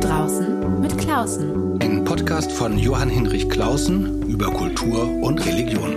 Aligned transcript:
draußen 0.00 0.80
mit 0.80 0.96
Klausen. 0.96 1.78
Ein 1.82 2.04
Podcast 2.04 2.50
von 2.50 2.78
Johann 2.78 3.10
Hinrich 3.10 3.50
Klausen 3.50 4.22
über 4.22 4.46
Kultur 4.46 5.04
und 5.22 5.44
Religion. 5.44 5.92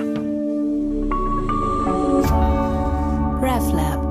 RevLab. 3.42 4.04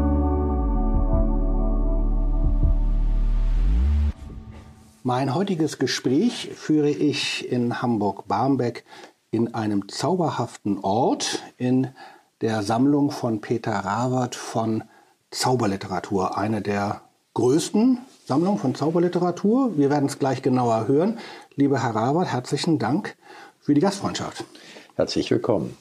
Mein 5.02 5.34
heutiges 5.34 5.79
Gespräch 5.79 6.50
führe 6.54 6.90
ich 6.90 7.50
in 7.52 7.82
Hamburg-Barmbek 7.82 8.84
in 9.30 9.54
einem 9.54 9.88
zauberhaften 9.88 10.79
Ort 10.79 11.43
in 11.59 11.88
der 12.40 12.62
Sammlung 12.62 13.11
von 13.11 13.43
Peter 13.43 13.72
Rawert 13.72 14.36
von 14.36 14.84
Zauberliteratur, 15.30 16.38
eine 16.38 16.62
der 16.62 17.02
größten 17.34 17.98
Sammlungen 18.32 18.59
von 18.59 18.74
Zauberliteratur. 18.74 19.77
Wir 19.77 19.91
werden 19.91 20.06
es 20.06 20.18
gleich 20.18 20.41
genauer 20.41 20.88
hören. 20.88 21.18
Lieber 21.54 21.82
Herr 21.82 21.95
Rawert, 21.95 22.28
herzlichen 22.28 22.78
Dank 22.78 23.14
für 23.60 23.74
die 23.74 23.82
Gastfreundschaft. 23.82 24.46
Herzlich 24.95 25.30
willkommen. 25.30 25.77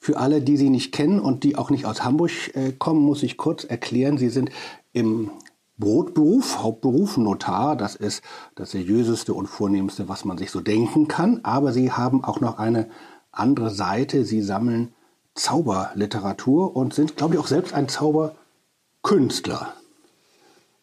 Für 0.00 0.18
alle, 0.18 0.42
die 0.42 0.56
Sie 0.56 0.68
nicht 0.68 0.90
kennen 0.90 1.20
und 1.20 1.44
die 1.44 1.54
auch 1.54 1.70
nicht 1.70 1.86
aus 1.86 2.02
Hamburg 2.02 2.32
äh, 2.56 2.72
kommen, 2.72 3.02
muss 3.02 3.22
ich 3.22 3.36
kurz 3.36 3.62
erklären, 3.62 4.18
Sie 4.18 4.30
sind 4.30 4.50
im 4.92 5.30
Brotberuf, 5.78 6.60
Hauptberuf, 6.60 7.16
Notar, 7.16 7.76
das 7.76 7.94
ist 7.94 8.24
das 8.56 8.72
seriöseste 8.72 9.32
und 9.32 9.46
vornehmste, 9.46 10.08
was 10.08 10.24
man 10.24 10.38
sich 10.38 10.50
so 10.50 10.60
denken 10.60 11.06
kann. 11.06 11.38
Aber 11.44 11.72
Sie 11.72 11.92
haben 11.92 12.24
auch 12.24 12.40
noch 12.40 12.58
eine 12.58 12.88
andere 13.30 13.70
Seite. 13.70 14.24
Sie 14.24 14.42
sammeln 14.42 14.92
Zauberliteratur 15.36 16.74
und 16.74 16.94
sind, 16.94 17.16
glaube 17.16 17.34
ich, 17.34 17.40
auch 17.40 17.46
selbst 17.46 17.74
ein 17.74 17.88
Zauberkünstler. 17.88 19.74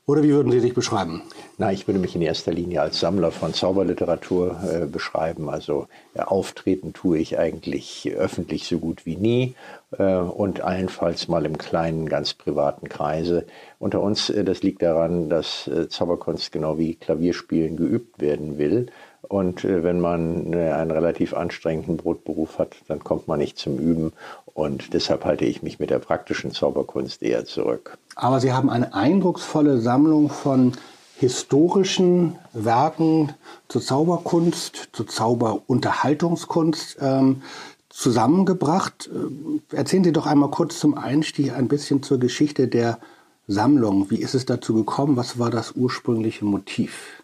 Oder 0.10 0.24
wie 0.24 0.30
würden 0.30 0.54
Sie 0.54 0.62
sich 0.62 0.74
beschreiben? 0.74 1.22
Na, 1.58 1.74
ich 1.74 1.86
würde 1.86 2.00
mich 2.00 2.16
in 2.16 2.22
erster 2.22 2.54
Linie 2.54 2.80
als 2.80 3.02
Sammler 3.02 3.30
von 3.30 3.54
Zauberliteratur 3.54 4.56
äh, 4.64 4.86
beschreiben. 4.86 5.50
Also 5.50 5.90
äh, 6.14 6.22
auftreten 6.22 6.94
tue 6.94 7.18
ich 7.18 7.38
eigentlich 7.38 8.10
öffentlich 8.16 8.68
so 8.68 8.80
gut 8.80 9.06
wie 9.06 9.18
nie 9.18 9.56
äh, 9.98 10.16
und 10.16 10.62
allenfalls 10.62 11.28
mal 11.28 11.46
im 11.46 11.58
kleinen, 11.58 12.08
ganz 12.08 12.34
privaten 12.34 12.88
Kreise. 12.88 13.48
Unter 13.80 14.00
uns, 14.02 14.30
äh, 14.30 14.46
das 14.46 14.64
liegt 14.64 14.82
daran, 14.82 15.30
dass 15.30 15.68
äh, 15.68 15.90
Zauberkunst 15.90 16.54
genau 16.54 16.78
wie 16.78 16.96
Klavierspielen 16.96 17.76
geübt 17.76 18.22
werden 18.22 18.58
will. 18.58 18.86
Und 19.24 19.66
äh, 19.66 19.84
wenn 19.84 20.00
man 20.00 20.54
einen 20.54 20.92
relativ 20.92 21.34
anstrengenden 21.34 21.98
Brotberuf 21.98 22.60
hat, 22.60 22.78
dann 22.88 23.04
kommt 23.04 23.28
man 23.28 23.40
nicht 23.40 23.58
zum 23.58 23.78
Üben. 23.78 24.14
Und 24.58 24.96
deshalb 24.96 25.24
halte 25.24 25.46
ich 25.46 25.62
mich 25.62 25.78
mit 25.78 25.92
der 25.92 26.00
praktischen 26.00 26.50
Zauberkunst 26.50 27.22
eher 27.22 27.46
zurück. 27.46 28.00
Aber 28.16 28.40
Sie 28.40 28.54
haben 28.54 28.72
eine 28.72 28.92
eindrucksvolle 28.92 29.80
Sammlung 29.80 30.30
von 30.30 30.72
historischen 31.20 32.40
Werken 32.54 33.34
zur 33.68 33.84
Zauberkunst, 33.84 34.90
zur 34.94 35.06
Zauberunterhaltungskunst 35.06 36.98
ähm, 37.00 37.44
zusammengebracht. 37.90 39.12
Äh, 39.72 39.76
erzählen 39.76 40.04
Sie 40.04 40.12
doch 40.12 40.26
einmal 40.26 40.50
kurz 40.50 40.80
zum 40.80 40.98
Einstieg 40.98 41.54
ein 41.54 41.68
bisschen 41.68 42.02
zur 42.02 42.18
Geschichte 42.18 42.68
der 42.68 42.98
Sammlung. 43.46 44.10
Wie 44.10 44.24
ist 44.24 44.34
es 44.34 44.48
dazu 44.48 44.74
gekommen? 44.74 45.18
Was 45.18 45.38
war 45.38 45.52
das 45.52 45.74
ursprüngliche 45.74 46.46
Motiv? 46.46 47.22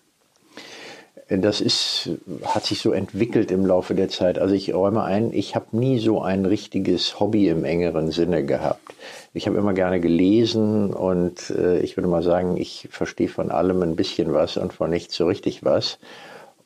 Das 1.38 1.62
ist, 1.62 2.10
hat 2.46 2.66
sich 2.66 2.82
so 2.82 2.92
entwickelt 2.92 3.50
im 3.50 3.66
Laufe 3.66 3.96
der 3.96 4.10
Zeit. 4.10 4.38
Also 4.38 4.54
ich 4.54 4.74
räume 4.74 5.04
ein, 5.04 5.34
ich 5.34 5.56
habe 5.56 5.66
nie 5.72 5.98
so 6.00 6.22
ein 6.22 6.46
richtiges 6.46 7.20
Hobby 7.20 7.48
im 7.48 7.66
engeren 7.66 8.12
Sinne 8.12 8.46
gehabt. 8.46 8.94
Ich 9.34 9.48
habe 9.48 9.58
immer 9.58 9.74
gerne 9.74 10.00
gelesen 10.00 10.94
und 10.94 11.50
äh, 11.50 11.80
ich 11.80 11.98
würde 11.98 12.08
mal 12.08 12.22
sagen, 12.22 12.58
ich 12.58 12.88
verstehe 12.92 13.30
von 13.30 13.50
allem 13.50 13.82
ein 13.82 13.96
bisschen 13.96 14.34
was 14.34 14.58
und 14.58 14.74
von 14.74 14.92
nichts 14.92 15.16
so 15.16 15.26
richtig 15.26 15.64
was. 15.64 15.98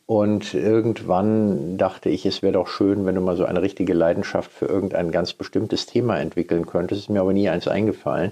Und 0.06 0.54
irgendwann 0.54 1.78
dachte 1.78 2.10
ich, 2.10 2.26
es 2.26 2.42
wäre 2.42 2.54
doch 2.54 2.68
schön, 2.68 3.06
wenn 3.06 3.16
du 3.16 3.22
mal 3.22 3.36
so 3.36 3.46
eine 3.46 3.62
richtige 3.62 3.94
Leidenschaft 3.94 4.52
für 4.52 4.66
irgendein 4.66 5.12
ganz 5.12 5.34
bestimmtes 5.34 5.86
Thema 5.86 6.18
entwickeln 6.18 6.66
könntest. 6.66 7.02
Ist 7.02 7.10
mir 7.10 7.22
aber 7.22 7.34
nie 7.34 7.50
eins 7.50 7.68
eingefallen. 7.68 8.32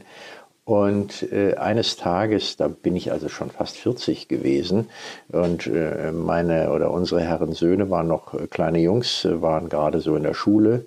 Und 0.65 1.31
äh, 1.31 1.55
eines 1.57 1.95
Tages, 1.95 2.57
da 2.57 2.67
bin 2.67 2.95
ich 2.95 3.11
also 3.11 3.29
schon 3.29 3.51
fast 3.51 3.77
40 3.77 4.27
gewesen 4.27 4.89
und 5.31 5.67
äh, 5.67 6.11
meine 6.11 6.71
oder 6.71 6.89
unsere 6.89 7.21
Herren 7.21 7.53
Söhne 7.53 7.91
waren 7.91 8.07
noch 8.07 8.33
äh, 8.33 8.47
kleine 8.47 8.79
Jungs, 8.79 9.25
äh, 9.25 9.43
waren 9.43 9.69
gerade 9.69 10.01
so 10.01 10.15
in 10.15 10.23
der 10.23 10.33
Schule. 10.33 10.85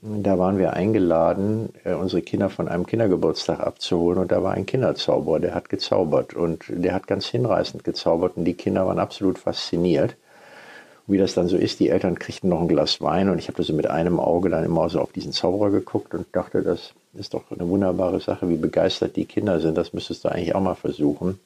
Da 0.00 0.38
waren 0.38 0.56
wir 0.56 0.72
eingeladen, 0.72 1.74
äh, 1.84 1.92
unsere 1.92 2.22
Kinder 2.22 2.48
von 2.48 2.68
einem 2.68 2.86
Kindergeburtstag 2.86 3.60
abzuholen 3.60 4.18
und 4.18 4.32
da 4.32 4.42
war 4.42 4.54
ein 4.54 4.64
Kinderzauberer, 4.64 5.40
der 5.40 5.54
hat 5.54 5.68
gezaubert 5.68 6.32
und 6.32 6.64
der 6.68 6.94
hat 6.94 7.06
ganz 7.06 7.26
hinreißend 7.26 7.84
gezaubert 7.84 8.38
und 8.38 8.46
die 8.46 8.54
Kinder 8.54 8.86
waren 8.86 8.98
absolut 8.98 9.38
fasziniert 9.38 10.16
wie 11.06 11.18
das 11.18 11.34
dann 11.34 11.48
so 11.48 11.56
ist, 11.56 11.80
die 11.80 11.88
Eltern 11.88 12.18
kriegten 12.18 12.48
noch 12.48 12.60
ein 12.60 12.68
Glas 12.68 13.00
Wein 13.00 13.28
und 13.28 13.38
ich 13.38 13.48
habe 13.48 13.62
so 13.62 13.72
mit 13.72 13.88
einem 13.88 14.20
Auge 14.20 14.48
dann 14.50 14.64
immer 14.64 14.88
so 14.88 15.00
auf 15.00 15.12
diesen 15.12 15.32
Zauberer 15.32 15.70
geguckt 15.70 16.14
und 16.14 16.26
dachte, 16.32 16.62
das 16.62 16.94
ist 17.14 17.34
doch 17.34 17.50
eine 17.50 17.68
wunderbare 17.68 18.20
Sache, 18.20 18.48
wie 18.48 18.56
begeistert 18.56 19.16
die 19.16 19.26
Kinder 19.26 19.60
sind, 19.60 19.76
das 19.76 19.92
müsstest 19.92 20.24
du 20.24 20.28
eigentlich 20.30 20.54
auch 20.54 20.60
mal 20.60 20.74
versuchen. 20.74 21.38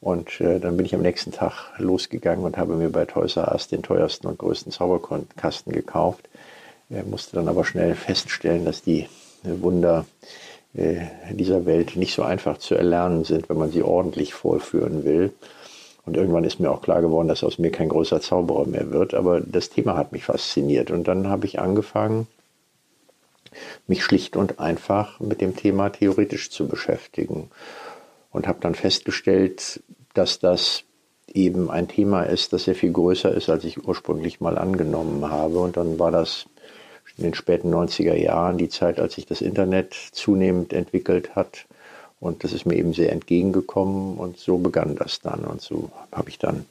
Und 0.00 0.40
äh, 0.40 0.58
dann 0.58 0.76
bin 0.76 0.84
ich 0.84 0.94
am 0.96 1.02
nächsten 1.02 1.30
Tag 1.30 1.78
losgegangen 1.78 2.44
und 2.44 2.56
habe 2.56 2.74
mir 2.74 2.90
bei 2.90 3.04
Toys 3.04 3.36
R 3.36 3.52
Us 3.52 3.68
den 3.68 3.84
teuersten 3.84 4.26
und 4.26 4.38
größten 4.38 4.72
Zauberkasten 4.72 5.72
gekauft. 5.72 6.28
Äh, 6.90 7.04
musste 7.04 7.36
dann 7.36 7.48
aber 7.48 7.64
schnell 7.64 7.94
feststellen, 7.94 8.64
dass 8.64 8.82
die 8.82 9.06
Wunder 9.44 10.04
äh, 10.74 11.02
dieser 11.30 11.66
Welt 11.66 11.94
nicht 11.94 12.14
so 12.14 12.22
einfach 12.22 12.58
zu 12.58 12.74
erlernen 12.74 13.22
sind, 13.22 13.48
wenn 13.48 13.58
man 13.58 13.70
sie 13.70 13.84
ordentlich 13.84 14.34
vorführen 14.34 15.04
will. 15.04 15.32
Und 16.04 16.16
irgendwann 16.16 16.42
ist 16.42 16.58
mir 16.58 16.72
auch 16.72 16.82
klar 16.82 17.00
geworden, 17.00 17.28
dass 17.28 17.44
aus 17.44 17.58
mir 17.58 17.70
kein 17.70 17.88
großer 17.88 18.20
Zauberer 18.20 18.66
mehr 18.66 18.90
wird. 18.90 19.14
Aber 19.14 19.40
das 19.40 19.70
Thema 19.70 19.96
hat 19.96 20.10
mich 20.10 20.24
fasziniert. 20.24 20.90
Und 20.90 21.06
dann 21.06 21.28
habe 21.28 21.46
ich 21.46 21.60
angefangen, 21.60 22.26
mich 23.86 24.04
schlicht 24.04 24.36
und 24.36 24.58
einfach 24.58 25.20
mit 25.20 25.40
dem 25.40 25.56
Thema 25.56 25.90
theoretisch 25.90 26.50
zu 26.50 26.68
beschäftigen. 26.68 27.50
Und 28.30 28.46
habe 28.46 28.60
dann 28.60 28.74
festgestellt, 28.74 29.82
dass 30.14 30.38
das 30.38 30.84
eben 31.32 31.70
ein 31.70 31.88
Thema 31.88 32.22
ist, 32.22 32.52
das 32.52 32.64
sehr 32.64 32.74
viel 32.74 32.92
größer 32.92 33.32
ist, 33.32 33.48
als 33.48 33.64
ich 33.64 33.86
ursprünglich 33.86 34.40
mal 34.40 34.58
angenommen 34.58 35.30
habe. 35.30 35.58
Und 35.58 35.76
dann 35.76 35.98
war 35.98 36.10
das 36.10 36.46
in 37.16 37.24
den 37.24 37.34
späten 37.34 37.72
90er 37.72 38.14
Jahren 38.14 38.56
die 38.56 38.68
Zeit, 38.70 38.98
als 38.98 39.14
sich 39.14 39.26
das 39.26 39.42
Internet 39.42 39.94
zunehmend 40.12 40.72
entwickelt 40.72 41.36
hat 41.36 41.66
und 42.22 42.44
das 42.44 42.52
ist 42.52 42.66
mir 42.66 42.76
eben 42.76 42.94
sehr 42.94 43.10
entgegengekommen 43.10 44.16
und 44.16 44.38
so 44.38 44.56
begann 44.56 44.94
das 44.94 45.18
dann. 45.18 45.40
Und 45.40 45.60
so 45.60 45.90
habe 46.12 46.28
ich 46.28 46.38
dann 46.38 46.66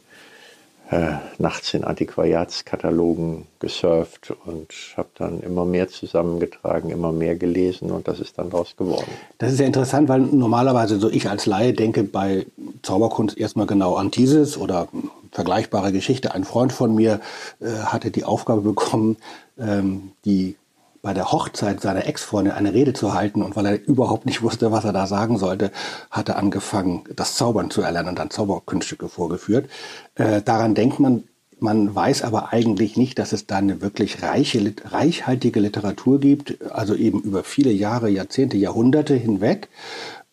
äh, 0.92 1.14
nachts 1.38 1.74
in 1.74 1.86
Antiquariatskatalogen 1.86 3.48
gesurft 3.60 4.34
und 4.46 4.74
habe 4.98 5.08
dann 5.16 5.40
immer 5.40 5.64
mehr 5.64 5.88
zusammengetragen, 5.88 6.90
immer 6.90 7.14
mehr 7.14 7.38
gelesen 7.38 7.92
und 7.92 8.10
das 8.10 8.20
ist 8.20 8.38
dann 8.38 8.50
daraus 8.50 8.76
geworden. 8.76 9.10
Das 9.38 9.54
ist 9.54 9.60
ja 9.60 9.66
interessant, 9.66 10.10
weil 10.10 10.20
normalerweise 10.20 11.00
so 11.00 11.10
ich 11.10 11.30
als 11.30 11.46
Laie 11.46 11.72
denke 11.72 12.04
bei 12.04 12.46
Zauberkunst 12.82 13.38
erstmal 13.38 13.68
genau 13.68 13.96
an 13.96 14.12
dieses 14.12 14.58
oder 14.58 14.90
vergleichbare 15.32 15.94
Geschichte. 15.94 16.36
Ein 16.36 16.44
Freund 16.44 16.74
von 16.74 16.94
mir 16.94 17.22
äh, 17.62 17.70
hatte 17.86 18.12
die 18.12 18.26
Aufgabe 18.26 18.60
bekommen, 18.62 19.16
ähm, 19.58 20.12
die 20.26 20.58
bei 21.02 21.14
der 21.14 21.32
Hochzeit 21.32 21.82
seiner 21.82 22.06
Ex-Freundin 22.06 22.54
eine 22.54 22.74
Rede 22.74 22.94
zu 22.94 23.14
halten 23.14 23.42
und 23.42 23.56
weil 23.56 23.66
er 23.66 23.88
überhaupt 23.88 24.26
nicht 24.26 24.42
wusste, 24.42 24.72
was 24.72 24.86
er 24.86 24.94
da 24.94 25.08
sagen 25.08 25.38
sollte, 25.38 25.72
hat 26.12 26.30
er 26.30 26.38
angefangen, 26.38 27.04
das 27.16 27.36
Zaubern 27.36 27.72
zu 27.72 27.82
erlernen 27.82 28.10
und 28.10 28.20
dann 28.20 28.30
Zauberkunststücke 28.30 29.10
vorgeführt. 29.10 29.70
Äh, 30.16 30.42
daran 30.42 30.76
denkt 30.76 31.00
man, 31.00 31.24
man 31.60 31.94
weiß 31.94 32.24
aber 32.24 32.52
eigentlich 32.54 32.98
nicht, 32.98 33.20
dass 33.20 33.34
es 33.34 33.46
da 33.46 33.58
eine 33.58 33.82
wirklich 33.82 34.24
reiche, 34.24 34.74
reichhaltige 34.86 35.60
Literatur 35.60 36.20
gibt, 36.20 36.58
also 36.72 36.96
eben 36.96 37.22
über 37.22 37.44
viele 37.44 37.72
Jahre, 37.72 38.10
Jahrzehnte, 38.10 38.58
Jahrhunderte 38.58 39.16
hinweg. 39.16 39.70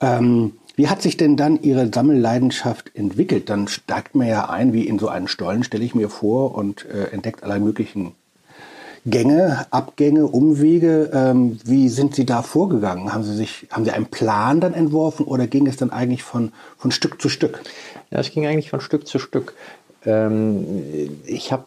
Ähm, 0.01 0.53
wie 0.77 0.89
hat 0.89 1.03
sich 1.03 1.17
denn 1.17 1.37
dann 1.37 1.61
Ihre 1.61 1.91
Sammelleidenschaft 1.93 2.93
entwickelt? 2.95 3.51
Dann 3.51 3.69
steigt 3.69 4.15
man 4.15 4.29
ja 4.29 4.49
ein 4.49 4.73
wie 4.73 4.87
in 4.87 4.99
so 4.99 5.09
einen 5.09 5.29
Stollen, 5.29 5.65
stelle 5.65 5.85
ich 5.85 5.95
mir 5.95 6.09
vor, 6.09 6.55
und 6.55 6.87
äh, 6.87 7.13
entdeckt 7.13 7.43
alle 7.43 7.59
möglichen 7.59 8.13
Gänge, 9.11 9.67
Abgänge, 9.71 10.27
Umwege. 10.27 11.11
Ähm, 11.13 11.59
wie 11.65 11.89
sind 11.89 12.15
Sie 12.15 12.27
da 12.27 12.43
vorgegangen? 12.43 13.13
Haben 13.13 13.25
Sie 13.25 13.35
sich, 13.35 13.67
haben 13.71 13.85
Sie 13.85 13.91
einen 13.91 14.07
Plan 14.07 14.61
dann 14.61 14.75
entworfen 14.75 15.27
oder 15.27 15.47
ging 15.47 15.67
es 15.67 15.77
dann 15.77 15.91
eigentlich 15.91 16.23
von, 16.23 16.53
von 16.77 16.91
Stück 16.91 17.21
zu 17.21 17.29
Stück? 17.29 17.61
Ja, 18.11 18.21
es 18.21 18.31
ging 18.31 18.47
eigentlich 18.47 18.71
von 18.71 18.81
Stück 18.81 19.07
zu 19.07 19.19
Stück. 19.19 19.55
Ähm, 20.05 21.21
ich 21.27 21.53
habe, 21.53 21.65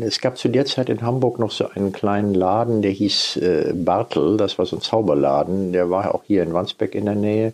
es 0.00 0.20
gab 0.20 0.38
zu 0.38 0.48
der 0.48 0.66
Zeit 0.66 0.88
in 0.88 1.02
Hamburg 1.02 1.38
noch 1.38 1.50
so 1.50 1.68
einen 1.68 1.92
kleinen 1.92 2.34
Laden, 2.34 2.82
der 2.82 2.90
hieß 2.90 3.36
äh, 3.36 3.72
Bartel. 3.74 4.36
Das 4.36 4.58
war 4.58 4.66
so 4.66 4.76
ein 4.76 4.82
Zauberladen. 4.82 5.72
Der 5.72 5.90
war 5.90 6.14
auch 6.14 6.24
hier 6.26 6.42
in 6.42 6.52
Wandsbek 6.52 6.94
in 6.94 7.06
der 7.06 7.14
Nähe. 7.14 7.52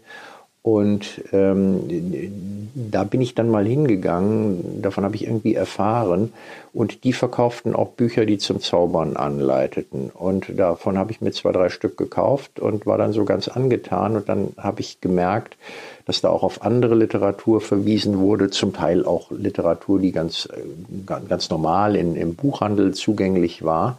Und 0.62 1.22
ähm, 1.32 2.68
da 2.74 3.04
bin 3.04 3.22
ich 3.22 3.34
dann 3.34 3.48
mal 3.48 3.64
hingegangen, 3.66 4.82
davon 4.82 5.04
habe 5.04 5.16
ich 5.16 5.24
irgendwie 5.24 5.54
erfahren. 5.54 6.34
Und 6.74 7.04
die 7.04 7.14
verkauften 7.14 7.74
auch 7.74 7.88
Bücher, 7.92 8.26
die 8.26 8.36
zum 8.36 8.60
Zaubern 8.60 9.16
anleiteten. 9.16 10.10
Und 10.10 10.58
davon 10.58 10.98
habe 10.98 11.12
ich 11.12 11.22
mir 11.22 11.32
zwei, 11.32 11.52
drei 11.52 11.70
Stück 11.70 11.96
gekauft 11.96 12.60
und 12.60 12.84
war 12.84 12.98
dann 12.98 13.14
so 13.14 13.24
ganz 13.24 13.48
angetan. 13.48 14.16
Und 14.16 14.28
dann 14.28 14.52
habe 14.58 14.82
ich 14.82 15.00
gemerkt, 15.00 15.56
dass 16.04 16.20
da 16.20 16.28
auch 16.28 16.42
auf 16.42 16.62
andere 16.62 16.94
Literatur 16.94 17.62
verwiesen 17.62 18.18
wurde, 18.18 18.50
zum 18.50 18.74
Teil 18.74 19.06
auch 19.06 19.30
Literatur, 19.30 19.98
die 19.98 20.12
ganz, 20.12 20.46
äh, 20.52 21.20
ganz 21.26 21.48
normal 21.48 21.96
in, 21.96 22.16
im 22.16 22.34
Buchhandel 22.34 22.92
zugänglich 22.92 23.64
war. 23.64 23.98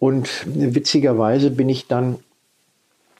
Und 0.00 0.28
witzigerweise 0.46 1.50
bin 1.50 1.68
ich 1.68 1.86
dann 1.86 2.18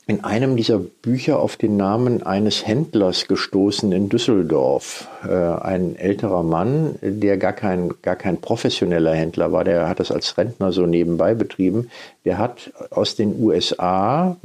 in 0.08 0.24
einem 0.24 0.56
dieser 0.56 0.78
Bücher 0.78 1.38
auf 1.38 1.58
den 1.58 1.76
Namen 1.76 2.22
eines 2.22 2.66
Händlers 2.66 3.28
gestoßen 3.28 3.92
in 3.92 4.08
Düsseldorf. 4.08 5.06
Äh, 5.22 5.34
ein 5.34 5.96
älterer 5.96 6.42
Mann, 6.42 6.94
der 7.02 7.36
gar 7.36 7.52
kein, 7.52 7.92
gar 8.00 8.16
kein 8.16 8.40
professioneller 8.40 9.14
Händler 9.14 9.52
war, 9.52 9.64
der 9.64 9.86
hat 9.86 10.00
das 10.00 10.10
als 10.10 10.38
Rentner 10.38 10.72
so 10.72 10.86
nebenbei 10.86 11.34
betrieben. 11.34 11.90
Der 12.24 12.38
hat 12.38 12.72
aus 12.88 13.16
den 13.16 13.38
USA, 13.38 14.38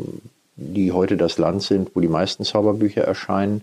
die 0.58 0.92
heute 0.92 1.16
das 1.16 1.38
Land 1.38 1.64
sind, 1.64 1.96
wo 1.96 2.02
die 2.02 2.10
meisten 2.10 2.44
Zauberbücher 2.44 3.06
erscheinen, 3.06 3.62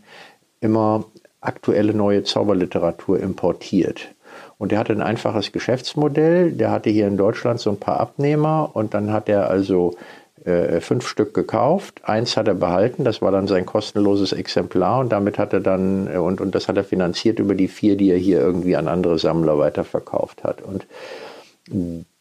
immer 0.63 1.05
aktuelle 1.43 1.93
neue 1.93 2.25
Zauberliteratur 2.25 3.21
importiert. 3.21 4.09
Und 4.57 4.73
der 4.73 4.79
hatte 4.79 4.95
ein 4.95 5.03
einfaches 5.03 5.53
Geschäftsmodell. 5.53 6.53
Der 6.53 6.71
hatte 6.71 6.89
hier 6.89 7.07
in 7.07 7.19
Deutschland 7.19 7.61
so 7.61 7.69
ein 7.69 7.79
paar 7.79 8.01
Abnehmer 8.01 8.71
und 8.73 8.95
dann 8.95 9.13
hat 9.13 9.29
er 9.29 9.51
also 9.51 9.97
äh, 10.45 10.81
fünf 10.81 11.07
Stück 11.07 11.35
gekauft. 11.35 12.01
Eins 12.05 12.37
hat 12.37 12.49
er 12.49 12.55
behalten, 12.55 13.05
das 13.05 13.21
war 13.21 13.31
dann 13.31 13.47
sein 13.47 13.67
kostenloses 13.67 14.33
Exemplar 14.33 15.01
und 15.01 15.11
damit 15.11 15.39
hat 15.39 15.53
er 15.53 15.61
dann, 15.61 16.09
äh, 16.13 16.19
und, 16.19 16.41
und 16.41 16.55
das 16.55 16.69
hat 16.69 16.77
er 16.77 16.85
finanziert 16.85 17.39
über 17.39 17.55
die 17.55 17.69
vier, 17.69 17.97
die 17.97 18.11
er 18.11 18.19
hier 18.19 18.41
irgendwie 18.41 18.77
an 18.77 18.89
andere 18.89 19.19
Sammler 19.19 19.59
weiterverkauft 19.59 20.45
hat. 20.45 20.63
Und 20.63 20.87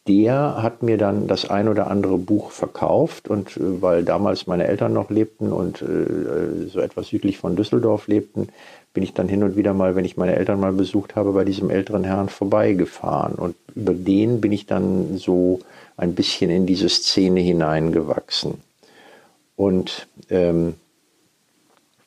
der 0.08 0.62
hat 0.62 0.82
mir 0.82 0.96
dann 0.98 1.26
das 1.26 1.48
ein 1.48 1.68
oder 1.68 1.90
andere 1.90 2.18
Buch 2.18 2.50
verkauft 2.50 3.28
und 3.28 3.56
äh, 3.56 3.82
weil 3.82 4.04
damals 4.04 4.46
meine 4.46 4.66
Eltern 4.66 4.92
noch 4.92 5.10
lebten 5.10 5.52
und 5.52 5.82
äh, 5.82 6.68
so 6.68 6.80
etwas 6.80 7.08
südlich 7.08 7.38
von 7.38 7.56
Düsseldorf 7.56 8.08
lebten, 8.08 8.48
bin 8.92 9.04
ich 9.04 9.14
dann 9.14 9.28
hin 9.28 9.42
und 9.42 9.56
wieder 9.56 9.72
mal, 9.72 9.94
wenn 9.94 10.04
ich 10.04 10.16
meine 10.16 10.34
Eltern 10.34 10.58
mal 10.58 10.72
besucht 10.72 11.16
habe, 11.16 11.32
bei 11.32 11.44
diesem 11.44 11.70
älteren 11.70 12.02
Herrn 12.02 12.28
vorbeigefahren. 12.28 13.34
Und 13.34 13.54
über 13.74 13.94
den 13.94 14.40
bin 14.40 14.52
ich 14.52 14.66
dann 14.66 15.16
so 15.16 15.60
ein 16.00 16.14
bisschen 16.14 16.50
in 16.50 16.66
diese 16.66 16.88
Szene 16.88 17.40
hineingewachsen. 17.40 18.62
Und 19.54 20.08
ähm, 20.30 20.74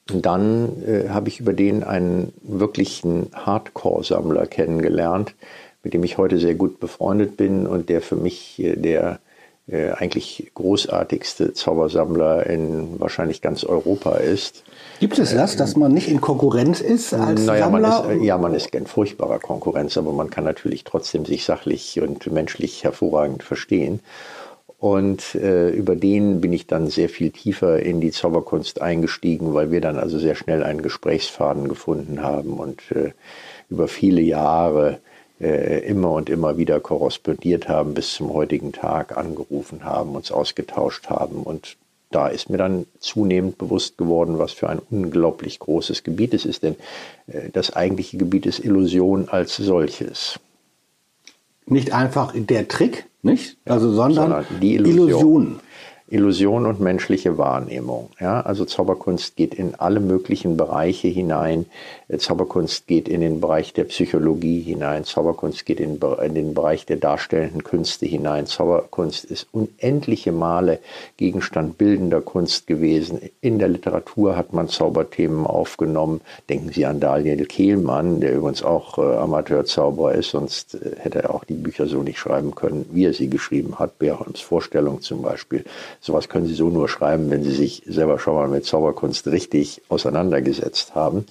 dann 0.08 0.84
äh, 0.84 1.10
habe 1.10 1.30
ich 1.30 1.40
über 1.40 1.54
den 1.54 1.84
einen 1.84 2.34
wirklichen 2.42 3.28
Hardcore-Sammler 3.34 4.48
kennengelernt, 4.48 5.36
mit 5.84 5.94
dem 5.94 6.04
ich 6.04 6.18
heute 6.18 6.40
sehr 6.40 6.56
gut 6.56 6.80
befreundet 6.80 7.38
bin 7.38 7.68
und 7.68 7.90
der 7.90 8.02
für 8.02 8.16
mich 8.16 8.60
äh, 8.60 8.76
der 8.76 9.20
äh, 9.68 9.92
eigentlich 9.92 10.52
großartigste 10.56 11.54
Zaubersammler 11.54 12.48
in 12.48 13.00
wahrscheinlich 13.00 13.42
ganz 13.42 13.64
Europa 13.64 14.16
ist. 14.16 14.64
Gibt 15.00 15.20
es 15.20 15.34
das, 15.34 15.56
dass 15.56 15.76
man 15.76 15.92
nicht 15.92 16.08
in 16.08 16.22
Konkurrenz 16.22 16.80
ist 16.80 17.14
als 17.14 17.46
naja, 17.46 17.66
Sammler? 17.66 18.04
Man 18.04 18.18
ist, 18.18 18.24
ja, 18.24 18.38
man 18.38 18.54
ist 18.54 18.74
in 18.74 18.88
furchtbarer 18.88 19.40
Konkurrenz, 19.40 19.98
aber 19.98 20.14
man 20.14 20.30
kann 20.30 20.44
natürlich 20.44 20.84
trotzdem 20.84 21.26
sich 21.26 21.46
sachlich 21.46 22.00
und 22.02 22.32
menschlich 22.32 22.84
hervorragend 22.84 23.44
verstehen. 23.44 24.00
Und 24.80 25.36
äh, 25.36 25.70
über 25.70 25.96
den 25.96 26.42
bin 26.42 26.52
ich 26.52 26.68
dann 26.68 26.88
sehr 26.88 27.08
viel 27.08 27.32
tiefer 27.32 27.80
in 27.80 28.02
die 28.02 28.12
Zauberkunst 28.12 28.82
eingestiegen, 28.82 29.54
weil 29.54 29.72
wir 29.72 29.80
dann 29.80 29.98
also 29.98 30.20
sehr 30.20 30.36
schnell 30.36 30.62
einen 30.62 30.82
Gesprächsfaden 30.82 31.70
gefunden 31.70 32.22
haben 32.22 32.60
und 32.60 32.82
äh, 32.92 33.12
über 33.70 33.88
viele 33.88 34.20
Jahre 34.20 35.00
äh, 35.40 35.80
immer 35.88 36.12
und 36.12 36.30
immer 36.30 36.58
wieder 36.58 36.82
korrespondiert 36.82 37.70
haben, 37.70 37.94
bis 37.94 38.14
zum 38.14 38.34
heutigen 38.34 38.74
Tag 38.74 39.18
angerufen 39.18 39.86
haben, 39.86 40.16
uns 40.16 40.32
ausgetauscht 40.32 41.10
haben 41.10 41.44
und 41.44 41.78
da 42.14 42.28
ist 42.28 42.50
mir 42.50 42.58
dann 42.58 42.86
zunehmend 43.00 43.58
bewusst 43.58 43.98
geworden, 43.98 44.40
was 44.40 44.52
für 44.52 44.70
ein 44.70 44.80
unglaublich 44.90 45.60
großes 45.60 46.04
Gebiet 46.04 46.34
es 46.34 46.46
ist. 46.46 46.64
Denn 46.64 46.76
äh, 47.28 47.50
das 47.52 47.76
eigentliche 47.76 48.18
Gebiet 48.18 48.46
ist 48.46 48.60
Illusion 48.60 49.30
als 49.30 49.56
solches. 49.58 50.40
Nicht 51.66 51.94
einfach 51.94 52.34
der 52.36 52.68
Trick, 52.68 53.06
nicht? 53.22 53.58
Also, 53.66 53.92
sondern, 53.92 54.30
sondern 54.30 54.46
die 54.62 54.76
Illusion. 54.76 55.10
Illusion. 55.10 55.60
Illusion 56.14 56.68
und 56.68 56.80
menschliche 56.80 57.40
Wahrnehmung. 57.40 58.12
Ja, 58.20 58.42
also 58.42 58.66
Zauberkunst 58.66 59.36
geht 59.36 59.56
in 59.56 59.74
alle 59.74 60.00
möglichen 60.00 60.58
Bereiche 60.58 61.08
hinein. 61.08 61.66
Äh, 62.08 62.20
Zauberkunst 62.20 62.86
geht 62.86 63.08
in 63.10 63.22
den 63.22 63.42
Bereich 63.42 63.74
der 63.74 63.86
Psychologie 63.86 64.62
hinein. 64.62 65.06
Zauberkunst 65.06 65.66
geht 65.66 65.80
in, 65.80 66.00
in 66.24 66.36
den 66.36 66.54
Bereich 66.54 66.86
der 66.86 66.98
darstellenden 66.98 67.64
Künste 67.64 68.06
hinein. 68.06 68.46
Zauberkunst 68.46 69.26
ist 69.26 69.48
unendliche 69.52 70.32
Male 70.32 70.80
Gegenstand 71.18 71.80
bildender 71.80 72.22
Kunst 72.22 72.68
gewesen. 72.68 73.20
In 73.42 73.58
der 73.58 73.70
Literatur 73.70 74.38
hat 74.38 74.54
man 74.54 74.70
Zauberthemen 74.70 75.48
aufgenommen. 75.48 76.22
Denken 76.48 76.72
Sie 76.72 76.86
an 76.86 77.00
Daniel 77.00 77.48
Kehlmann, 77.48 78.20
der 78.20 78.36
übrigens 78.36 78.62
auch 78.62 79.00
äh, 79.00 79.16
Amateurzauberer 79.16 80.14
ist, 80.14 80.30
sonst 80.30 80.76
äh, 80.76 80.92
hätte 81.00 81.24
er 81.24 81.34
auch 81.34 81.44
die 81.44 81.56
Bücher 81.56 81.88
so 81.88 82.04
nicht 82.04 82.20
schreiben 82.20 82.54
können, 82.54 82.86
wie 82.92 83.06
er 83.06 83.14
sie 83.14 83.32
geschrieben 83.32 83.80
hat. 83.80 83.98
Beerholms 83.98 84.42
Vorstellung 84.42 85.02
zum 85.02 85.24
Beispiel 85.24 85.66
Sowas 86.06 86.28
können 86.28 86.48
Sie 86.48 86.54
so 86.54 86.68
nur 86.68 86.90
schreiben, 86.90 87.30
wenn 87.30 87.44
Sie 87.44 87.52
sich 87.52 87.82
selber 87.88 88.20
schon 88.20 88.36
mal 88.36 88.50
mit 88.50 88.66
Zauberkunst 88.66 89.26
richtig 89.28 89.82
auseinandergesetzt 89.88 90.96
haben. 90.96 91.24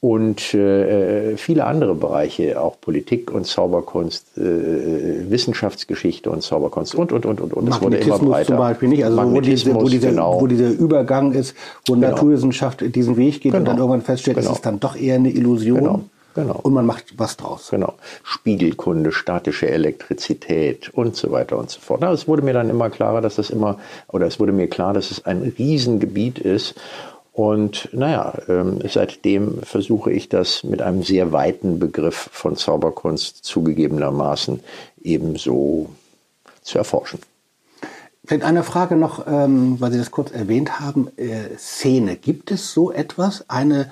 Und 0.00 0.52
äh, 0.52 1.36
viele 1.36 1.64
andere 1.64 1.94
Bereiche, 1.94 2.60
auch 2.60 2.80
Politik 2.80 3.30
und 3.30 3.46
Zauberkunst, 3.46 4.36
äh, 4.36 5.30
Wissenschaftsgeschichte 5.30 6.28
und 6.28 6.42
Zauberkunst 6.42 6.96
und, 6.96 7.12
und, 7.12 7.24
und, 7.24 7.40
und. 7.40 7.54
und. 7.54 7.68
Es 7.68 7.80
wurde 7.80 7.98
immer 7.98 8.18
breiter. 8.18 8.48
zum 8.48 8.56
Beispiel 8.56 8.88
nicht, 8.88 9.04
also 9.04 9.32
wo, 9.32 9.40
diese, 9.40 9.72
wo, 9.76 9.88
dieser, 9.88 10.10
genau. 10.10 10.40
wo 10.40 10.48
dieser 10.48 10.70
Übergang 10.70 11.32
ist, 11.32 11.54
wo 11.86 11.94
genau. 11.94 12.08
Naturwissenschaft 12.08 12.96
diesen 12.96 13.16
Weg 13.16 13.42
geht 13.42 13.52
genau. 13.52 13.58
und 13.58 13.64
dann 13.66 13.78
irgendwann 13.78 14.02
feststellt, 14.02 14.38
genau. 14.38 14.50
es 14.50 14.56
ist 14.56 14.66
dann 14.66 14.80
doch 14.80 14.96
eher 14.96 15.14
eine 15.14 15.30
Illusion. 15.30 16.10
Genau. 16.34 16.58
Und 16.62 16.72
man 16.72 16.86
macht 16.86 17.18
was 17.18 17.36
draus. 17.36 17.68
Genau. 17.70 17.94
Spiegelkunde, 18.22 19.12
statische 19.12 19.68
Elektrizität 19.68 20.88
und 20.90 21.16
so 21.16 21.30
weiter 21.30 21.56
und 21.56 21.70
so 21.70 21.80
fort. 21.80 22.00
Na, 22.00 22.12
es 22.12 22.26
wurde 22.26 22.42
mir 22.42 22.52
dann 22.52 22.70
immer 22.70 22.90
klarer, 22.90 23.20
dass 23.20 23.36
das 23.36 23.50
immer, 23.50 23.78
oder 24.08 24.26
es 24.26 24.40
wurde 24.40 24.52
mir 24.52 24.68
klar, 24.68 24.92
dass 24.94 25.10
es 25.10 25.24
ein 25.24 25.42
Riesengebiet 25.42 26.38
ist. 26.38 26.74
Und 27.32 27.88
naja, 27.92 28.32
ähm, 28.48 28.78
seitdem 28.88 29.62
versuche 29.62 30.12
ich 30.12 30.28
das 30.28 30.62
mit 30.62 30.82
einem 30.82 31.02
sehr 31.02 31.32
weiten 31.32 31.78
Begriff 31.78 32.28
von 32.32 32.56
Zauberkunst 32.56 33.44
zugegebenermaßen 33.44 34.60
ebenso 35.02 35.88
zu 36.62 36.78
erforschen. 36.78 37.18
Vielleicht 38.24 38.44
eine 38.44 38.62
Frage 38.62 38.96
noch, 38.96 39.26
ähm, 39.26 39.80
weil 39.80 39.92
Sie 39.92 39.98
das 39.98 40.10
kurz 40.10 40.30
erwähnt 40.30 40.80
haben. 40.80 41.08
Äh, 41.16 41.56
Szene. 41.58 42.16
Gibt 42.16 42.50
es 42.50 42.72
so 42.72 42.90
etwas? 42.90 43.44
Eine 43.48 43.90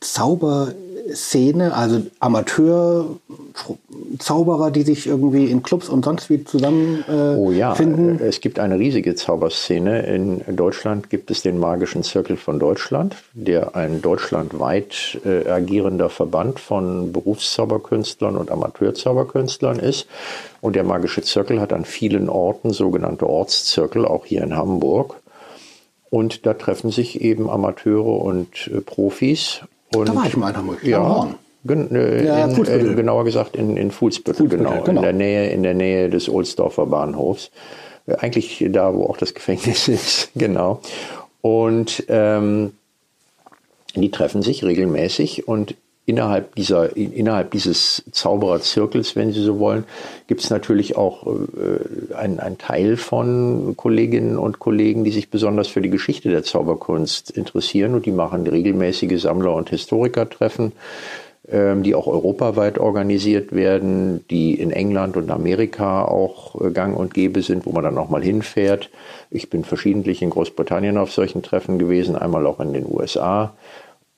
Zauber 0.00 0.72
Szene, 1.12 1.74
also 1.74 2.02
Amateur-Zauberer, 2.20 4.70
die 4.70 4.82
sich 4.82 5.06
irgendwie 5.06 5.50
in 5.50 5.62
Clubs 5.62 5.88
und 5.88 6.04
sonst 6.04 6.28
wie 6.30 6.44
zusammenfinden? 6.44 7.04
Äh, 7.08 7.36
oh 7.38 7.50
ja, 7.50 7.74
finden. 7.74 8.20
es 8.22 8.40
gibt 8.40 8.58
eine 8.58 8.78
riesige 8.78 9.14
Zauberszene. 9.14 10.06
In 10.06 10.42
Deutschland 10.56 11.10
gibt 11.10 11.30
es 11.30 11.42
den 11.42 11.58
Magischen 11.58 12.02
Zirkel 12.02 12.36
von 12.36 12.58
Deutschland, 12.58 13.16
der 13.32 13.76
ein 13.76 14.02
deutschlandweit 14.02 15.20
äh, 15.24 15.48
agierender 15.48 16.08
Verband 16.08 16.58
von 16.60 17.12
Berufszauberkünstlern 17.12 18.36
und 18.36 18.50
Amateurzauberkünstlern 18.50 19.78
ist. 19.78 20.06
Und 20.60 20.76
der 20.76 20.84
Magische 20.84 21.22
Zirkel 21.22 21.60
hat 21.60 21.72
an 21.72 21.84
vielen 21.84 22.28
Orten 22.28 22.72
sogenannte 22.72 23.28
Ortszirkel, 23.28 24.06
auch 24.06 24.26
hier 24.26 24.42
in 24.42 24.56
Hamburg. 24.56 25.16
Und 26.10 26.46
da 26.46 26.54
treffen 26.54 26.90
sich 26.90 27.20
eben 27.22 27.48
Amateure 27.48 28.22
und 28.22 28.68
äh, 28.68 28.80
Profis 28.80 29.62
und, 29.94 30.08
da 30.08 30.14
war 30.14 30.26
ich 30.26 30.36
mal 30.36 30.50
in 30.50 30.56
Hamburg. 30.56 30.84
Ja, 30.84 31.34
gen, 31.64 31.94
äh, 31.94 32.24
ja, 32.24 32.46
in, 32.46 32.66
äh, 32.66 32.94
genauer 32.94 33.24
gesagt 33.24 33.56
in, 33.56 33.76
in 33.76 33.90
Fuhlsbüttel, 33.90 34.48
genau, 34.48 34.82
genau, 34.82 35.00
In, 35.00 35.02
der 35.02 35.12
Nähe, 35.12 35.50
in 35.50 35.62
der 35.62 35.74
Nähe 35.74 36.10
des 36.10 36.28
Ohlsdorfer 36.28 36.86
Bahnhofs. 36.86 37.50
Äh, 38.06 38.16
eigentlich 38.16 38.64
da, 38.70 38.94
wo 38.94 39.06
auch 39.06 39.16
das 39.16 39.34
Gefängnis 39.34 39.88
ist, 39.88 40.30
genau. 40.34 40.80
Und 41.40 42.04
ähm, 42.08 42.72
die 43.94 44.10
treffen 44.10 44.42
sich 44.42 44.64
regelmäßig 44.64 45.48
und 45.48 45.74
innerhalb, 46.04 46.54
dieser, 46.56 46.96
innerhalb 46.96 47.52
dieses 47.52 48.02
Zaubererzirkels, 48.10 49.14
wenn 49.14 49.32
Sie 49.32 49.42
so 49.42 49.58
wollen, 49.58 49.84
gibt 50.26 50.42
es 50.42 50.50
natürlich 50.50 50.96
auch 50.96 51.26
äh, 51.26 52.14
einen 52.14 52.58
Teil 52.58 52.96
von 52.96 53.74
Kolleginnen 53.76 54.36
und 54.36 54.58
Kollegen, 54.58 55.04
die 55.04 55.12
sich 55.12 55.30
besonders 55.30 55.68
für 55.68 55.80
die 55.80 55.90
Geschichte 55.90 56.28
der 56.28 56.42
Zauberkunst 56.42 57.30
interessieren 57.30 57.94
und 57.94 58.06
die 58.06 58.12
machen 58.12 58.46
regelmäßige 58.46 59.20
Sammler- 59.20 59.54
und 59.54 59.70
Historikertreffen. 59.70 60.72
ähm, 61.48 61.82
die 61.82 61.96
auch 61.96 62.06
europaweit 62.06 62.78
organisiert 62.78 63.52
werden, 63.52 64.24
die 64.30 64.54
in 64.54 64.70
England 64.70 65.16
und 65.16 65.28
Amerika 65.28 66.04
auch 66.04 66.60
äh, 66.60 66.70
gang 66.70 66.96
und 66.96 67.14
gäbe 67.14 67.42
sind, 67.42 67.66
wo 67.66 67.72
man 67.72 67.82
dann 67.82 67.98
auch 67.98 68.08
mal 68.08 68.22
hinfährt. 68.22 68.90
Ich 69.28 69.50
bin 69.50 69.64
verschiedentlich 69.64 70.22
in 70.22 70.30
Großbritannien 70.30 70.96
auf 70.96 71.10
solchen 71.10 71.42
Treffen 71.42 71.80
gewesen, 71.80 72.14
einmal 72.14 72.46
auch 72.46 72.60
in 72.60 72.72
den 72.72 72.86
USA. 72.88 73.54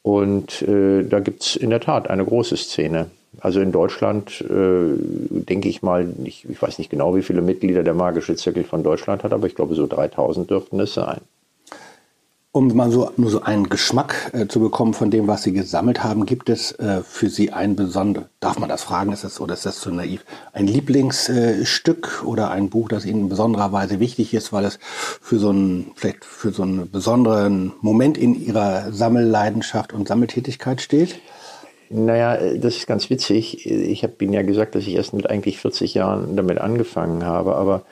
Und 0.05 0.61
äh, 0.61 1.03
da 1.03 1.19
gibt 1.21 1.43
es 1.43 1.57
in 1.57 1.71
der 1.71 1.81
Tat 1.81 2.11
eine 2.11 2.27
große 2.27 2.59
Szene. 2.59 3.07
Also 3.41 3.61
in 3.61 3.73
Deutschland 3.73 4.43
äh, 4.43 4.95
denke 5.31 5.71
ich 5.71 5.83
mal, 5.83 6.13
ich, 6.25 6.47
ich, 6.47 6.61
weiß 6.61 6.79
nicht 6.79 6.91
genau, 6.91 7.17
wie 7.17 7.23
viele 7.23 7.41
Mitglieder 7.41 7.83
der 7.83 7.95
Magische 7.95 8.37
Zirkel 8.37 8.65
von 8.65 8.83
Deutschland 8.83 9.25
hat, 9.25 9.33
aber 9.33 9.47
ich 9.47 9.55
glaube, 9.55 9.75
so 9.75 9.87
3000 9.87 10.51
dürften 10.51 10.79
es 10.79 10.93
sein. 10.93 11.23
Um 12.57 12.69
mal 12.69 12.89
so 12.93 13.11
nur 13.17 13.31
so 13.31 13.43
einen 13.43 13.69
Geschmack 13.69 14.31
äh, 14.33 14.47
zu 14.47 14.61
bekommen 14.61 14.95
von 14.95 15.11
dem, 15.11 15.27
was 15.27 15.43
Sie 15.43 15.53
gesammelt 15.53 16.05
haben, 16.05 16.25
gibt 16.25 16.49
es 16.49 16.71
äh, 16.79 17.03
für 17.03 17.29
Sie 17.29 17.51
ein 17.51 17.75
besonderes, 17.75 18.29
darf 18.39 18.61
man 18.61 18.69
das 18.69 18.85
fragen, 18.85 19.11
ist 19.11 19.25
das 19.25 19.41
oder 19.41 19.55
ist 19.55 19.67
das 19.67 19.81
zu 19.81 19.91
naiv, 19.91 20.25
ein 20.53 20.69
Lieblingsstück 20.69 22.23
oder 22.25 22.53
ein 22.53 22.71
Buch, 22.71 22.89
das 22.89 23.07
Ihnen 23.07 23.23
in 23.23 23.29
besonderer 23.29 23.73
Weise 23.73 23.99
wichtig 23.99 24.35
ist, 24.35 24.53
weil 24.53 24.65
es 24.67 24.79
für 24.81 25.41
so 25.41 25.49
einen, 25.49 25.91
vielleicht 25.97 26.25
für 26.25 26.53
so 26.53 26.63
einen 26.63 26.89
besonderen 26.89 27.73
Moment 27.81 28.17
in 28.17 28.41
Ihrer 28.41 28.93
Sammelleidenschaft 28.93 29.93
und 29.93 30.07
Sammeltätigkeit 30.07 30.81
steht? 30.81 31.17
Naja, 31.91 32.37
das 32.57 32.77
ist 32.77 32.87
ganz 32.87 33.11
witzig. 33.11 33.67
Ich 33.67 34.05
habe 34.05 34.15
Ihnen 34.21 34.33
ja 34.33 34.43
gesagt, 34.43 34.77
dass 34.77 34.85
ich 34.85 34.95
erst 34.95 35.13
mit 35.13 35.29
eigentlich 35.29 35.59
40 35.59 35.95
Jahren 35.95 36.37
damit 36.37 36.59
angefangen 36.59 37.25
habe, 37.25 37.57
aber 37.57 37.83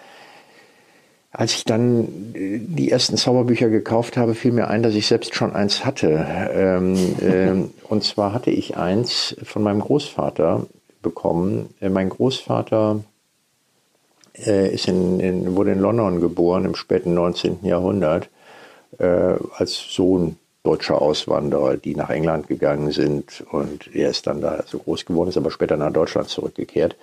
als 1.32 1.54
ich 1.54 1.64
dann 1.64 2.34
äh, 2.34 2.58
die 2.60 2.90
ersten 2.90 3.16
Zauberbücher 3.16 3.70
gekauft 3.70 4.16
habe, 4.16 4.34
fiel 4.34 4.52
mir 4.52 4.68
ein, 4.68 4.82
dass 4.82 4.94
ich 4.94 5.06
selbst 5.06 5.34
schon 5.34 5.54
eins 5.54 5.84
hatte. 5.84 6.26
Ähm, 6.52 7.16
ähm, 7.22 7.70
und 7.88 8.04
zwar 8.04 8.34
hatte 8.34 8.50
ich 8.50 8.76
eins 8.76 9.34
von 9.42 9.62
meinem 9.62 9.80
Großvater 9.80 10.66
bekommen. 11.00 11.70
Äh, 11.80 11.88
mein 11.88 12.10
Großvater 12.10 13.02
äh, 14.34 14.72
ist 14.72 14.88
in, 14.88 15.20
in, 15.20 15.56
wurde 15.56 15.72
in 15.72 15.80
London 15.80 16.20
geboren 16.20 16.66
im 16.66 16.74
späten 16.74 17.14
19. 17.14 17.60
Jahrhundert 17.62 18.28
äh, 18.98 19.34
als 19.56 19.74
Sohn 19.90 20.36
deutscher 20.64 21.02
Auswanderer, 21.02 21.76
die 21.76 21.96
nach 21.96 22.10
England 22.10 22.46
gegangen 22.46 22.92
sind. 22.92 23.42
Und 23.50 23.94
er 23.94 24.10
ist 24.10 24.26
dann 24.26 24.42
da 24.42 24.62
so 24.66 24.78
groß 24.78 25.06
geworden, 25.06 25.30
ist 25.30 25.36
aber 25.36 25.50
später 25.50 25.76
nach 25.76 25.92
Deutschland 25.92 26.28
zurückgekehrt. 26.28 26.94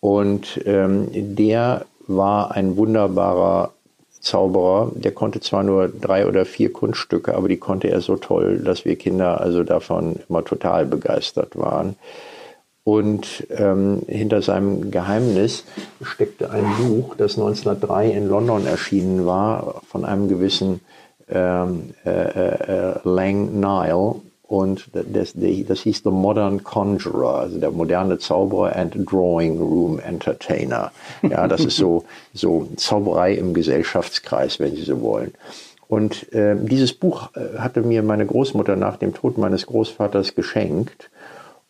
Und 0.00 0.60
ähm, 0.64 1.08
der 1.12 1.84
war 2.08 2.52
ein 2.52 2.76
wunderbarer 2.76 3.72
Zauberer. 4.20 4.90
Der 4.94 5.12
konnte 5.12 5.40
zwar 5.40 5.62
nur 5.62 5.88
drei 5.88 6.26
oder 6.26 6.44
vier 6.44 6.72
Kunststücke, 6.72 7.34
aber 7.34 7.48
die 7.48 7.58
konnte 7.58 7.88
er 7.88 8.00
so 8.00 8.16
toll, 8.16 8.58
dass 8.58 8.84
wir 8.84 8.96
Kinder 8.96 9.40
also 9.40 9.62
davon 9.62 10.16
immer 10.28 10.44
total 10.44 10.86
begeistert 10.86 11.56
waren. 11.56 11.96
Und 12.84 13.46
ähm, 13.50 14.00
hinter 14.08 14.40
seinem 14.40 14.90
Geheimnis 14.90 15.64
steckte 16.02 16.50
ein 16.50 16.64
Buch, 16.78 17.16
das 17.16 17.36
1903 17.36 18.10
in 18.10 18.28
London 18.28 18.66
erschienen 18.66 19.26
war, 19.26 19.82
von 19.86 20.06
einem 20.06 20.28
gewissen 20.28 20.80
ähm, 21.28 21.90
äh, 22.06 22.10
äh, 22.10 22.94
Lang 23.04 23.60
Nile, 23.60 24.14
und 24.48 24.88
das, 24.94 25.34
das 25.34 25.80
hieß 25.80 26.00
The 26.04 26.10
Modern 26.10 26.64
Conjurer, 26.64 27.34
also 27.34 27.58
der 27.58 27.70
moderne 27.70 28.18
Zauberer 28.18 28.74
and 28.74 28.94
Drawing 29.10 29.58
Room 29.58 30.00
Entertainer. 30.00 30.90
Ja, 31.22 31.46
das 31.46 31.66
ist 31.66 31.76
so, 31.76 32.04
so 32.34 32.66
Zauberei 32.76 33.34
im 33.34 33.52
Gesellschaftskreis, 33.52 34.58
wenn 34.58 34.74
Sie 34.74 34.82
so 34.82 35.02
wollen. 35.02 35.34
Und 35.86 36.32
äh, 36.32 36.56
dieses 36.56 36.94
Buch 36.94 37.28
äh, 37.36 37.58
hatte 37.58 37.82
mir 37.82 38.02
meine 38.02 38.24
Großmutter 38.24 38.74
nach 38.74 38.96
dem 38.96 39.12
Tod 39.12 39.36
meines 39.36 39.66
Großvaters 39.66 40.34
geschenkt. 40.34 41.10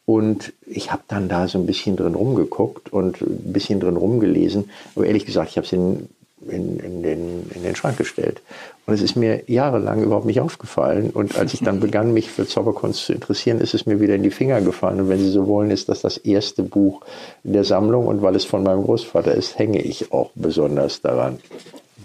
Und 0.06 0.52
ich 0.64 0.92
habe 0.92 1.02
dann 1.08 1.28
da 1.28 1.48
so 1.48 1.58
ein 1.58 1.66
bisschen 1.66 1.96
drin 1.96 2.14
rumgeguckt 2.14 2.92
und 2.92 3.20
ein 3.20 3.52
bisschen 3.52 3.80
drin 3.80 3.96
rumgelesen. 3.96 4.70
Aber 4.94 5.06
ehrlich 5.06 5.26
gesagt, 5.26 5.50
ich 5.50 5.56
habe 5.56 5.66
es 5.66 5.72
in 5.72 6.08
in, 6.46 6.78
in, 6.78 7.02
den, 7.02 7.50
in 7.54 7.62
den 7.62 7.76
Schrank 7.76 7.96
gestellt. 7.96 8.40
Und 8.86 8.94
es 8.94 9.02
ist 9.02 9.16
mir 9.16 9.42
jahrelang 9.50 10.02
überhaupt 10.02 10.26
nicht 10.26 10.40
aufgefallen. 10.40 11.10
Und 11.10 11.36
als 11.36 11.54
ich 11.54 11.60
dann 11.60 11.80
begann, 11.80 12.12
mich 12.12 12.30
für 12.30 12.46
Zauberkunst 12.46 13.04
zu 13.04 13.12
interessieren, 13.12 13.60
ist 13.60 13.74
es 13.74 13.86
mir 13.86 14.00
wieder 14.00 14.14
in 14.14 14.22
die 14.22 14.30
Finger 14.30 14.60
gefallen. 14.60 15.00
Und 15.00 15.08
wenn 15.08 15.18
Sie 15.18 15.30
so 15.30 15.46
wollen, 15.46 15.70
ist 15.70 15.88
das 15.88 16.00
das 16.00 16.16
erste 16.16 16.62
Buch 16.62 17.02
der 17.42 17.64
Sammlung. 17.64 18.06
Und 18.06 18.22
weil 18.22 18.36
es 18.36 18.44
von 18.44 18.62
meinem 18.62 18.84
Großvater 18.84 19.34
ist, 19.34 19.58
hänge 19.58 19.80
ich 19.82 20.12
auch 20.12 20.30
besonders 20.34 21.00
daran. 21.00 21.38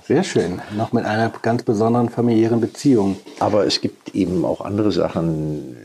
Sehr 0.06 0.24
schön. 0.24 0.62
Noch 0.76 0.92
mit 0.92 1.06
einer 1.06 1.32
ganz 1.42 1.64
besonderen 1.64 2.10
familiären 2.10 2.60
Beziehung. 2.60 3.18
Aber 3.40 3.66
es 3.66 3.80
gibt 3.80 4.14
eben 4.16 4.44
auch 4.44 4.62
andere 4.62 4.92
Sachen. 4.92 5.78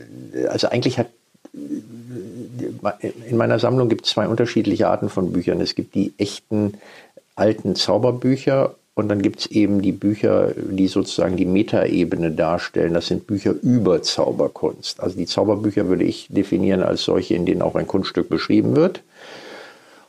Also 0.49 0.69
eigentlich 0.69 0.99
hat 0.99 1.07
in 3.23 3.37
meiner 3.37 3.59
Sammlung 3.59 3.89
gibt 3.89 4.05
es 4.05 4.11
zwei 4.11 4.27
unterschiedliche 4.27 4.87
Arten 4.87 5.09
von 5.09 5.31
Büchern. 5.31 5.61
Es 5.61 5.75
gibt 5.75 5.95
die 5.95 6.13
echten 6.17 6.73
alten 7.39 7.75
Zauberbücher 7.75 8.75
und 8.99 9.07
dann 9.07 9.21
gibt 9.21 9.39
es 9.39 9.45
eben 9.47 9.81
die 9.81 9.93
Bücher, 9.93 10.51
die 10.57 10.87
sozusagen 10.87 11.37
die 11.37 11.45
Metaebene 11.45 12.31
darstellen. 12.31 12.93
Das 12.93 13.07
sind 13.07 13.27
Bücher 13.27 13.55
über 13.61 14.01
Zauberkunst. 14.01 14.99
Also 14.99 15.17
die 15.17 15.25
Zauberbücher 15.25 15.87
würde 15.87 16.03
ich 16.03 16.27
definieren 16.29 16.83
als 16.83 17.03
solche, 17.03 17.35
in 17.35 17.45
denen 17.45 17.61
auch 17.61 17.75
ein 17.75 17.87
Kunststück 17.87 18.27
beschrieben 18.27 18.75
wird. 18.75 19.01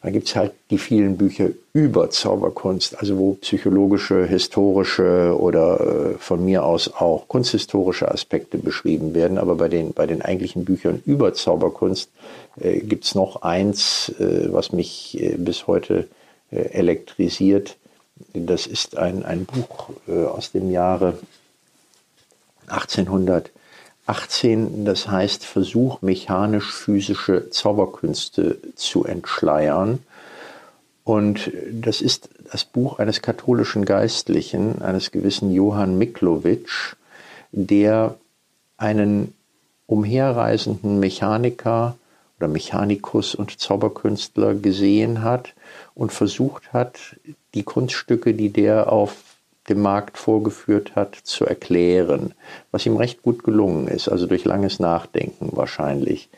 Dann 0.03 0.13
gibt 0.13 0.29
es 0.29 0.35
halt 0.35 0.53
die 0.71 0.79
vielen 0.79 1.19
Bücher 1.19 1.51
über 1.75 2.11
Zauberkunst, 2.11 2.99
also 2.99 3.19
wo 3.19 3.35
psychologische, 3.35 4.25
historische 4.25 5.37
oder 5.39 6.15
äh, 6.15 6.19
von 6.19 6.45
mir 6.45 6.65
aus 6.65 6.93
auch 6.93 7.29
kunsthistorische 7.29 8.11
Aspekte 8.11 8.59
beschrieben 8.59 9.15
werden. 9.15 9.39
Aber 9.39 9.57
bei 9.57 9.69
den, 9.69 9.93
bei 9.93 10.07
den 10.07 10.23
eigentlichen 10.23 10.65
Büchern 10.65 11.03
über 11.05 11.35
Zauberkunst 11.35 12.11
äh, 12.59 12.81
gibt 12.81 13.05
es 13.05 13.15
noch 13.15 13.43
eins, 13.43 14.09
äh, 14.19 14.49
was 14.51 14.73
mich 14.73 15.21
äh, 15.21 15.37
bis 15.37 15.67
heute 15.67 16.09
elektrisiert. 16.51 17.77
Das 18.33 18.67
ist 18.67 18.99
ein, 18.99 19.25
ein 19.25 19.47
Buch 19.47 19.91
äh, 20.09 20.25
aus 20.25 20.51
dem 20.53 20.71
Jahre 20.71 21.19
1818, 22.67 24.85
das 24.85 25.09
heißt 25.09 25.45
Versuch, 25.45 26.03
mechanisch-physische 26.03 27.51
Zauberkünste 27.51 28.59
zu 28.77 29.05
entschleiern. 29.05 30.01
Und 31.05 31.51
das 31.73 32.01
ist 32.01 32.29
das 32.53 32.65
Buch 32.65 32.99
eines 32.99 33.23
katholischen 33.23 33.85
Geistlichen, 33.85 34.83
eines 34.83 35.11
gewissen 35.11 35.53
Johann 35.53 35.99
Miklowitsch, 35.99 36.95
der 37.53 38.17
einen 38.77 39.35
umherreisenden 39.87 41.01
Mechaniker 41.01 41.97
oder 42.41 42.49
Mechanikus 42.49 43.35
und 43.35 43.61
Zauberkünstler 43.61 44.55
gesehen 44.55 45.23
hat 45.23 45.55
und 45.95 46.11
versucht 46.11 46.73
hat, 46.73 47.17
die 47.55 47.65
Kunststücke, 47.65 48.33
die 48.33 48.49
der 48.49 48.91
auf 48.91 49.17
dem 49.69 49.83
Markt 49.83 50.17
vorgeführt 50.17 50.97
hat, 50.97 51.15
zu 51.15 51.45
erklären, 51.45 52.33
was 52.71 52.87
ihm 52.87 52.97
recht 52.97 53.23
gut 53.23 53.45
gelungen 53.45 53.89
ist, 53.89 54.09
also 54.09 54.27
durch 54.27 54.47
langes 54.47 54.81
Nachdenken 54.81 55.51
wahrscheinlich. 55.53 56.31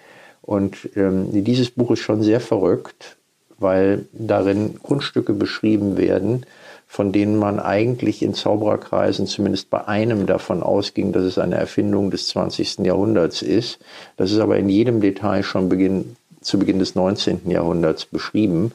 Und 0.42 0.90
ähm, 0.96 1.28
dieses 1.44 1.70
Buch 1.70 1.92
ist 1.92 2.00
schon 2.00 2.22
sehr 2.24 2.40
verrückt, 2.40 3.16
weil 3.58 4.06
darin 4.12 4.82
Kunststücke 4.82 5.32
beschrieben 5.32 5.96
werden, 5.96 6.44
von 6.92 7.10
denen 7.10 7.38
man 7.38 7.58
eigentlich 7.58 8.22
in 8.22 8.34
Zaubererkreisen 8.34 9.26
zumindest 9.26 9.70
bei 9.70 9.88
einem 9.88 10.26
davon 10.26 10.62
ausging, 10.62 11.12
dass 11.12 11.22
es 11.22 11.38
eine 11.38 11.54
Erfindung 11.54 12.10
des 12.10 12.28
20. 12.28 12.80
Jahrhunderts 12.80 13.40
ist. 13.40 13.78
Das 14.18 14.30
ist 14.30 14.38
aber 14.38 14.58
in 14.58 14.68
jedem 14.68 15.00
Detail 15.00 15.42
schon 15.42 15.70
Beginn, 15.70 16.16
zu 16.42 16.58
Beginn 16.58 16.78
des 16.78 16.94
19. 16.94 17.48
Jahrhunderts 17.48 18.04
beschrieben. 18.04 18.72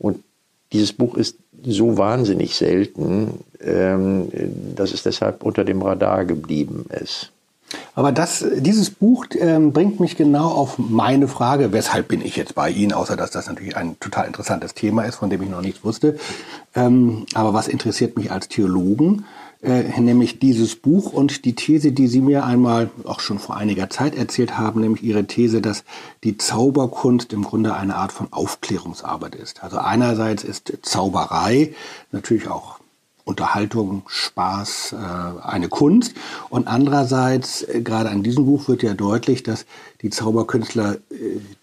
Und 0.00 0.24
dieses 0.72 0.92
Buch 0.92 1.16
ist 1.16 1.36
so 1.64 1.96
wahnsinnig 1.96 2.56
selten, 2.56 3.44
ähm, 3.60 4.32
dass 4.74 4.92
es 4.92 5.04
deshalb 5.04 5.44
unter 5.44 5.64
dem 5.64 5.80
Radar 5.80 6.24
geblieben 6.24 6.86
ist. 7.00 7.30
Aber 7.94 8.12
das, 8.12 8.44
dieses 8.56 8.90
Buch 8.90 9.26
ähm, 9.38 9.72
bringt 9.72 10.00
mich 10.00 10.16
genau 10.16 10.48
auf 10.48 10.78
meine 10.78 11.28
Frage, 11.28 11.72
weshalb 11.72 12.08
bin 12.08 12.20
ich 12.20 12.36
jetzt 12.36 12.54
bei 12.54 12.70
Ihnen, 12.70 12.92
außer 12.92 13.16
dass 13.16 13.30
das 13.30 13.46
natürlich 13.46 13.76
ein 13.76 13.98
total 14.00 14.26
interessantes 14.26 14.74
Thema 14.74 15.02
ist, 15.04 15.16
von 15.16 15.30
dem 15.30 15.42
ich 15.42 15.48
noch 15.48 15.62
nichts 15.62 15.84
wusste. 15.84 16.18
Ähm, 16.74 17.26
aber 17.34 17.54
was 17.54 17.68
interessiert 17.68 18.16
mich 18.16 18.32
als 18.32 18.48
Theologen? 18.48 19.24
Äh, 19.62 20.00
nämlich 20.00 20.38
dieses 20.38 20.74
Buch 20.74 21.12
und 21.12 21.44
die 21.44 21.54
These, 21.54 21.92
die 21.92 22.06
Sie 22.06 22.22
mir 22.22 22.44
einmal 22.44 22.88
auch 23.04 23.20
schon 23.20 23.38
vor 23.38 23.58
einiger 23.58 23.90
Zeit 23.90 24.14
erzählt 24.16 24.56
haben, 24.56 24.80
nämlich 24.80 25.02
Ihre 25.02 25.26
These, 25.26 25.60
dass 25.60 25.84
die 26.24 26.38
Zauberkunst 26.38 27.34
im 27.34 27.44
Grunde 27.44 27.74
eine 27.74 27.96
Art 27.96 28.10
von 28.10 28.28
Aufklärungsarbeit 28.32 29.34
ist. 29.34 29.62
Also 29.62 29.76
einerseits 29.76 30.44
ist 30.44 30.72
Zauberei 30.80 31.74
natürlich 32.10 32.48
auch 32.48 32.79
Unterhaltung, 33.30 34.02
Spaß, 34.06 34.92
äh, 34.92 35.46
eine 35.46 35.68
Kunst. 35.68 36.14
Und 36.50 36.66
andererseits, 36.66 37.62
äh, 37.62 37.80
gerade 37.80 38.10
an 38.10 38.22
diesem 38.22 38.44
Buch 38.44 38.68
wird 38.68 38.82
ja 38.82 38.94
deutlich, 38.94 39.42
dass 39.42 39.66
die 40.02 40.10
Zauberkünstler, 40.10 40.98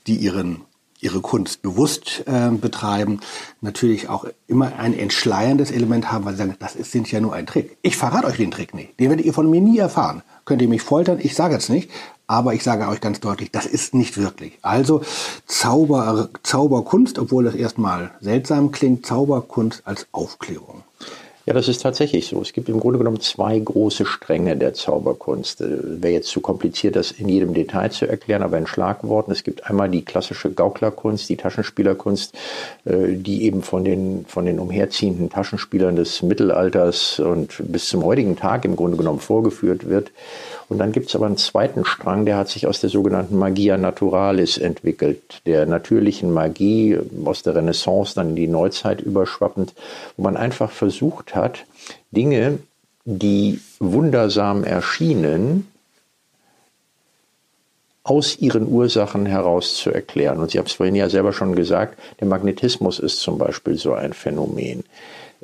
die 0.08 0.16
ihren 0.16 0.62
ihre 1.00 1.22
Kunst 1.22 1.62
bewusst 1.62 2.24
äh, 2.26 2.50
betreiben, 2.50 3.20
natürlich 3.62 4.10
auch 4.10 4.26
immer 4.48 4.80
ein 4.80 4.98
entschleierndes 4.98 5.70
Element 5.70 6.12
haben, 6.12 6.26
weil 6.26 6.34
sie 6.34 6.40
sagen, 6.40 6.56
das 6.60 6.76
ist, 6.76 6.92
sind 6.92 7.12
ja 7.12 7.20
nur 7.20 7.34
ein 7.34 7.46
Trick. 7.46 7.78
Ich 7.84 7.98
verrate 7.98 8.26
euch 8.28 8.38
den 8.38 8.52
Trick 8.52 8.74
nicht. 8.74 9.00
Den 9.00 9.10
werdet 9.10 9.26
ihr 9.26 9.34
von 9.34 9.50
mir 9.50 9.62
nie 9.62 9.78
erfahren. 9.78 10.24
Könnt 10.46 10.62
ihr 10.62 10.68
mich 10.68 10.82
foltern, 10.82 11.20
ich 11.22 11.36
sage 11.36 11.56
es 11.56 11.70
nicht. 11.70 11.92
aber 12.28 12.54
ich 12.54 12.64
sage 12.64 12.88
euch 12.90 13.00
ganz 13.00 13.22
deutlich, 13.22 13.52
das 13.52 13.66
ist 13.66 13.94
nicht 13.94 14.18
wirklich. 14.18 14.60
Also 14.62 15.02
Zauber, 15.46 16.30
Zauberkunst, 16.44 17.20
obwohl 17.20 17.46
das 17.46 17.56
erstmal 17.56 18.12
seltsam 18.20 18.72
klingt, 18.72 19.06
Zauberkunst 19.06 19.84
als 19.86 20.08
Aufklärung. 20.12 20.84
Ja, 21.48 21.54
das 21.54 21.70
ist 21.70 21.82
tatsächlich 21.82 22.28
so. 22.28 22.42
Es 22.42 22.52
gibt 22.52 22.68
im 22.68 22.78
Grunde 22.78 23.00
genommen 23.00 23.22
zwei 23.22 23.58
große 23.58 24.06
Stränge 24.06 24.58
der 24.58 24.74
Zauberkunst. 24.74 25.62
Äh, 25.62 26.02
Wäre 26.02 26.12
jetzt 26.12 26.28
zu 26.28 26.42
kompliziert, 26.42 26.98
das 26.98 27.12
in 27.12 27.30
jedem 27.30 27.54
Detail 27.54 27.90
zu 27.90 28.06
erklären, 28.06 28.44
aber 28.44 28.58
in 28.58 28.68
Schlagworten. 28.68 29.32
Es 29.32 29.46
gibt 29.46 29.66
einmal 29.66 29.88
die 29.88 30.04
klassische 30.04 30.52
Gauklerkunst, 30.52 31.30
die 31.30 31.38
Taschenspielerkunst, 31.38 32.36
äh, 32.84 33.14
die 33.14 33.44
eben 33.44 33.62
von 33.62 33.86
den, 33.86 34.26
von 34.28 34.46
den 34.46 34.60
umherziehenden 34.60 35.30
Taschenspielern 35.30 35.96
des 35.96 36.22
Mittelalters 36.22 37.22
und 37.22 37.54
bis 37.60 37.88
zum 37.88 38.04
heutigen 38.04 38.36
Tag 38.36 38.66
im 38.66 38.76
Grunde 38.76 38.98
genommen 38.98 39.20
vorgeführt 39.22 39.88
wird. 39.88 40.12
Und 40.70 40.80
dann 40.80 40.92
gibt 40.92 41.08
es 41.08 41.16
aber 41.16 41.28
einen 41.28 41.38
zweiten 41.38 41.86
Strang, 41.86 42.26
der 42.26 42.36
hat 42.36 42.50
sich 42.50 42.68
aus 42.68 42.82
der 42.82 42.90
sogenannten 42.90 43.38
Magia 43.38 43.78
Naturalis 43.78 44.58
entwickelt, 44.58 45.42
der 45.46 45.66
natürlichen 45.66 46.34
Magie 46.34 46.98
aus 47.24 47.42
der 47.42 47.56
Renaissance 47.56 48.16
dann 48.16 48.30
in 48.30 48.36
die 48.36 48.48
Neuzeit 48.48 49.00
überschwappend, 49.00 49.74
wo 50.18 50.24
man 50.24 50.36
einfach 50.36 50.72
versucht 50.72 51.36
hat, 51.36 51.66
Dinge, 52.12 52.60
die 53.06 53.62
wundersam 53.80 54.66
erschienen, 54.66 55.68
aus 58.04 58.38
ihren 58.40 58.68
Ursachen 58.68 59.26
heraus 59.26 59.76
zu 59.76 59.92
erklären. 59.92 60.40
Und 60.40 60.52
Sie 60.52 60.58
haben 60.58 60.66
es 60.66 60.74
vorhin 60.74 60.96
ja 60.96 61.10
selber 61.10 61.34
schon 61.34 61.56
gesagt, 61.56 62.00
der 62.20 62.28
Magnetismus 62.28 63.00
ist 63.00 63.20
zum 63.20 63.38
Beispiel 63.38 63.78
so 63.78 63.94
ein 63.94 64.14
Phänomen. 64.14 64.84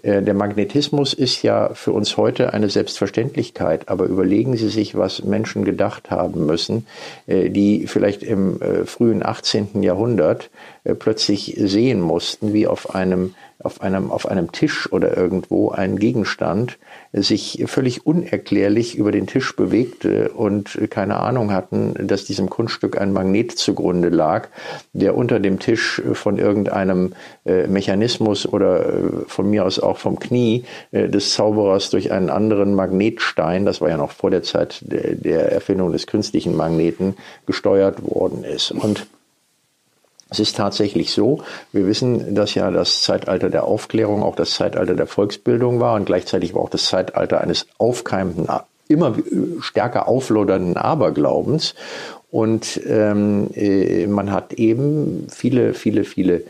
Äh, 0.02 0.22
der 0.22 0.34
Magnetismus 0.34 1.14
ist 1.14 1.44
ja 1.44 1.74
für 1.74 1.92
uns 1.92 2.18
heute 2.18 2.54
eine 2.54 2.70
Selbstverständlichkeit, 2.70 3.90
aber 3.90 4.06
überlegen 4.06 4.58
Sie 4.58 4.70
sich, 4.70 4.96
was 4.96 5.24
Menschen 5.24 5.66
gedacht 5.66 6.12
haben 6.12 6.46
müssen, 6.46 6.88
äh, 7.28 7.50
die 7.50 7.88
vielleicht 7.88 8.24
im 8.24 8.62
äh, 8.62 8.86
frühen 8.86 9.24
18. 9.26 9.84
Jahrhundert 9.84 10.50
plötzlich 11.00 11.56
sehen 11.58 12.02
mussten, 12.02 12.52
wie 12.52 12.68
auf 12.68 12.94
einem 12.94 13.36
auf 13.64 13.82
einem, 13.82 14.12
auf 14.12 14.28
einem 14.28 14.52
Tisch 14.52 14.92
oder 14.92 15.16
irgendwo 15.16 15.70
ein 15.70 15.98
Gegenstand 15.98 16.78
sich 17.14 17.64
völlig 17.68 18.06
unerklärlich 18.06 18.96
über 18.96 19.12
den 19.12 19.28
Tisch 19.28 19.56
bewegte 19.56 20.30
und 20.30 20.80
keine 20.90 21.18
Ahnung 21.18 21.52
hatten, 21.52 21.94
dass 22.08 22.26
diesem 22.26 22.50
Kunststück 22.50 23.00
ein 23.00 23.14
Magnet 23.14 23.52
zugrunde 23.52 24.10
lag, 24.10 24.50
der 24.94 25.16
unter 25.16 25.40
dem 25.40 25.60
Tisch 25.60 26.02
von 26.14 26.38
irgendeinem 26.38 27.14
äh, 27.46 27.68
Mechanismus 27.68 28.46
oder 28.46 28.86
äh, 28.86 29.10
von 29.28 29.50
mir 29.50 29.66
aus 29.66 29.80
auch 29.80 29.98
vom 29.98 30.20
Knie 30.20 30.64
äh, 30.92 31.08
des 31.08 31.34
Zauberers 31.34 31.90
durch 31.90 32.12
einen 32.12 32.30
anderen 32.30 32.74
Magnetstein, 32.76 33.66
das 33.66 33.82
war 33.82 33.90
ja 33.90 33.98
noch 33.98 34.12
vor 34.12 34.32
der 34.32 34.44
Zeit 34.44 34.82
der, 34.82 35.16
der 35.16 35.52
Erfindung 35.52 35.92
des 35.92 36.08
künstlichen 36.08 36.56
Magneten, 36.56 37.16
gesteuert 37.46 38.04
worden 38.04 38.44
ist. 38.44 38.72
Und 38.72 39.08
es 40.34 40.40
ist 40.40 40.58
tatsächlich 40.58 41.12
so, 41.12 41.44
wir 41.72 41.86
wissen, 41.86 42.34
dass 42.34 42.56
ja 42.56 42.72
das 42.72 43.04
Zeitalter 43.04 43.52
der 43.52 43.66
Aufklärung 43.66 44.24
auch 44.24 44.36
das 44.36 44.56
Zeitalter 44.56 44.96
der 44.96 45.06
Volksbildung 45.06 45.80
war 45.80 45.94
und 45.94 46.06
gleichzeitig 46.06 46.56
war 46.56 46.64
auch 46.64 46.72
das 46.72 46.88
Zeitalter 46.88 47.40
eines 47.40 47.68
aufkeimenden, 47.78 48.48
immer 48.88 49.16
stärker 49.60 50.08
auflodernden 50.08 50.76
Aberglaubens. 50.76 51.76
Und 52.32 52.82
ähm, 52.88 53.52
äh, 53.54 54.08
man 54.08 54.32
hat 54.32 54.54
eben 54.54 55.28
viele, 55.30 55.76
viele, 55.76 56.04
viele 56.04 56.42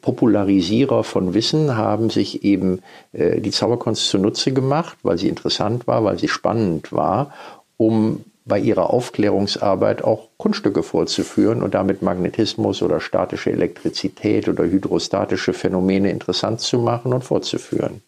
Popularisierer 0.00 1.02
von 1.02 1.34
Wissen 1.34 1.76
haben 1.76 2.10
sich 2.10 2.44
eben 2.44 2.80
äh, 3.12 3.40
die 3.40 3.50
Zauberkunst 3.50 4.08
zunutze 4.08 4.52
gemacht, 4.52 4.98
weil 5.02 5.18
sie 5.18 5.28
interessant 5.28 5.88
war, 5.88 6.04
weil 6.04 6.16
sie 6.16 6.28
spannend 6.28 6.92
war, 6.92 7.34
um 7.76 8.24
bei 8.44 8.58
ihrer 8.58 8.90
Aufklärungsarbeit 8.90 10.02
auch 10.02 10.28
Kunststücke 10.36 10.82
vorzuführen 10.82 11.62
und 11.62 11.74
damit 11.74 12.02
Magnetismus 12.02 12.82
oder 12.82 13.00
statische 13.00 13.52
Elektrizität 13.52 14.48
oder 14.48 14.64
hydrostatische 14.64 15.52
Phänomene 15.52 16.10
interessant 16.10 16.60
zu 16.60 16.78
machen 16.78 17.12
und 17.12 17.22
vorzuführen. 17.22 18.02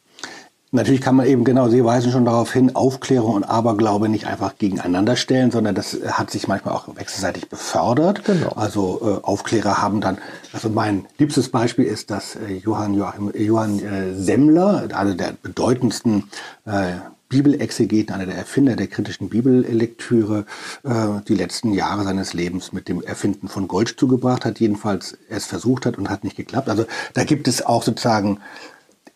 Natürlich 0.74 1.02
kann 1.02 1.14
man 1.14 1.26
eben 1.26 1.44
genau, 1.44 1.68
Sie 1.68 1.84
weisen 1.84 2.10
schon 2.10 2.24
darauf 2.24 2.52
hin, 2.52 2.74
Aufklärung 2.74 3.36
und 3.36 3.44
Aberglaube 3.44 4.08
nicht 4.08 4.26
einfach 4.26 4.58
gegeneinander 4.58 5.14
stellen, 5.14 5.52
sondern 5.52 5.76
das 5.76 5.96
hat 6.04 6.32
sich 6.32 6.48
manchmal 6.48 6.74
auch 6.74 6.88
wechselseitig 6.96 7.48
befördert. 7.48 8.24
Genau. 8.24 8.48
Also 8.56 9.00
äh, 9.00 9.24
Aufklärer 9.24 9.80
haben 9.80 10.00
dann, 10.00 10.18
also 10.52 10.68
mein 10.68 11.06
liebstes 11.16 11.48
Beispiel 11.48 11.84
ist, 11.84 12.10
dass 12.10 12.34
äh, 12.34 12.54
Johann, 12.54 12.94
Joachim, 12.94 13.30
Johann 13.36 13.78
äh, 13.78 14.14
Semmler, 14.14 14.88
einer 14.92 15.14
der 15.14 15.34
bedeutendsten 15.40 16.24
äh, 16.66 16.94
Bibelexegeten, 17.28 18.14
einer 18.14 18.26
der 18.26 18.36
Erfinder 18.36 18.76
der 18.76 18.86
kritischen 18.86 19.28
Bibellektüre, 19.28 20.46
äh, 20.84 20.90
die 21.26 21.34
letzten 21.34 21.72
Jahre 21.72 22.04
seines 22.04 22.32
Lebens 22.34 22.72
mit 22.72 22.88
dem 22.88 23.02
Erfinden 23.02 23.48
von 23.48 23.68
Gold 23.68 23.94
zugebracht 23.98 24.44
hat, 24.44 24.60
jedenfalls 24.60 25.16
es 25.28 25.46
versucht 25.46 25.86
hat 25.86 25.98
und 25.98 26.10
hat 26.10 26.24
nicht 26.24 26.36
geklappt. 26.36 26.68
Also 26.68 26.84
da 27.14 27.24
gibt 27.24 27.48
es 27.48 27.64
auch 27.64 27.82
sozusagen 27.82 28.40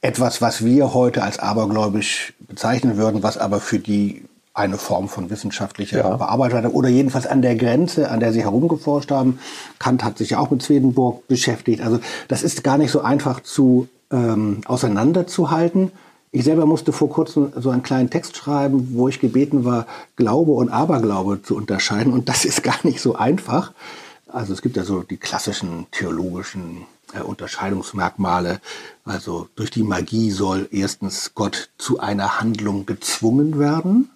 etwas, 0.01 0.41
was 0.41 0.65
wir 0.65 0.95
heute 0.95 1.23
als 1.23 1.39
abergläubisch 1.39 2.35
bezeichnen 2.41 2.97
würden, 2.97 3.23
was 3.23 3.37
aber 3.37 3.61
für 3.61 3.79
die 3.79 4.25
eine 4.59 4.77
Form 4.77 5.09
von 5.09 5.31
wissenschaftlicher 5.31 5.99
ja. 5.99 6.17
Bearbeitung 6.17 6.73
oder 6.73 6.89
jedenfalls 6.89 7.27
an 7.27 7.43
der 7.43 7.55
Grenze, 7.55 8.11
an 8.11 8.19
der 8.19 8.33
sie 8.33 8.43
herumgeforscht 8.43 9.11
haben. 9.13 9.39
Kant 9.79 10.03
hat 10.03 10.19
sich 10.19 10.31
ja 10.31 10.41
auch 10.41 10.51
mit 10.51 10.63
Swedenborg 10.63 11.27
beschäftigt. 11.29 11.81
Also 11.81 12.01
das 12.27 12.43
ist 12.43 12.65
gar 12.65 12.77
nicht 12.77 12.91
so 12.91 13.01
einfach 13.01 13.41
zu 13.41 13.89
ähm, 14.11 14.63
auseinanderzuhalten. 14.67 15.93
Ich 16.31 16.45
selber 16.45 16.67
musste 16.67 16.93
vor 16.93 17.09
kurzem 17.09 17.53
so 17.57 17.71
einen 17.71 17.83
kleinen 17.83 18.11
Text 18.11 18.37
schreiben, 18.37 18.91
wo 18.93 19.09
ich 19.09 19.21
gebeten 19.21 19.65
war, 19.65 19.87
Glaube 20.17 20.53
und 20.53 20.69
Aberglaube 20.69 21.43
zu 21.43 21.57
unterscheiden. 21.57 22.13
Und 22.13 22.29
das 22.29 22.45
ist 22.45 22.63
gar 22.63 22.79
nicht 22.83 23.01
so 23.01 23.15
einfach. 23.15 23.73
Also 24.27 24.53
es 24.53 24.61
gibt 24.61 24.77
ja 24.77 24.85
so 24.85 25.03
die 25.03 25.17
klassischen 25.17 25.87
theologischen 25.91 26.87
äh, 27.15 27.21
Unterscheidungsmerkmale. 27.21 28.61
Also 29.05 29.49
durch 29.57 29.71
die 29.71 29.83
Magie 29.83 30.31
soll 30.31 30.69
erstens 30.71 31.33
Gott 31.35 31.71
zu 31.79 31.99
einer 31.99 32.41
Handlung 32.41 32.85
gezwungen 32.85 33.59
werden. 33.59 34.11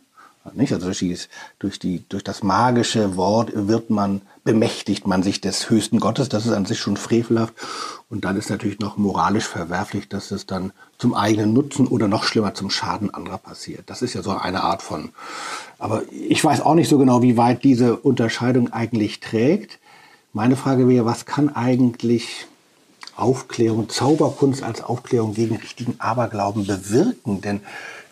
Nicht? 0.54 0.72
Also 0.72 0.86
durch, 0.86 0.98
die, 0.98 1.16
durch, 1.60 1.78
die, 1.78 2.04
durch 2.08 2.24
das 2.24 2.42
magische 2.42 3.16
Wort 3.16 3.52
wird 3.54 3.90
man, 3.90 4.22
bemächtigt 4.42 5.06
man 5.06 5.22
sich 5.22 5.40
des 5.40 5.70
höchsten 5.70 6.00
Gottes. 6.00 6.28
Das 6.28 6.46
ist 6.46 6.52
an 6.52 6.66
sich 6.66 6.80
schon 6.80 6.96
frevelhaft. 6.96 7.54
Und 8.10 8.24
dann 8.24 8.36
ist 8.36 8.50
natürlich 8.50 8.80
noch 8.80 8.96
moralisch 8.96 9.46
verwerflich, 9.46 10.08
dass 10.08 10.32
es 10.32 10.44
dann 10.44 10.72
zum 10.98 11.14
eigenen 11.14 11.52
Nutzen 11.52 11.86
oder 11.86 12.08
noch 12.08 12.24
schlimmer 12.24 12.54
zum 12.54 12.70
Schaden 12.70 13.14
anderer 13.14 13.38
passiert. 13.38 13.84
Das 13.86 14.02
ist 14.02 14.14
ja 14.14 14.22
so 14.22 14.32
eine 14.32 14.64
Art 14.64 14.82
von. 14.82 15.10
Aber 15.78 16.02
ich 16.10 16.44
weiß 16.44 16.60
auch 16.60 16.74
nicht 16.74 16.88
so 16.88 16.98
genau, 16.98 17.22
wie 17.22 17.36
weit 17.36 17.62
diese 17.62 17.96
Unterscheidung 17.96 18.72
eigentlich 18.72 19.20
trägt. 19.20 19.78
Meine 20.32 20.56
Frage 20.56 20.88
wäre, 20.88 21.06
was 21.06 21.24
kann 21.24 21.54
eigentlich 21.54 22.46
Aufklärung, 23.14 23.88
Zauberkunst 23.88 24.62
als 24.64 24.82
Aufklärung 24.82 25.34
gegen 25.34 25.56
richtigen 25.56 25.94
Aberglauben 25.98 26.66
bewirken? 26.66 27.40
Denn 27.42 27.60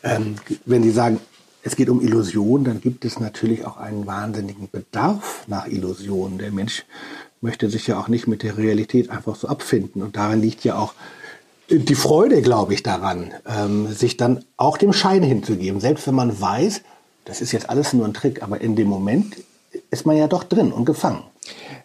ähm, 0.02 0.36
wenn 0.64 0.82
Sie 0.82 0.90
sagen, 0.90 1.20
es 1.62 1.76
geht 1.76 1.90
um 1.90 2.00
Illusion, 2.00 2.64
dann 2.64 2.80
gibt 2.80 3.04
es 3.04 3.20
natürlich 3.20 3.66
auch 3.66 3.76
einen 3.76 4.06
wahnsinnigen 4.06 4.68
Bedarf 4.70 5.44
nach 5.46 5.66
Illusionen. 5.66 6.38
Der 6.38 6.52
Mensch 6.52 6.84
möchte 7.40 7.68
sich 7.68 7.86
ja 7.86 7.98
auch 7.98 8.08
nicht 8.08 8.26
mit 8.26 8.42
der 8.42 8.56
Realität 8.56 9.10
einfach 9.10 9.36
so 9.36 9.48
abfinden. 9.48 10.02
Und 10.02 10.16
darin 10.16 10.40
liegt 10.40 10.64
ja 10.64 10.78
auch 10.78 10.94
die 11.70 11.94
Freude, 11.94 12.42
glaube 12.42 12.74
ich, 12.74 12.82
daran, 12.82 13.32
ähm, 13.46 13.92
sich 13.92 14.16
dann 14.16 14.44
auch 14.56 14.76
dem 14.76 14.92
Schein 14.92 15.22
hinzugeben. 15.22 15.80
Selbst 15.80 16.06
wenn 16.06 16.14
man 16.14 16.40
weiß, 16.40 16.82
das 17.24 17.40
ist 17.40 17.52
jetzt 17.52 17.68
alles 17.68 17.92
nur 17.92 18.06
ein 18.06 18.14
Trick, 18.14 18.42
aber 18.42 18.60
in 18.60 18.74
dem 18.74 18.88
Moment 18.88 19.36
ist 19.90 20.06
man 20.06 20.16
ja 20.16 20.26
doch 20.26 20.44
drin 20.44 20.72
und 20.72 20.84
gefangen. 20.84 21.22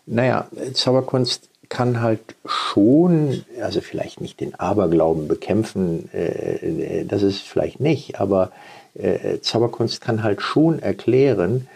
Naja, 0.05 0.47
Zauberkunst 0.73 1.49
kann 1.69 2.01
halt 2.01 2.35
schon, 2.45 3.43
also 3.61 3.81
vielleicht 3.81 4.21
nicht 4.21 4.39
den 4.39 4.55
Aberglauben 4.55 5.27
bekämpfen, 5.27 6.09
äh, 6.13 7.01
äh 7.01 7.05
das 7.05 7.23
ist 7.23 7.41
vielleicht 7.41 7.79
nicht, 7.79 8.19
aber 8.19 8.51
äh, 8.95 9.39
Zauberkunst 9.41 10.01
kann 10.01 10.23
halt 10.23 10.41
schon 10.41 10.79
erklären, 10.79 11.67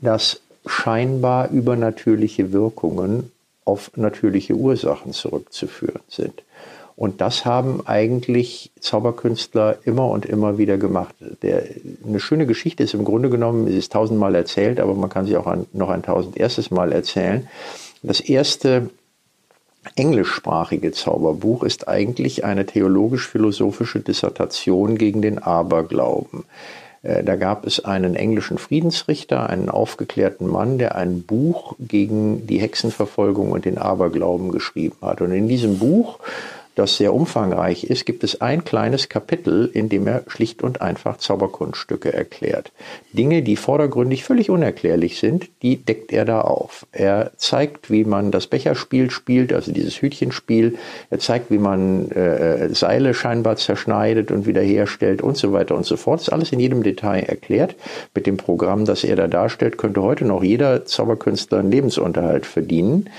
dass 0.00 0.40
scheinbar 0.66 1.50
übernatürliche 1.50 2.52
Wirkungen 2.52 3.32
auf 3.64 3.90
natürliche 3.96 4.54
Ursachen 4.54 5.12
zurückzuführen 5.12 6.00
sind. 6.08 6.42
Und 6.96 7.20
das 7.20 7.44
haben 7.44 7.86
eigentlich 7.86 8.72
Zauberkünstler 8.80 9.78
immer 9.84 10.08
und 10.08 10.26
immer 10.26 10.58
wieder 10.58 10.78
gemacht. 10.78 11.14
Der, 11.42 11.62
eine 12.04 12.18
schöne 12.18 12.44
Geschichte 12.44 12.82
ist 12.82 12.92
im 12.92 13.04
Grunde 13.04 13.30
genommen, 13.30 13.68
sie 13.68 13.78
ist 13.78 13.92
tausendmal 13.92 14.34
erzählt, 14.34 14.80
aber 14.80 14.94
man 14.94 15.08
kann 15.08 15.24
sie 15.24 15.36
auch 15.36 15.46
ein, 15.46 15.66
noch 15.72 15.90
ein 15.90 16.02
tausend 16.02 16.36
erstes 16.36 16.72
Mal 16.72 16.90
erzählen. 16.90 17.46
Das 18.02 18.18
erste 18.20 18.90
englischsprachige 19.96 20.92
Zauberbuch 20.92 21.62
ist 21.62 21.88
eigentlich 21.88 22.44
eine 22.44 22.66
theologisch-philosophische 22.66 24.00
Dissertation 24.00 24.98
gegen 24.98 25.22
den 25.22 25.38
Aberglauben. 25.38 26.44
Äh, 27.02 27.24
da 27.24 27.36
gab 27.36 27.66
es 27.66 27.84
einen 27.84 28.14
englischen 28.14 28.58
Friedensrichter, 28.58 29.48
einen 29.48 29.68
aufgeklärten 29.68 30.46
Mann, 30.46 30.78
der 30.78 30.96
ein 30.96 31.22
Buch 31.22 31.76
gegen 31.78 32.46
die 32.46 32.58
Hexenverfolgung 32.58 33.52
und 33.52 33.64
den 33.64 33.78
Aberglauben 33.78 34.50
geschrieben 34.50 34.96
hat. 35.02 35.20
Und 35.20 35.32
in 35.32 35.48
diesem 35.48 35.78
Buch 35.78 36.18
das 36.78 36.96
sehr 36.96 37.12
umfangreich 37.12 37.84
ist, 37.84 38.06
gibt 38.06 38.24
es 38.24 38.40
ein 38.40 38.64
kleines 38.64 39.08
Kapitel, 39.08 39.68
in 39.72 39.88
dem 39.88 40.06
er 40.06 40.22
schlicht 40.28 40.62
und 40.62 40.80
einfach 40.80 41.18
Zauberkunststücke 41.18 42.12
erklärt. 42.12 42.72
Dinge, 43.12 43.42
die 43.42 43.56
vordergründig 43.56 44.24
völlig 44.24 44.50
unerklärlich 44.50 45.18
sind, 45.18 45.48
die 45.62 45.76
deckt 45.76 46.12
er 46.12 46.24
da 46.24 46.40
auf. 46.40 46.86
Er 46.92 47.32
zeigt, 47.36 47.90
wie 47.90 48.04
man 48.04 48.30
das 48.30 48.46
Becherspiel 48.46 49.10
spielt, 49.10 49.52
also 49.52 49.72
dieses 49.72 50.00
Hütchenspiel. 50.00 50.78
Er 51.10 51.18
zeigt, 51.18 51.50
wie 51.50 51.58
man 51.58 52.10
äh, 52.10 52.72
Seile 52.74 53.14
scheinbar 53.14 53.56
zerschneidet 53.56 54.30
und 54.30 54.46
wiederherstellt 54.46 55.22
und 55.22 55.36
so 55.36 55.52
weiter 55.52 55.74
und 55.74 55.84
so 55.86 55.96
fort. 55.96 56.20
Das 56.20 56.28
ist 56.28 56.32
alles 56.32 56.52
in 56.52 56.60
jedem 56.60 56.82
Detail 56.82 57.24
erklärt. 57.24 57.74
Mit 58.14 58.26
dem 58.26 58.36
Programm, 58.36 58.84
das 58.84 59.04
er 59.04 59.16
da 59.16 59.26
darstellt, 59.26 59.78
könnte 59.78 60.02
heute 60.02 60.24
noch 60.24 60.42
jeder 60.42 60.84
Zauberkünstler 60.84 61.58
einen 61.58 61.70
Lebensunterhalt 61.70 62.46
verdienen. 62.46 63.10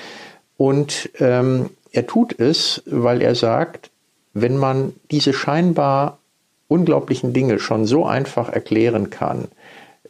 Und 0.58 1.10
ähm, 1.20 1.70
er 1.92 2.08
tut 2.08 2.40
es, 2.40 2.84
weil 2.86 3.22
er 3.22 3.36
sagt, 3.36 3.90
wenn 4.34 4.58
man 4.58 4.94
diese 5.12 5.34
scheinbar 5.34 6.20
unglaublichen 6.68 7.34
Dinge 7.34 7.60
schon 7.60 7.86
so 7.86 8.06
einfach 8.06 8.50
erklären 8.50 9.10
kann, 9.10 9.48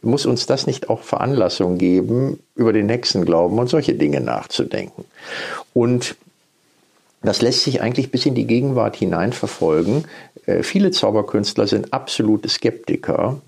muss 0.02 0.26
uns 0.26 0.46
das 0.46 0.66
nicht 0.66 0.88
auch 0.88 1.02
Veranlassung 1.02 1.78
geben, 1.78 2.40
über 2.54 2.72
den 2.72 2.88
Hexenglauben 2.88 3.58
und 3.58 3.68
solche 3.68 3.94
Dinge 3.94 4.20
nachzudenken. 4.20 5.04
Und 5.74 6.16
das 7.22 7.42
lässt 7.42 7.62
sich 7.62 7.82
eigentlich 7.82 8.10
bis 8.10 8.24
in 8.24 8.34
die 8.34 8.46
Gegenwart 8.46 8.96
hinein 8.96 9.32
verfolgen. 9.32 10.04
Äh, 10.46 10.62
viele 10.62 10.90
Zauberkünstler 10.90 11.66
sind 11.66 11.92
absolute 11.92 12.48
Skeptiker 12.48 13.40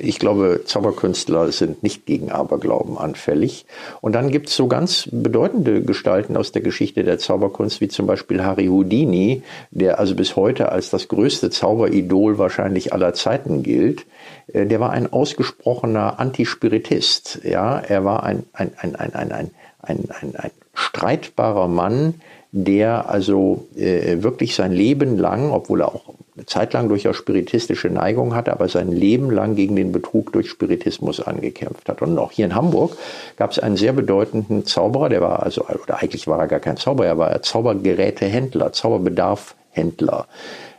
ich 0.00 0.18
glaube, 0.18 0.62
Zauberkünstler 0.64 1.52
sind 1.52 1.82
nicht 1.82 2.06
gegen 2.06 2.30
Aberglauben 2.30 2.98
anfällig. 2.98 3.66
Und 4.00 4.14
dann 4.14 4.30
gibt 4.30 4.48
es 4.48 4.56
so 4.56 4.66
ganz 4.66 5.08
bedeutende 5.10 5.82
Gestalten 5.82 6.36
aus 6.36 6.52
der 6.52 6.62
Geschichte 6.62 7.04
der 7.04 7.18
Zauberkunst, 7.18 7.80
wie 7.80 7.88
zum 7.88 8.06
Beispiel 8.06 8.42
Harry 8.42 8.66
Houdini, 8.66 9.42
der 9.70 9.98
also 9.98 10.14
bis 10.14 10.36
heute 10.36 10.70
als 10.70 10.90
das 10.90 11.08
größte 11.08 11.50
Zauberidol 11.50 12.38
wahrscheinlich 12.38 12.92
aller 12.92 13.14
Zeiten 13.14 13.62
gilt. 13.62 14.06
Äh, 14.52 14.66
der 14.66 14.80
war 14.80 14.90
ein 14.90 15.12
ausgesprochener 15.12 16.18
Antispiritist. 16.20 17.40
Ja, 17.44 17.78
er 17.78 18.04
war 18.04 18.22
ein, 18.22 18.44
ein, 18.52 18.72
ein, 18.76 18.94
ein, 18.96 19.14
ein, 19.14 19.32
ein, 19.32 19.50
ein, 19.80 19.98
ein, 20.10 20.36
ein 20.36 20.50
streitbarer 20.74 21.68
Mann, 21.68 22.14
der 22.52 23.08
also 23.08 23.66
äh, 23.76 24.22
wirklich 24.22 24.54
sein 24.54 24.72
Leben 24.72 25.18
lang, 25.18 25.50
obwohl 25.50 25.82
er 25.82 25.88
auch 25.88 26.14
eine 26.36 26.46
Zeit 26.46 26.72
lang 26.72 26.88
durchaus 26.88 27.16
spiritistische 27.16 27.88
Neigung 27.88 28.34
hatte, 28.34 28.52
aber 28.52 28.68
sein 28.68 28.90
Leben 28.90 29.30
lang 29.30 29.54
gegen 29.54 29.76
den 29.76 29.92
Betrug 29.92 30.32
durch 30.32 30.50
Spiritismus 30.50 31.20
angekämpft 31.20 31.88
hat. 31.88 32.02
Und 32.02 32.18
auch 32.18 32.32
hier 32.32 32.46
in 32.46 32.54
Hamburg 32.54 32.96
gab 33.36 33.52
es 33.52 33.60
einen 33.60 33.76
sehr 33.76 33.92
bedeutenden 33.92 34.66
Zauberer, 34.66 35.08
der 35.08 35.20
war 35.20 35.42
also, 35.42 35.64
oder 35.66 36.02
eigentlich 36.02 36.26
war 36.26 36.40
er 36.40 36.48
gar 36.48 36.60
kein 36.60 36.76
Zauberer, 36.76 37.06
er 37.06 37.18
war 37.18 37.42
Zaubergerätehändler, 37.42 38.72
Zauberbedarfhändler, 38.72 40.26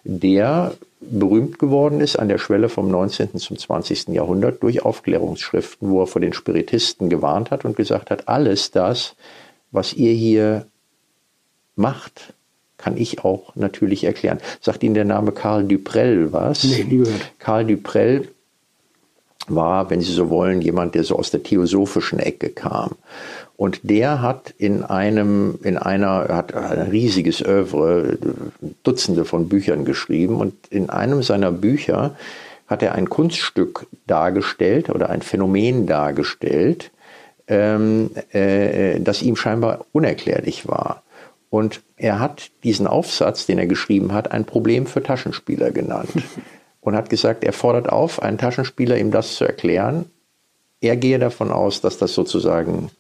der 0.03 0.73
berühmt 0.99 1.59
geworden 1.59 2.01
ist 2.01 2.17
an 2.17 2.27
der 2.27 2.37
Schwelle 2.37 2.67
vom 2.67 2.89
19. 2.89 3.37
zum 3.37 3.57
20. 3.57 4.09
Jahrhundert 4.09 4.61
durch 4.61 4.83
Aufklärungsschriften, 4.83 5.89
wo 5.89 6.01
er 6.01 6.07
vor 6.07 6.21
den 6.21 6.33
Spiritisten 6.33 7.09
gewarnt 7.09 7.51
hat 7.51 7.63
und 7.63 7.77
gesagt 7.77 8.11
hat, 8.11 8.27
alles 8.27 8.71
das, 8.71 9.15
was 9.71 9.93
ihr 9.93 10.11
hier 10.11 10.67
macht, 11.75 12.34
kann 12.85 12.97
ich 12.97 13.25
auch 13.25 13.55
natürlich 13.55 14.03
erklären. 14.03 14.37
Sagt 14.61 14.83
Ihnen 14.83 14.93
der 14.93 15.05
Name 15.05 15.31
Karl 15.31 15.63
Duprell 15.63 16.31
was? 16.31 16.63
Nee, 16.63 16.83
nie 16.83 16.97
gehört. 16.99 17.31
Karl 17.39 17.65
Duprell 17.65 18.27
war, 19.47 19.89
wenn 19.89 20.01
Sie 20.01 20.13
so 20.13 20.29
wollen, 20.29 20.61
jemand, 20.61 20.93
der 20.93 21.03
so 21.03 21.17
aus 21.17 21.31
der 21.31 21.41
theosophischen 21.41 22.19
Ecke 22.19 22.49
kam. 22.49 22.91
Und 23.57 23.79
der 23.81 24.21
hat 24.21 24.53
in 24.59 24.83
einem, 24.83 25.57
in 25.63 25.79
einer, 25.79 26.27
hat 26.29 26.53
ein 26.53 26.91
riesiges 26.91 27.41
Övre, 27.41 28.19
Dutzende 28.83 29.25
von 29.25 29.49
Büchern 29.49 29.83
geschrieben 29.83 30.35
und 30.35 30.53
in 30.69 30.91
einem 30.91 31.23
seiner 31.23 31.51
Bücher 31.51 32.15
hat 32.67 32.83
er 32.83 32.93
ein 32.93 33.09
Kunststück 33.09 33.87
dargestellt 34.05 34.91
oder 34.91 35.09
ein 35.09 35.23
Phänomen 35.23 35.87
dargestellt, 35.87 36.91
ähm, 37.47 38.11
äh, 38.31 38.99
das 38.99 39.23
ihm 39.23 39.35
scheinbar 39.35 39.87
unerklärlich 39.91 40.67
war. 40.67 41.01
Und 41.49 41.81
er 41.97 42.19
hat 42.19 42.51
diesen 42.63 42.88
Aufsatz, 42.88 43.45
den 43.45 43.58
er 43.58 43.67
geschrieben 43.67 44.13
hat, 44.13 44.31
ein 44.31 44.45
Problem 44.45 44.86
für 44.86 45.01
Taschenspieler 45.01 45.71
genannt. 45.71 46.12
Und 46.81 46.95
hat 46.95 47.10
gesagt, 47.10 47.43
er 47.43 47.53
fordert 47.53 47.89
auf, 47.89 48.21
einen 48.21 48.38
Taschenspieler 48.38 48.97
ihm 48.97 49.10
das 49.10 49.36
zu 49.36 49.45
erklären. 49.45 50.05
Er 50.81 50.95
gehe 50.95 51.17
davon 51.17 51.51
aus, 51.51 51.81
dass 51.81 51.97
das 51.97 52.13
sozusagen 52.13 52.91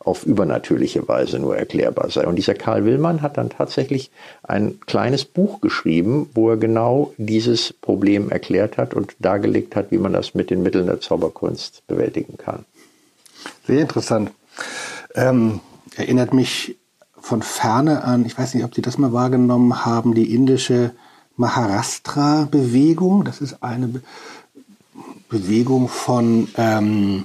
auf 0.00 0.24
übernatürliche 0.24 1.06
Weise 1.06 1.38
nur 1.38 1.56
erklärbar 1.56 2.10
sei. 2.10 2.26
Und 2.26 2.36
dieser 2.36 2.54
Karl 2.54 2.84
Willmann 2.84 3.22
hat 3.22 3.36
dann 3.36 3.50
tatsächlich 3.50 4.10
ein 4.42 4.80
kleines 4.86 5.24
Buch 5.24 5.60
geschrieben, 5.60 6.30
wo 6.34 6.50
er 6.50 6.56
genau 6.56 7.12
dieses 7.16 7.72
Problem 7.72 8.30
erklärt 8.30 8.76
hat 8.76 8.94
und 8.94 9.14
dargelegt 9.18 9.76
hat, 9.76 9.90
wie 9.90 9.98
man 9.98 10.12
das 10.12 10.34
mit 10.34 10.50
den 10.50 10.62
Mitteln 10.62 10.86
der 10.86 11.00
Zauberkunst 11.00 11.86
bewältigen 11.86 12.38
kann. 12.38 12.64
Sehr 13.66 13.80
interessant. 13.80 14.30
Ähm, 15.14 15.60
erinnert 15.96 16.32
mich 16.32 16.76
von 17.26 17.42
ferne 17.42 18.04
an, 18.04 18.24
ich 18.24 18.38
weiß 18.38 18.54
nicht, 18.54 18.62
ob 18.62 18.72
Sie 18.72 18.82
das 18.82 18.98
mal 18.98 19.12
wahrgenommen 19.12 19.84
haben, 19.84 20.14
die 20.14 20.32
indische 20.32 20.92
Maharashtra-Bewegung. 21.36 23.24
Das 23.24 23.40
ist 23.40 23.64
eine 23.64 23.88
Be 23.88 24.00
Bewegung 25.28 25.88
von, 25.88 26.46
ähm, 26.56 27.24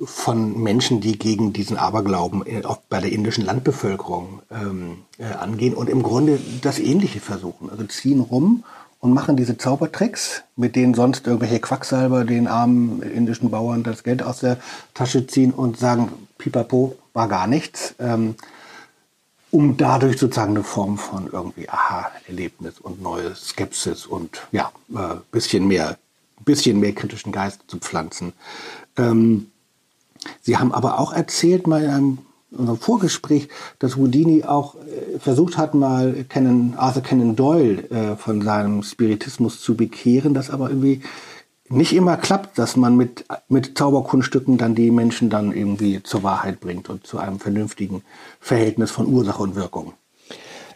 von 0.00 0.62
Menschen, 0.62 1.00
die 1.00 1.18
gegen 1.18 1.52
diesen 1.52 1.76
Aberglauben 1.76 2.44
auch 2.64 2.76
bei 2.88 3.00
der 3.00 3.10
indischen 3.10 3.44
Landbevölkerung 3.44 4.42
ähm, 4.48 4.98
äh, 5.18 5.24
angehen 5.24 5.74
und 5.74 5.90
im 5.90 6.04
Grunde 6.04 6.38
das 6.62 6.78
Ähnliche 6.78 7.18
versuchen. 7.18 7.68
Also 7.68 7.82
ziehen 7.82 8.20
rum 8.20 8.62
und 9.00 9.12
machen 9.12 9.36
diese 9.36 9.58
Zaubertricks, 9.58 10.44
mit 10.54 10.76
denen 10.76 10.94
sonst 10.94 11.26
irgendwelche 11.26 11.58
Quacksalber 11.58 12.24
den 12.24 12.46
armen 12.46 13.02
indischen 13.02 13.50
Bauern 13.50 13.82
das 13.82 14.04
Geld 14.04 14.22
aus 14.22 14.38
der 14.38 14.58
Tasche 14.94 15.26
ziehen 15.26 15.50
und 15.50 15.78
sagen, 15.78 16.12
pipapo, 16.38 16.96
war 17.12 17.28
gar 17.28 17.46
nichts, 17.46 17.94
ähm, 17.98 18.34
um 19.50 19.76
dadurch 19.76 20.18
sozusagen 20.18 20.56
eine 20.56 20.64
Form 20.64 20.96
von 20.96 21.28
irgendwie 21.32 21.68
Aha-Erlebnis 21.68 22.78
und 22.78 23.02
neue 23.02 23.34
Skepsis 23.34 24.06
und 24.06 24.46
ja, 24.52 24.70
äh, 24.94 25.16
bisschen 25.32 25.66
mehr, 25.66 25.98
bisschen 26.44 26.78
mehr 26.78 26.92
kritischen 26.92 27.32
Geist 27.32 27.62
zu 27.66 27.78
pflanzen. 27.78 28.32
Ähm, 28.96 29.50
Sie 30.42 30.58
haben 30.58 30.72
aber 30.72 30.98
auch 30.98 31.12
erzählt, 31.12 31.66
mal 31.66 31.82
in 31.82 31.90
einem 31.90 32.18
unserem 32.52 32.78
Vorgespräch, 32.78 33.48
dass 33.78 33.96
Houdini 33.96 34.44
auch 34.44 34.74
äh, 34.74 35.18
versucht 35.18 35.56
hat, 35.56 35.74
mal 35.74 36.24
Conan, 36.32 36.74
Arthur 36.76 37.02
Conan 37.02 37.36
Doyle 37.36 37.88
äh, 37.90 38.16
von 38.16 38.42
seinem 38.42 38.82
Spiritismus 38.82 39.60
zu 39.60 39.76
bekehren, 39.76 40.34
das 40.34 40.50
aber 40.50 40.68
irgendwie 40.68 41.02
nicht 41.70 41.92
immer 41.92 42.16
klappt, 42.16 42.58
dass 42.58 42.76
man 42.76 42.96
mit, 42.96 43.24
mit 43.48 43.78
Zauberkunststücken 43.78 44.58
dann 44.58 44.74
die 44.74 44.90
Menschen 44.90 45.30
dann 45.30 45.52
irgendwie 45.52 46.02
zur 46.02 46.22
Wahrheit 46.22 46.60
bringt 46.60 46.90
und 46.90 47.06
zu 47.06 47.18
einem 47.18 47.38
vernünftigen 47.38 48.02
Verhältnis 48.40 48.90
von 48.90 49.06
Ursache 49.06 49.42
und 49.42 49.54
Wirkung. 49.54 49.94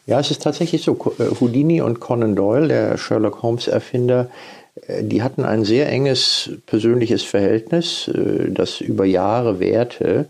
Ja, 0.07 0.21
es 0.21 0.31
ist 0.31 0.43
tatsächlich 0.43 0.83
so. 0.83 0.93
Äh, 1.19 1.35
Houdini 1.41 1.81
und 1.81 1.99
Conan 2.01 2.37
Doyle, 2.37 2.69
der 2.69 2.99
Sherlock 2.99 3.43
Holmes-Erfinder, 3.43 4.29
äh, 4.87 5.03
die 5.03 5.23
hatten 5.23 5.45
ein 5.45 5.65
sehr 5.65 5.89
enges 5.89 6.51
persönliches 6.67 7.23
Verhältnis, 7.23 8.09
äh, 8.09 8.51
das 8.51 8.81
über 8.81 9.05
Jahre 9.05 9.61
währte. 9.61 10.27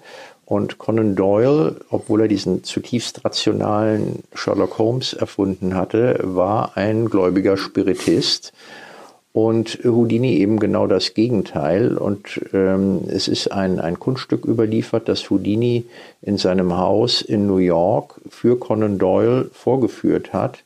Und 0.47 0.79
Conan 0.79 1.17
Doyle, 1.17 1.77
obwohl 1.91 2.23
er 2.23 2.29
diesen 2.29 2.65
zutiefst 2.65 3.25
rationalen 3.25 4.23
Sherlock 4.35 4.79
Holmes 4.79 5.15
erfunden 5.15 5.75
hatte, 5.75 6.21
war 6.23 6.77
ein 6.77 7.07
gläubiger 7.07 7.57
Spiritist 7.57 8.53
und 9.35 9.81
Houdini 9.85 10.37
eben 10.37 10.61
genau 10.61 10.87
das 10.87 11.13
Gegenteil. 11.13 11.99
Und 11.99 12.41
ähm, 12.55 13.01
es 13.09 13.27
ist 13.27 13.51
ein, 13.51 13.81
ein 13.81 13.99
Kunststück 13.99 14.45
überliefert, 14.45 15.09
das 15.09 15.29
Houdini 15.29 15.87
in 16.23 16.39
seinem 16.39 16.79
Haus 16.79 17.21
in 17.21 17.49
New 17.49 17.57
York 17.57 18.21
für 18.31 18.57
Conan 18.57 18.97
Doyle 18.97 19.51
vorgeführt 19.53 20.33
hat, 20.33 20.63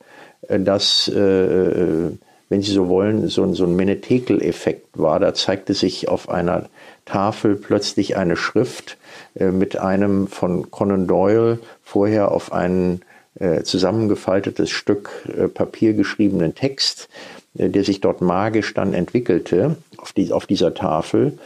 äh, 0.49 0.61
das, 0.61 1.11
äh, 1.13 1.19
äh, 1.19 2.11
wenn 2.51 2.61
Sie 2.61 2.73
so 2.73 2.91
wollen, 2.91 3.29
so, 3.29 3.55
so 3.55 3.65
ein 3.65 3.75
Menetekel-Effekt 3.75 4.99
war. 4.99 5.19
Da 5.19 5.33
zeigte 5.33 5.73
sich 5.73 6.09
auf 6.11 6.29
einer 6.29 6.67
Tafel 7.07 7.57
plötzlich 7.57 8.19
eine 8.19 8.37
Schrift 8.37 8.99
äh, 9.35 9.47
mit 9.47 9.79
einem 9.79 10.27
von 10.27 10.71
Conan 10.71 11.07
Doyle 11.07 11.59
vorher 11.83 12.33
auf 12.33 12.53
ein 12.53 13.01
äh, 13.41 13.63
zusammengefaltetes 13.63 14.69
Stück 14.69 15.11
äh, 15.27 15.49
Papier 15.49 15.95
geschriebenen 15.95 16.55
Text 16.55 17.09
der 17.55 17.85
sich 17.85 18.01
dort 18.01 18.21
magisch 18.21 18.75
dann 18.75 18.95
entwickelte 18.95 19.77
auf, 19.97 20.13
die, 20.13 20.33
auf 20.33 20.47
dieser 20.47 20.75
Tafel. 20.75 21.39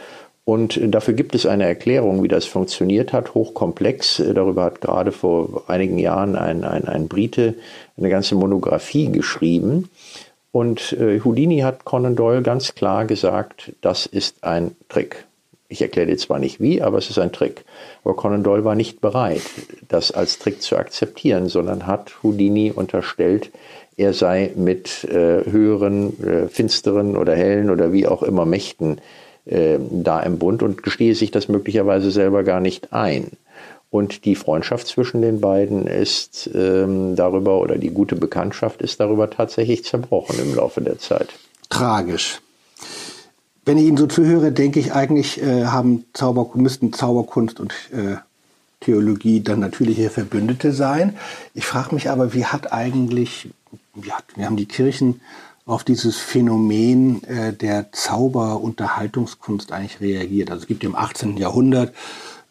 Und 0.45 0.79
dafür 0.93 1.13
gibt 1.13 1.35
es 1.35 1.45
eine 1.45 1.65
Erklärung, 1.65 2.21
wie 2.21 2.27
das 2.27 2.45
funktioniert 2.45 3.13
hat, 3.13 3.33
hochkomplex. 3.33 4.19
Äh, 4.19 4.33
darüber 4.33 4.63
hat 4.63 4.81
gerade 4.81 5.11
vor 5.11 5.63
einigen 5.67 5.97
Jahren 5.97 6.35
ein, 6.35 6.63
ein, 6.63 6.85
ein 6.85 7.07
Brite 7.07 7.55
eine 7.97 8.09
ganze 8.09 8.35
Monographie 8.35 9.11
geschrieben. 9.11 9.89
Und 10.51 10.93
äh, 10.93 11.21
Houdini 11.21 11.59
hat 11.59 11.85
Conan 11.85 12.15
Doyle 12.15 12.41
ganz 12.41 12.75
klar 12.75 13.05
gesagt, 13.05 13.71
das 13.81 14.05
ist 14.05 14.43
ein 14.43 14.75
Trick. 14.89 15.25
Ich 15.69 15.81
erkläre 15.81 16.07
dir 16.07 16.17
zwar 16.17 16.37
nicht 16.37 16.59
wie, 16.59 16.83
aber 16.83 16.99
es 16.99 17.09
ist 17.09 17.17
ein 17.17 17.31
Trick. 17.31 17.63
Aber 18.03 18.15
Conan 18.15 18.43
Doyle 18.43 18.65
war 18.65 18.75
nicht 18.75 19.01
bereit, 19.01 19.41
das 19.87 20.11
als 20.11 20.37
Trick 20.37 20.61
zu 20.61 20.77
akzeptieren, 20.77 21.47
sondern 21.47 21.87
hat 21.87 22.21
Houdini 22.21 22.71
unterstellt, 22.71 23.49
er 23.97 24.13
sei 24.13 24.51
mit 24.55 25.03
äh, 25.05 25.45
höheren, 25.49 26.23
äh, 26.23 26.47
finsteren 26.47 27.15
oder 27.17 27.35
hellen 27.35 27.69
oder 27.69 27.93
wie 27.93 28.07
auch 28.07 28.23
immer 28.23 28.45
Mächten 28.45 28.99
äh, 29.45 29.77
da 29.91 30.19
im 30.21 30.39
Bund 30.39 30.63
und 30.63 30.83
gestehe 30.83 31.15
sich 31.15 31.31
das 31.31 31.47
möglicherweise 31.47 32.11
selber 32.11 32.43
gar 32.43 32.59
nicht 32.59 32.93
ein. 32.93 33.31
Und 33.89 34.25
die 34.25 34.35
Freundschaft 34.35 34.87
zwischen 34.87 35.21
den 35.21 35.39
beiden 35.39 35.85
ist 35.85 36.49
ähm, 36.55 37.15
darüber, 37.15 37.61
oder 37.61 37.77
die 37.77 37.91
gute 37.91 38.15
Bekanntschaft 38.15 38.81
ist 38.81 38.99
darüber 38.99 39.29
tatsächlich 39.29 39.85
zerbrochen 39.85 40.39
im 40.39 40.55
Laufe 40.55 40.81
der 40.81 40.97
Zeit. 40.97 41.29
Tragisch. 41.69 42.41
Wenn 43.65 43.77
ich 43.77 43.85
Ihnen 43.85 43.97
so 43.97 44.07
zuhöre, 44.07 44.51
denke 44.51 44.79
ich 44.79 44.93
eigentlich, 44.93 45.41
äh, 45.41 45.65
haben 45.65 46.05
Zauber, 46.13 46.49
müssten 46.55 46.91
Zauberkunst 46.91 47.59
und 47.59 47.71
äh, 47.91 48.15
Theologie 48.79 49.41
dann 49.41 49.59
natürliche 49.59 50.09
Verbündete 50.09 50.73
sein. 50.73 51.15
Ich 51.53 51.65
frage 51.65 51.93
mich 51.95 52.09
aber, 52.09 52.33
wie 52.33 52.45
hat 52.45 52.73
eigentlich, 52.73 53.49
hat, 54.11 54.25
wie 54.35 54.45
haben 54.45 54.57
die 54.57 54.65
Kirchen 54.65 55.21
auf 55.65 55.83
dieses 55.83 56.17
Phänomen 56.17 57.23
äh, 57.23 57.53
der 57.53 57.91
Zauberunterhaltungskunst 57.91 59.71
eigentlich 59.71 60.01
reagiert? 60.01 60.49
Also 60.49 60.63
es 60.63 60.67
gibt 60.67 60.83
im 60.83 60.95
18. 60.95 61.37
Jahrhundert 61.37 61.93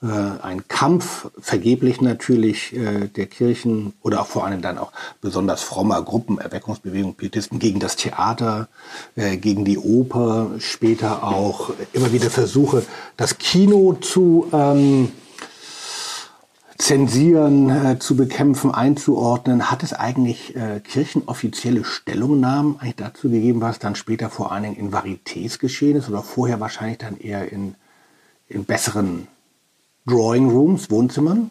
äh, 0.02 0.07
ein 0.07 0.66
Kampf, 0.68 1.31
vergeblich 1.38 2.00
natürlich, 2.00 2.74
äh, 2.74 3.09
der 3.09 3.26
Kirchen 3.26 3.92
oder 4.02 4.20
auch 4.20 4.26
vor 4.26 4.44
allem 4.44 4.62
dann 4.62 4.78
auch 4.78 4.92
besonders 5.20 5.62
frommer 5.62 6.02
Gruppen, 6.02 6.38
Erweckungsbewegung, 6.38 7.14
Pietisten 7.14 7.59
gegen 7.59 7.81
das 7.81 7.96
Theater, 7.96 8.68
äh, 9.14 9.37
gegen 9.37 9.64
die 9.64 9.78
Oper, 9.78 10.52
später 10.59 11.24
auch 11.24 11.70
immer 11.92 12.12
wieder 12.12 12.31
Versuche, 12.31 12.85
das 13.16 13.38
Kino 13.38 13.94
zu 13.94 14.48
ähm, 14.52 15.12
zensieren, 16.79 17.71
äh, 17.71 17.99
zu 17.99 18.17
bekämpfen, 18.17 18.71
einzuordnen. 18.73 19.71
Hat 19.71 19.83
es 19.83 19.93
eigentlich 19.93 20.57
äh, 20.57 20.81
kirchenoffizielle 20.81 21.85
Stellungnahmen 21.85 22.79
eigentlich 22.81 22.97
dazu 22.97 23.31
gegeben, 23.31 23.61
was 23.61 23.79
dann 23.79 23.95
später 23.95 24.31
vor 24.31 24.53
allen 24.53 24.65
Dingen 24.65 24.77
in 24.77 24.93
Varietés 24.93 25.59
geschehen 25.59 25.97
ist 25.97 26.09
oder 26.09 26.23
vorher 26.23 26.61
wahrscheinlich 26.61 26.99
dann 26.99 27.19
eher 27.19 27.51
in, 27.51 27.75
in 28.49 28.65
besseren 28.65 29.29
Drawing 30.07 30.51
Rooms, 30.51 30.91
Wohnzimmern? 30.91 31.51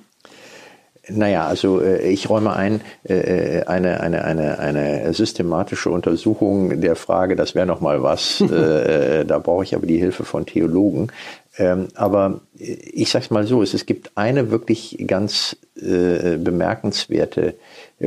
Naja, 1.08 1.48
also 1.48 1.82
äh, 1.82 2.10
ich 2.10 2.30
räume 2.30 2.54
ein, 2.54 2.82
äh, 3.04 3.64
eine, 3.64 4.02
eine, 4.02 4.24
eine, 4.24 4.60
eine 4.60 5.14
systematische 5.14 5.90
Untersuchung 5.90 6.80
der 6.80 6.96
Frage, 6.96 7.36
das 7.36 7.56
wäre 7.56 7.66
nochmal 7.66 8.04
was, 8.04 8.42
äh, 8.42 9.26
da 9.26 9.40
brauche 9.40 9.64
ich 9.64 9.76
aber 9.76 9.88
die 9.88 9.98
Hilfe 9.98 10.24
von 10.24 10.46
Theologen. 10.46 11.12
Ähm, 11.58 11.90
aber 11.96 12.42
ich 12.56 13.12
sage 13.12 13.26
es 13.26 13.32
mal 13.32 13.46
so, 13.46 13.62
es, 13.62 13.74
es 13.74 13.86
gibt 13.86 14.12
eine 14.16 14.52
wirklich 14.52 15.04
ganz 15.08 15.58
bemerkenswerte 15.74 17.56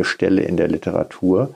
Stelle 0.02 0.42
in 0.42 0.56
der 0.56 0.68
Literatur, 0.68 1.54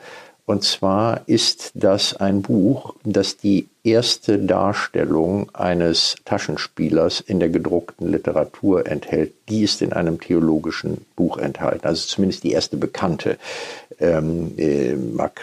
und 0.48 0.64
zwar 0.64 1.20
ist 1.26 1.72
das 1.74 2.16
ein 2.16 2.40
Buch, 2.40 2.94
das 3.04 3.37
die 3.37 3.68
erste 3.84 4.38
Darstellung 4.38 5.50
eines 5.54 6.16
Taschenspielers 6.24 7.20
in 7.20 7.38
der 7.38 7.50
gedruckten 7.50 8.11
Literatur 8.11 8.87
enthält. 8.87 9.34
Die 9.50 9.62
ist 9.62 9.82
in 9.82 9.92
einem 9.92 10.18
theologischen 10.18 11.04
Buch 11.16 11.37
enthalten, 11.37 11.87
also 11.87 12.06
zumindest 12.06 12.44
die 12.44 12.52
erste 12.52 12.78
bekannte. 12.78 13.37
Ähm, 14.00 14.54
äh, 14.56 14.94
mag 14.94 15.40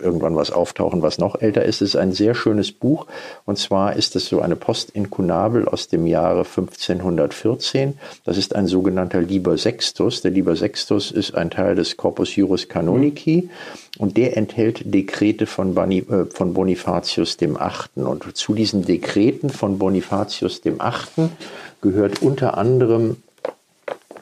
irgendwann 0.00 0.36
was 0.36 0.52
auftauchen, 0.52 1.02
was 1.02 1.18
noch 1.18 1.40
älter 1.42 1.64
ist. 1.64 1.82
Es 1.82 1.90
ist 1.90 1.96
ein 1.96 2.12
sehr 2.12 2.34
schönes 2.34 2.72
Buch 2.72 3.06
und 3.44 3.58
zwar 3.58 3.96
ist 3.96 4.16
es 4.16 4.26
so 4.26 4.40
eine 4.40 4.56
Postinkunabel 4.56 5.68
aus 5.68 5.88
dem 5.88 6.06
Jahre 6.06 6.44
1514. 6.44 7.98
Das 8.24 8.38
ist 8.38 8.54
ein 8.54 8.68
sogenannter 8.68 9.20
Liber 9.20 9.58
Sextus. 9.58 10.22
Der 10.22 10.30
Liber 10.30 10.56
Sextus 10.56 11.10
ist 11.10 11.34
ein 11.34 11.50
Teil 11.50 11.74
des 11.74 11.96
Corpus 11.96 12.36
Juris 12.36 12.68
Canonici 12.68 13.50
und 13.98 14.16
der 14.16 14.36
enthält 14.36 14.82
Dekrete 14.92 15.44
äh, 15.44 15.46
von 15.46 16.54
Bonifatius 16.54 17.36
dem 17.36 17.56
Achten. 17.56 18.06
Und 18.06 18.36
zu 18.36 18.54
diesen 18.54 18.84
Dekreten 18.84 19.50
von 19.50 19.78
Bonifatius 19.78 20.60
dem 20.60 20.80
Achten 20.80 21.30
gehört 21.80 22.22
unter 22.22 22.58
anderem 22.58 23.16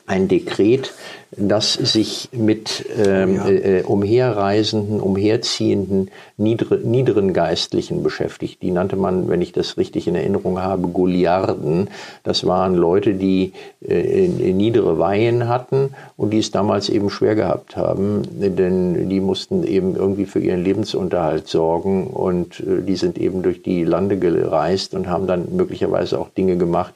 ein 0.07 0.29
Dekret, 0.29 0.93
das 1.37 1.73
sich 1.73 2.29
mit 2.33 2.85
ähm, 2.97 3.37
ja. 3.37 3.49
äh, 3.49 3.83
umherreisenden, 3.83 5.01
umherziehenden, 5.01 6.11
niedere, 6.37 6.79
niederen 6.79 7.33
Geistlichen 7.33 8.03
beschäftigt. 8.03 8.63
Die 8.63 8.71
nannte 8.71 8.97
man, 8.97 9.29
wenn 9.29 9.43
ich 9.43 9.53
das 9.53 9.77
richtig 9.77 10.07
in 10.07 10.15
Erinnerung 10.15 10.61
habe, 10.61 10.89
Goliarden. 10.89 11.89
Das 12.23 12.47
waren 12.47 12.75
Leute, 12.75 13.15
die 13.15 13.53
äh, 13.81 14.29
niedere 14.29 14.99
Weihen 14.99 15.49
hatten 15.49 15.91
und 16.17 16.31
die 16.31 16.39
es 16.39 16.51
damals 16.51 16.89
eben 16.89 17.11
schwer 17.11 17.35
gehabt 17.35 17.77
haben, 17.77 18.23
denn 18.31 19.09
die 19.09 19.21
mussten 19.21 19.65
eben 19.65 19.97
irgendwie 19.97 20.27
für 20.27 20.41
ihren 20.41 20.63
Lebensunterhalt 20.63 21.49
sorgen 21.49 22.09
und 22.09 22.61
äh, 22.61 22.83
die 22.83 22.97
sind 22.97 23.19
eben 23.19 23.43
durch 23.43 23.63
die 23.63 23.85
Lande 23.85 24.19
gereist 24.19 24.95
und 24.95 25.09
haben 25.09 25.27
dann 25.27 25.57
möglicherweise 25.57 26.21
auch 26.21 26.29
Dinge 26.29 26.57
gemacht, 26.57 26.95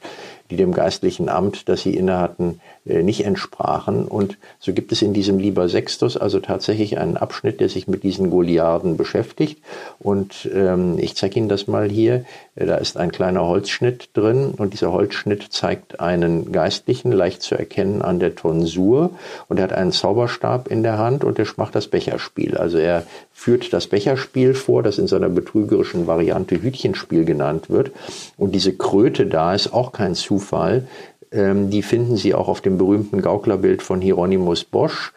die 0.49 0.55
dem 0.55 0.73
geistlichen 0.73 1.29
Amt, 1.29 1.69
das 1.69 1.81
sie 1.81 1.95
innehatten, 1.95 2.59
nicht 2.85 3.25
entsprachen. 3.25 4.05
Und 4.05 4.37
so 4.59 4.73
gibt 4.73 4.91
es 4.91 5.01
in 5.01 5.13
diesem 5.13 5.39
Liber 5.39 5.69
Sextus 5.69 6.17
also 6.17 6.39
tatsächlich 6.39 6.97
einen 6.97 7.17
Abschnitt, 7.17 7.59
der 7.59 7.69
sich 7.69 7.87
mit 7.87 8.03
diesen 8.03 8.29
Goliarden 8.29 8.97
beschäftigt. 8.97 9.61
Und 9.99 10.49
ähm, 10.53 10.97
ich 10.97 11.15
zeige 11.15 11.39
Ihnen 11.39 11.49
das 11.49 11.67
mal 11.67 11.89
hier. 11.89 12.25
Äh, 12.55 12.65
da 12.65 12.75
ist 12.75 12.97
ein 12.97 13.11
kleiner 13.11 13.45
Holzschnitt 13.45 14.09
drin 14.13 14.53
und 14.57 14.73
dieser 14.73 14.91
Holzschnitt 14.91 15.51
zeigt 15.51 15.99
einen 15.99 16.51
Geistlichen, 16.51 17.11
leicht 17.11 17.41
zu 17.41 17.55
erkennen 17.55 18.01
an 18.01 18.19
der 18.19 18.35
Tonsur. 18.35 19.11
Und 19.47 19.57
er 19.57 19.63
hat 19.63 19.73
einen 19.73 19.91
Zauberstab 19.91 20.67
in 20.67 20.83
der 20.83 20.97
Hand 20.97 21.23
und 21.23 21.39
er 21.39 21.47
macht 21.57 21.75
das 21.75 21.87
Becherspiel. 21.87 22.57
Also 22.57 22.77
er 22.77 23.03
führt 23.33 23.71
das 23.71 23.87
Becherspiel 23.87 24.53
vor, 24.53 24.83
das 24.83 24.97
in 24.97 25.07
seiner 25.07 25.29
betrügerischen 25.29 26.07
Variante 26.07 26.61
Hütchenspiel 26.61 27.23
genannt 27.23 27.69
wird. 27.69 27.91
Und 28.37 28.53
diese 28.53 28.73
Kröte 28.73 29.25
da 29.25 29.53
ist 29.53 29.73
auch 29.73 29.91
kein 29.91 30.15
Zufall. 30.15 30.87
Ähm, 31.31 31.69
die 31.69 31.83
finden 31.83 32.17
Sie 32.17 32.33
auch 32.33 32.47
auf 32.47 32.61
dem 32.61 32.77
berühmten 32.77 33.21
Gauklerbild 33.21 33.83
von 33.83 34.01
Hieronymus 34.01 34.63
Bosch. 34.63 35.13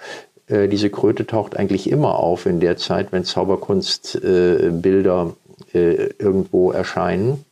Äh, 0.46 0.68
diese 0.68 0.90
Kröte 0.90 1.26
taucht 1.26 1.56
eigentlich 1.56 1.90
immer 1.90 2.18
auf 2.18 2.46
in 2.46 2.60
der 2.60 2.76
Zeit, 2.76 3.12
wenn 3.12 3.24
Zauberkunstbilder 3.24 5.34
äh, 5.72 6.10
irgendwo 6.18 6.72
erscheinen. 6.72 7.44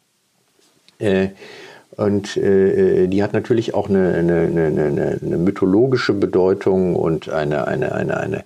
Äh, 0.99 1.29
und 1.97 2.37
äh, 2.37 3.09
die 3.09 3.23
hat 3.23 3.33
natürlich 3.33 3.75
auch 3.75 3.89
eine, 3.89 4.15
eine, 4.15 4.43
eine, 4.43 5.19
eine, 5.23 5.39
mythologische 5.39 6.15
Bedeutung 6.15 6.97
und 6.97 7.29
eine, 7.29 7.67
eine, 7.67 7.93
eine, 7.93 8.17
eine 8.17 8.39
äh, 8.39 8.43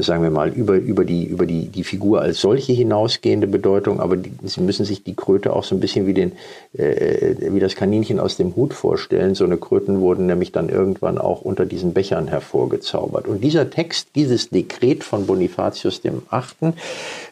sagen 0.00 0.22
wir 0.22 0.30
mal, 0.30 0.48
über, 0.48 0.76
über, 0.76 1.04
die, 1.04 1.24
über 1.24 1.44
die, 1.44 1.66
die 1.66 1.84
Figur 1.84 2.22
als 2.22 2.40
solche 2.40 2.72
hinausgehende 2.72 3.46
Bedeutung, 3.46 4.00
aber 4.00 4.16
die, 4.16 4.32
Sie 4.42 4.62
müssen 4.62 4.86
sich 4.86 5.04
die 5.04 5.14
Kröte 5.14 5.52
auch 5.52 5.64
so 5.64 5.74
ein 5.74 5.80
bisschen 5.80 6.06
wie, 6.06 6.14
den, 6.14 6.32
äh, 6.72 7.34
wie 7.50 7.60
das 7.60 7.76
Kaninchen 7.76 8.18
aus 8.18 8.36
dem 8.36 8.56
Hut 8.56 8.72
vorstellen. 8.72 9.34
So 9.34 9.44
eine 9.44 9.58
Kröten 9.58 10.00
wurden 10.00 10.26
nämlich 10.26 10.52
dann 10.52 10.70
irgendwann 10.70 11.18
auch 11.18 11.42
unter 11.42 11.66
diesen 11.66 11.92
Bechern 11.92 12.28
hervorgezaubert. 12.28 13.28
Und 13.28 13.44
dieser 13.44 13.68
Text, 13.68 14.08
dieses 14.14 14.48
Dekret 14.48 15.04
von 15.04 15.26
Bonifatius 15.26 16.00
dem 16.00 16.22
Achten, 16.30 16.74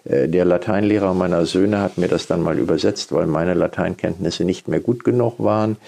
äh, 0.05 0.29
der 0.29 0.45
Lateinlehrer 0.45 1.15
meiner 1.15 1.47
Söhne 1.47 1.81
hat 1.81 1.97
mir 1.97 2.09
das 2.09 2.27
dann 2.27 2.43
mal 2.43 2.59
übersetzt, 2.59 3.12
weil 3.12 3.27
meine 3.27 3.55
Lateinkenntnisse 3.55 4.45
nicht 4.45 4.69
mehr 4.69 4.81
gut 4.81 5.05
genug 5.05 5.35
waren. 5.38 5.79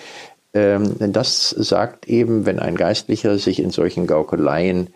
Ähm, 0.54 0.94
das 0.98 1.50
sagt 1.50 2.08
eben, 2.08 2.46
wenn 2.46 2.60
ein 2.60 2.76
Geistlicher 2.76 3.38
sich 3.38 3.58
in 3.58 3.70
solchen 3.70 4.06
Gaukeleien 4.06 4.88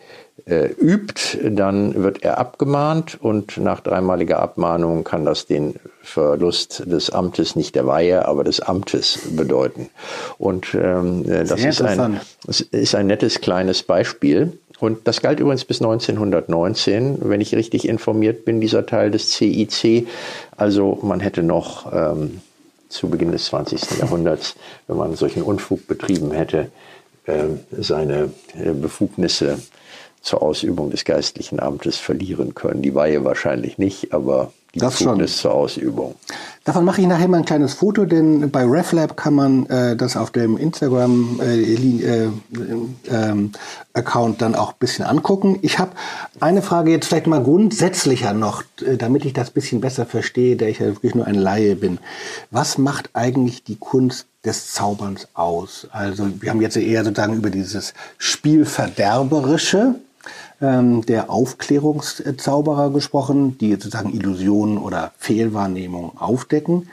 äh, 0.47 0.69
übt, 0.71 1.39
dann 1.51 2.03
wird 2.03 2.23
er 2.23 2.39
abgemahnt 2.39 3.21
und 3.21 3.57
nach 3.57 3.81
dreimaliger 3.81 4.41
Abmahnung 4.41 5.03
kann 5.03 5.25
das 5.25 5.47
den 5.47 5.75
Verlust 6.03 6.85
des 6.87 7.11
Amtes, 7.11 7.57
nicht 7.57 7.75
der 7.75 7.87
Weihe, 7.87 8.27
aber 8.27 8.45
des 8.45 8.61
Amtes 8.61 9.19
bedeuten. 9.37 9.91
Und 10.39 10.75
ähm, 10.75 11.25
äh, 11.29 11.45
das 11.45 11.65
ist 11.65 11.83
ein, 11.83 12.21
ist 12.47 12.95
ein 12.95 13.09
nettes 13.09 13.41
kleines 13.41 13.83
Beispiel. 13.83 14.53
Und 14.79 15.09
das 15.09 15.21
galt 15.21 15.41
übrigens 15.41 15.65
bis 15.65 15.81
1919, 15.83 17.19
wenn 17.23 17.41
ich 17.41 17.53
richtig 17.55 17.89
informiert 17.89 18.45
bin, 18.45 18.61
dieser 18.61 18.87
Teil 18.87 19.11
des 19.11 19.31
CIC. 19.33 20.07
Also 20.57 21.01
man 21.03 21.19
hätte 21.19 21.43
noch 21.43 21.93
ähm, 21.93 22.41
zu 22.89 23.09
Beginn 23.09 23.33
des 23.33 23.47
20. 23.47 23.99
Jahrhunderts, 23.99 24.55
wenn 24.87 24.97
man 24.97 25.15
solchen 25.15 25.43
Unfug 25.43 25.87
betrieben 25.87 26.31
hätte, 26.33 26.71
äh, 27.27 27.45
seine 27.73 28.31
äh, 28.55 28.73
Befugnisse 28.73 29.59
zur 30.21 30.43
Ausübung 30.43 30.91
des 30.91 31.05
geistlichen 31.05 31.61
Amtes 31.61 31.97
verlieren 31.97 32.55
können. 32.55 32.83
Die 32.83 32.95
Weihe 32.95 33.25
wahrscheinlich 33.25 33.79
nicht, 33.79 34.13
aber 34.13 34.53
das 34.75 34.99
Befugnis 34.99 35.33
schon. 35.33 35.41
zur 35.41 35.55
Ausübung. 35.55 36.15
Davon 36.65 36.85
mache 36.85 37.01
ich 37.01 37.07
nachher 37.07 37.29
mal 37.29 37.39
ein 37.39 37.47
kleines 37.47 37.73
Foto, 37.73 38.05
denn 38.05 38.51
bei 38.51 38.63
RefLab 38.63 39.17
kann 39.17 39.33
man 39.33 39.67
äh, 39.67 39.97
das 39.97 40.19
auf 40.19 40.31
dem 40.31 40.59
Instagram 40.59 41.41
äh, 41.41 41.63
äh, 41.63 42.29
äh, 43.07 43.49
Account 43.95 44.43
dann 44.43 44.55
auch 44.55 44.73
ein 44.73 44.79
bisschen 44.79 45.07
angucken. 45.07 45.59
Ich 45.63 45.79
habe 45.79 45.93
eine 46.41 46.61
Frage 46.61 46.91
jetzt 46.91 47.07
vielleicht 47.07 47.27
mal 47.27 47.43
grundsätzlicher 47.43 48.35
noch, 48.35 48.65
äh, 48.85 48.99
damit 48.99 49.25
ich 49.25 49.33
das 49.33 49.49
ein 49.49 49.55
bisschen 49.55 49.81
besser 49.81 50.05
verstehe, 50.05 50.57
der 50.57 50.69
ich 50.69 50.81
ja 50.81 50.87
wirklich 50.89 51.15
nur 51.15 51.27
ein 51.27 51.37
Laie 51.37 51.75
bin. 51.75 51.99
Was 52.51 52.77
macht 52.77 53.11
eigentlich 53.15 53.65
die 53.65 53.77
Kunst 53.77 54.27
des 54.45 54.75
Zauberns 54.75 55.29
aus? 55.33 55.89
Also 55.91 56.29
wir 56.41 56.51
haben 56.51 56.61
jetzt 56.61 56.77
eher 56.77 57.03
sozusagen 57.03 57.35
über 57.35 57.49
dieses 57.49 57.95
Spielverderberische 58.19 59.95
ähm, 60.61 61.05
der 61.07 61.31
Aufklärungszauberer 61.31 62.91
gesprochen, 62.91 63.59
die 63.59 63.73
sozusagen 63.73 64.13
Illusionen 64.13 64.79
oder 64.79 65.13
Fehlwahrnehmungen 65.19 66.17
aufdecken. 66.17 66.89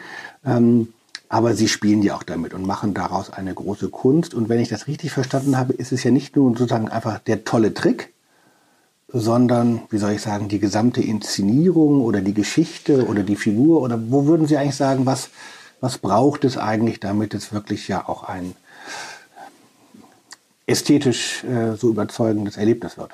Ähm, 0.46 0.90
aber 1.28 1.56
sie 1.56 1.68
spielen 1.68 2.04
ja 2.04 2.16
auch 2.16 2.24
damit 2.24 2.54
und 2.54 2.66
machen 2.66 2.94
daraus 2.94 3.32
eine 3.32 3.54
große 3.54 3.90
Kunst. 3.90 4.34
Und 4.34 4.48
wenn 4.48 4.60
ich 4.60 4.70
das 4.70 4.88
richtig 4.88 5.12
verstanden 5.12 5.58
habe, 5.58 5.74
ist 5.74 5.92
es 5.92 6.04
ja 6.04 6.12
nicht 6.12 6.36
nur 6.36 6.52
sozusagen 6.52 6.90
einfach 6.90 7.20
der 7.20 7.44
tolle 7.44 7.74
Trick, 7.74 8.14
sondern, 9.08 9.82
wie 9.90 9.98
soll 9.98 10.12
ich 10.12 10.22
sagen, 10.22 10.50
die 10.50 10.60
gesamte 10.60 11.02
Inszenierung 11.02 12.02
oder 12.02 12.22
die 12.22 12.34
Geschichte 12.34 13.08
oder 13.08 13.24
die 13.24 13.36
Figur 13.36 13.82
oder 13.82 14.00
wo 14.10 14.26
würden 14.26 14.48
Sie 14.48 14.58
eigentlich 14.58 14.76
sagen, 14.76 15.06
was, 15.06 15.30
was 15.80 15.98
braucht 15.98 16.44
es 16.44 16.58
eigentlich, 16.58 17.00
damit 17.00 17.34
es 17.34 17.52
wirklich 17.52 17.88
ja 17.88 18.08
auch 18.08 18.24
ein 18.24 18.56
ästhetisch 20.68 21.44
äh, 21.44 21.76
so 21.76 21.90
überzeugendes 21.90 22.58
Erlebnis 22.58 22.98
wird? 22.98 23.12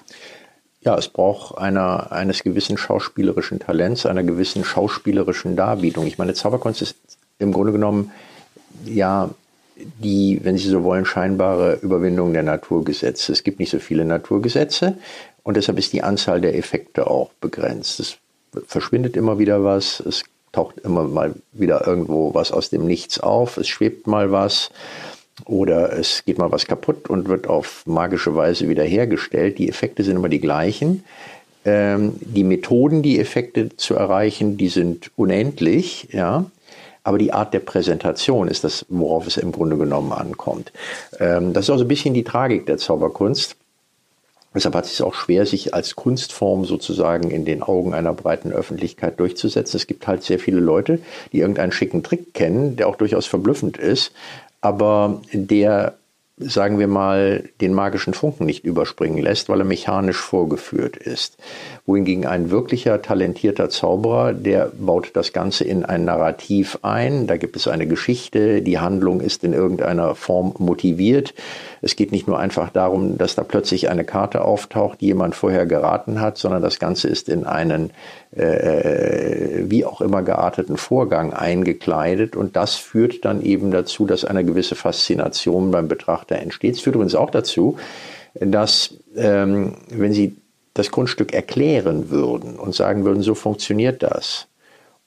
Ja, 0.83 0.97
es 0.97 1.07
braucht 1.07 1.57
einer, 1.59 2.11
eines 2.11 2.43
gewissen 2.43 2.77
schauspielerischen 2.77 3.59
Talents, 3.59 4.07
einer 4.07 4.23
gewissen 4.23 4.63
schauspielerischen 4.63 5.55
Darbietung. 5.55 6.07
Ich 6.07 6.17
meine, 6.17 6.33
Zauberkunst 6.33 6.81
ist 6.81 6.95
im 7.37 7.53
Grunde 7.53 7.71
genommen 7.71 8.11
ja 8.85 9.29
die, 9.75 10.39
wenn 10.43 10.57
Sie 10.57 10.69
so 10.69 10.83
wollen, 10.83 11.05
scheinbare 11.05 11.75
Überwindung 11.81 12.33
der 12.33 12.43
Naturgesetze. 12.43 13.31
Es 13.31 13.43
gibt 13.43 13.59
nicht 13.59 13.69
so 13.69 13.79
viele 13.79 14.05
Naturgesetze 14.05 14.97
und 15.43 15.55
deshalb 15.55 15.77
ist 15.77 15.93
die 15.93 16.03
Anzahl 16.03 16.41
der 16.41 16.57
Effekte 16.57 17.07
auch 17.07 17.31
begrenzt. 17.41 17.99
Es 17.99 18.17
verschwindet 18.67 19.15
immer 19.15 19.37
wieder 19.37 19.63
was, 19.63 19.99
es 19.99 20.23
taucht 20.51 20.79
immer 20.79 21.03
mal 21.03 21.33
wieder 21.53 21.87
irgendwo 21.87 22.33
was 22.33 22.51
aus 22.51 22.69
dem 22.69 22.85
Nichts 22.85 23.19
auf, 23.19 23.57
es 23.57 23.67
schwebt 23.67 24.07
mal 24.07 24.31
was 24.31 24.71
oder 25.45 25.97
es 25.97 26.23
geht 26.25 26.37
mal 26.37 26.51
was 26.51 26.65
kaputt 26.65 27.09
und 27.09 27.27
wird 27.27 27.47
auf 27.47 27.83
magische 27.85 28.35
Weise 28.35 28.69
wiederhergestellt. 28.69 29.57
Die 29.57 29.69
Effekte 29.69 30.03
sind 30.03 30.15
immer 30.17 30.29
die 30.29 30.41
gleichen. 30.41 31.03
Ähm, 31.63 32.13
die 32.21 32.43
Methoden, 32.43 33.01
die 33.01 33.19
Effekte 33.19 33.75
zu 33.75 33.95
erreichen, 33.95 34.57
die 34.57 34.69
sind 34.69 35.11
unendlich, 35.15 36.09
ja. 36.11 36.45
Aber 37.03 37.17
die 37.17 37.33
Art 37.33 37.53
der 37.53 37.59
Präsentation 37.59 38.47
ist 38.47 38.63
das, 38.63 38.85
worauf 38.89 39.25
es 39.25 39.37
im 39.37 39.51
Grunde 39.51 39.77
genommen 39.77 40.11
ankommt. 40.11 40.71
Ähm, 41.19 41.53
das 41.53 41.65
ist 41.65 41.69
auch 41.71 41.77
so 41.77 41.85
ein 41.85 41.87
bisschen 41.87 42.13
die 42.13 42.23
Tragik 42.23 42.67
der 42.67 42.77
Zauberkunst. 42.77 43.55
Deshalb 44.53 44.75
hat 44.75 44.85
es 44.85 44.91
sich 44.91 45.01
auch 45.01 45.13
schwer, 45.13 45.45
sich 45.45 45.73
als 45.73 45.95
Kunstform 45.95 46.65
sozusagen 46.65 47.31
in 47.31 47.45
den 47.45 47.63
Augen 47.63 47.93
einer 47.93 48.13
breiten 48.13 48.51
Öffentlichkeit 48.51 49.19
durchzusetzen. 49.19 49.77
Es 49.77 49.87
gibt 49.87 50.07
halt 50.07 50.23
sehr 50.23 50.39
viele 50.39 50.59
Leute, 50.59 50.99
die 51.31 51.39
irgendeinen 51.39 51.71
schicken 51.71 52.03
Trick 52.03 52.33
kennen, 52.33 52.75
der 52.75 52.89
auch 52.89 52.97
durchaus 52.97 53.25
verblüffend 53.25 53.77
ist, 53.77 54.11
aber 54.61 55.21
der, 55.33 55.95
sagen 56.37 56.79
wir 56.79 56.87
mal, 56.87 57.49
den 57.59 57.73
magischen 57.73 58.13
Funken 58.13 58.45
nicht 58.45 58.63
überspringen 58.63 59.21
lässt, 59.21 59.49
weil 59.49 59.59
er 59.59 59.65
mechanisch 59.65 60.17
vorgeführt 60.17 60.97
ist. 60.97 61.37
Wohingegen 61.85 62.25
ein 62.25 62.51
wirklicher 62.51 63.01
talentierter 63.01 63.69
Zauberer, 63.69 64.33
der 64.33 64.71
baut 64.77 65.11
das 65.13 65.33
Ganze 65.33 65.63
in 65.63 65.83
ein 65.83 66.05
Narrativ 66.05 66.79
ein. 66.83 67.27
Da 67.27 67.37
gibt 67.37 67.55
es 67.55 67.67
eine 67.67 67.87
Geschichte, 67.87 68.61
die 68.61 68.79
Handlung 68.79 69.19
ist 69.21 69.43
in 69.43 69.53
irgendeiner 69.53 70.15
Form 70.15 70.55
motiviert. 70.57 71.33
Es 71.81 71.95
geht 71.95 72.11
nicht 72.11 72.27
nur 72.27 72.39
einfach 72.39 72.69
darum, 72.69 73.17
dass 73.17 73.35
da 73.35 73.43
plötzlich 73.43 73.89
eine 73.89 74.03
Karte 74.03 74.43
auftaucht, 74.43 75.01
die 75.01 75.07
jemand 75.07 75.35
vorher 75.35 75.65
geraten 75.65 76.21
hat, 76.21 76.37
sondern 76.37 76.61
das 76.61 76.79
Ganze 76.79 77.07
ist 77.07 77.27
in 77.27 77.45
einen 77.45 77.91
äh, 78.31 79.63
wie 79.63 79.85
auch 79.85 80.01
immer 80.01 80.21
gearteten 80.21 80.77
Vorgang 80.77 81.33
eingekleidet 81.33 82.35
und 82.35 82.55
das 82.55 82.75
führt 82.75 83.25
dann 83.25 83.41
eben 83.41 83.71
dazu, 83.71 84.05
dass 84.05 84.25
eine 84.25 84.43
gewisse 84.43 84.75
Faszination 84.75 85.71
beim 85.71 85.87
Betrachter 85.87 86.37
entsteht. 86.37 86.75
Es 86.75 86.81
führt 86.81 86.95
übrigens 86.95 87.15
auch 87.15 87.31
dazu, 87.31 87.77
dass 88.35 88.95
ähm, 89.15 89.75
wenn 89.89 90.13
Sie 90.13 90.37
das 90.73 90.91
Grundstück 90.91 91.33
erklären 91.33 92.09
würden 92.09 92.57
und 92.57 92.73
sagen 92.73 93.03
würden, 93.03 93.23
so 93.23 93.35
funktioniert 93.35 94.03
das, 94.03 94.47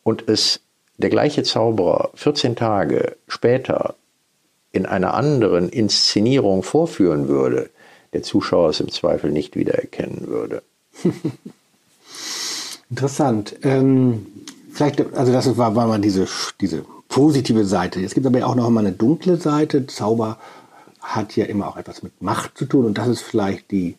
und 0.03 0.29
es 0.29 0.61
der 0.99 1.11
gleiche 1.11 1.43
Zauberer 1.43 2.11
14 2.15 2.55
Tage 2.55 3.17
später 3.27 3.97
in 4.75 4.87
einer 4.87 5.15
anderen 5.15 5.69
Inszenierung 5.69 6.63
vorführen 6.65 7.29
würde, 7.29 7.71
der 8.13 8.23
Zuschauer 8.23 8.71
es 8.71 8.81
im 8.81 8.91
Zweifel 8.91 9.31
nicht 9.31 9.55
wiedererkennen 9.57 10.27
würde. 10.27 10.63
Interessant. 12.91 13.57
Ähm, 13.63 14.27
vielleicht, 14.73 15.15
also 15.15 15.33
das 15.33 15.57
war, 15.57 15.77
war 15.77 15.87
mal 15.87 16.01
diese, 16.01 16.27
diese 16.61 16.85
positive 17.09 17.65
Seite. 17.65 18.03
Es 18.03 18.15
gibt 18.15 18.27
aber 18.27 18.45
auch 18.45 18.57
noch 18.57 18.69
mal 18.69 18.81
eine 18.81 18.93
dunkle 18.93 19.37
Seite. 19.37 19.87
Zauber 19.87 20.39
hat 21.01 21.37
ja 21.37 21.45
immer 21.45 21.69
auch 21.69 21.77
etwas 21.77 22.03
mit 22.03 22.21
Macht 22.21 22.59
zu 22.59 22.65
tun 22.65 22.85
und 22.85 22.99
das 22.99 23.09
ist 23.09 23.23
vielleicht 23.23 23.71
die 23.71 23.97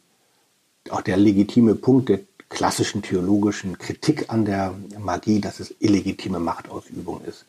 auch 0.90 1.02
der 1.02 1.18
legitime 1.18 1.76
Punkt 1.76 2.10
der 2.10 2.20
klassischen 2.50 3.02
theologischen 3.02 3.78
Kritik 3.78 4.26
an 4.30 4.46
der 4.46 4.74
Magie, 5.00 5.42
dass 5.42 5.60
es 5.60 5.74
illegitime 5.80 6.40
Machtausübung 6.40 7.22
ist. 7.26 7.46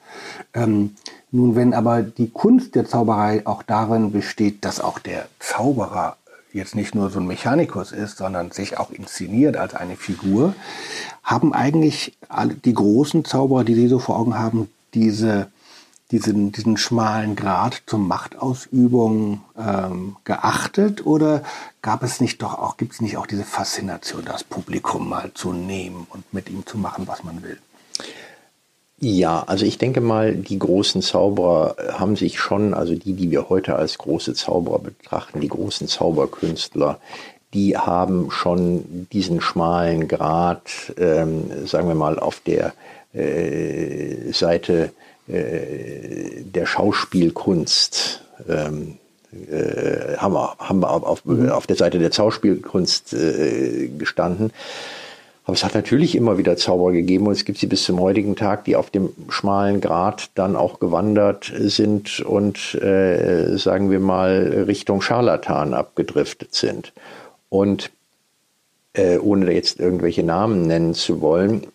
Ähm, 0.55 0.97
nun, 1.31 1.55
wenn 1.55 1.75
aber 1.75 2.03
die 2.03 2.31
Kunst 2.31 2.75
der 2.75 2.87
Zauberei 2.87 3.47
auch 3.47 3.63
darin 3.63 4.13
besteht, 4.13 4.65
dass 4.65 4.81
auch 4.81 4.99
der 4.99 5.29
Zauberer 5.39 6.17
jetzt 6.53 6.75
nicht 6.75 6.95
nur 6.95 7.11
so 7.11 7.21
ein 7.21 7.27
Mechanikus 7.27 7.93
ist, 7.93 8.17
sondern 8.17 8.51
sich 8.51 8.79
auch 8.79 8.91
inszeniert 8.91 9.57
als 9.57 9.75
eine 9.75 9.97
Figur, 9.97 10.55
haben 11.23 11.53
eigentlich 11.53 12.17
die 12.65 12.75
großen 12.75 13.25
Zauberer, 13.25 13.65
die 13.65 13.75
Sie 13.75 13.89
so 13.89 13.99
vor 13.99 14.19
Augen 14.19 14.39
haben, 14.39 14.69
diese 14.95 15.49
diesen, 16.13 16.53
diesen 16.53 16.77
schmalen 16.77 17.35
Grad 17.35 17.83
zur 17.87 17.99
Machtausübung 17.99 19.41
ähm, 19.59 20.17
geachtet 20.25 21.05
oder 21.05 21.43
gab 21.83 22.03
es 22.03 22.21
nicht 22.21 22.43
doch 22.43 22.55
auch, 22.59 22.77
gibt 22.77 22.93
es 22.93 23.01
nicht 23.01 23.17
auch 23.17 23.27
diese 23.27 23.45
Faszination, 23.45 24.25
das 24.25 24.45
Publikum 24.45 25.09
mal 25.09 25.33
zu 25.35 25.53
nehmen 25.53 26.07
und 26.11 26.33
mit 26.33 26.49
ihm 26.49 26.65
zu 26.65 26.79
machen, 26.79 27.09
was 27.09 27.25
man 27.25 27.43
will? 27.43 27.59
Ja, 28.99 29.43
also 29.47 29.67
ich 29.67 29.77
denke 29.77 30.01
mal, 30.01 30.35
die 30.35 30.59
großen 30.59 31.03
Zauberer 31.03 31.77
haben 31.99 32.17
sich 32.17 32.39
schon, 32.39 32.73
also 32.73 32.95
die, 32.95 33.13
die 33.13 33.31
wir 33.31 33.51
heute 33.51 33.77
als 33.77 33.99
große 33.99 34.33
Zauberer 34.33 34.79
betrachten, 34.79 35.41
die 35.41 35.49
großen 35.49 35.87
Zauberkünstler, 35.87 36.99
die 37.53 37.77
haben 37.77 38.31
schon 38.31 39.07
diesen 39.13 39.41
schmalen 39.41 40.09
Grad, 40.09 40.95
ähm, 40.99 41.67
sagen 41.67 41.89
wir 41.89 41.95
mal, 41.95 42.19
auf 42.19 42.41
der 42.41 42.73
äh, 43.13 44.33
Seite 44.33 44.93
äh, 45.29 46.43
der 46.43 46.67
Schauspielkunst 46.67 48.23
ähm, 48.49 48.99
äh, 49.51 50.17
haben 50.17 50.35
wir, 50.35 50.57
haben 50.59 50.81
wir 50.81 50.91
auf, 50.91 51.25
mhm. 51.25 51.51
auf 51.51 51.67
der 51.67 51.77
Seite 51.77 51.99
der 51.99 52.13
Schauspielkunst 52.13 53.13
äh, 53.13 53.89
gestanden. 53.89 54.53
Aber 55.45 55.55
es 55.55 55.63
hat 55.63 55.75
natürlich 55.75 56.17
immer 56.17 56.39
wieder 56.39 56.57
Zauber 56.57 56.91
gegeben 56.91 57.29
und 57.29 57.33
es 57.33 57.45
gibt 57.45 57.59
sie 57.59 57.69
bis 57.69 57.85
zum 57.85 58.01
heutigen 58.01 58.35
Tag, 58.35 58.65
die 58.65 58.75
auf 58.75 58.91
dem 58.91 59.11
schmalen 59.29 59.81
Grat 59.81 60.31
dann 60.35 60.57
auch 60.57 60.81
gewandert 60.81 61.53
sind 61.57 62.19
und, 62.21 62.75
äh, 62.75 63.57
sagen 63.57 63.91
wir 63.93 64.01
mal, 64.01 64.65
Richtung 64.67 65.01
Scharlatan 65.03 65.73
abgedriftet 65.73 66.53
sind. 66.53 66.93
Und 67.49 67.91
äh, 68.95 69.19
ohne 69.19 69.53
jetzt 69.53 69.79
irgendwelche 69.79 70.25
Namen 70.25 70.67
nennen 70.67 70.95
zu 70.95 71.21
wollen, 71.21 71.69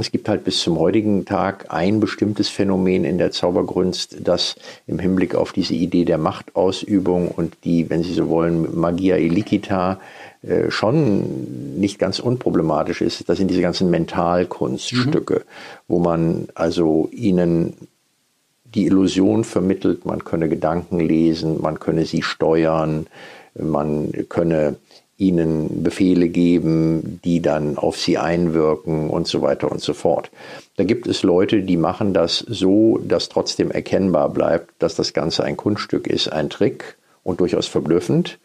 es 0.00 0.10
gibt 0.10 0.28
halt 0.28 0.44
bis 0.44 0.60
zum 0.60 0.78
heutigen 0.78 1.24
Tag 1.24 1.66
ein 1.68 2.00
bestimmtes 2.00 2.48
Phänomen 2.48 3.04
in 3.04 3.18
der 3.18 3.30
Zauberkunst, 3.30 4.16
das 4.20 4.56
im 4.86 4.98
Hinblick 4.98 5.34
auf 5.34 5.52
diese 5.52 5.74
Idee 5.74 6.04
der 6.04 6.18
Machtausübung 6.18 7.28
und 7.28 7.56
die, 7.64 7.88
wenn 7.90 8.02
Sie 8.02 8.12
so 8.12 8.28
wollen, 8.28 8.78
Magia 8.78 9.16
illicita 9.16 10.00
äh, 10.42 10.70
schon 10.70 11.78
nicht 11.78 11.98
ganz 11.98 12.18
unproblematisch 12.18 13.00
ist. 13.00 13.28
Das 13.28 13.38
sind 13.38 13.50
diese 13.50 13.62
ganzen 13.62 13.90
Mentalkunststücke, 13.90 15.34
mhm. 15.34 15.44
wo 15.88 15.98
man 15.98 16.48
also 16.54 17.08
ihnen 17.12 17.74
die 18.74 18.86
Illusion 18.86 19.44
vermittelt, 19.44 20.06
man 20.06 20.24
könne 20.24 20.48
Gedanken 20.48 21.00
lesen, 21.00 21.60
man 21.60 21.80
könne 21.80 22.06
sie 22.06 22.22
steuern, 22.22 23.06
man 23.58 24.12
könne 24.28 24.76
ihnen 25.20 25.82
Befehle 25.82 26.28
geben, 26.28 27.20
die 27.24 27.40
dann 27.40 27.76
auf 27.76 27.98
sie 27.98 28.18
einwirken 28.18 29.10
und 29.10 29.26
so 29.26 29.42
weiter 29.42 29.70
und 29.70 29.80
so 29.80 29.92
fort. 29.92 30.30
Da 30.76 30.84
gibt 30.84 31.06
es 31.06 31.22
Leute, 31.22 31.62
die 31.62 31.76
machen 31.76 32.14
das 32.14 32.38
so, 32.38 32.98
dass 32.98 33.28
trotzdem 33.28 33.70
erkennbar 33.70 34.30
bleibt, 34.30 34.70
dass 34.78 34.94
das 34.94 35.12
Ganze 35.12 35.44
ein 35.44 35.56
Kunststück 35.56 36.06
ist, 36.06 36.32
ein 36.32 36.48
Trick 36.48 36.96
und 37.22 37.40
durchaus 37.40 37.66
verblüffend. 37.66 38.38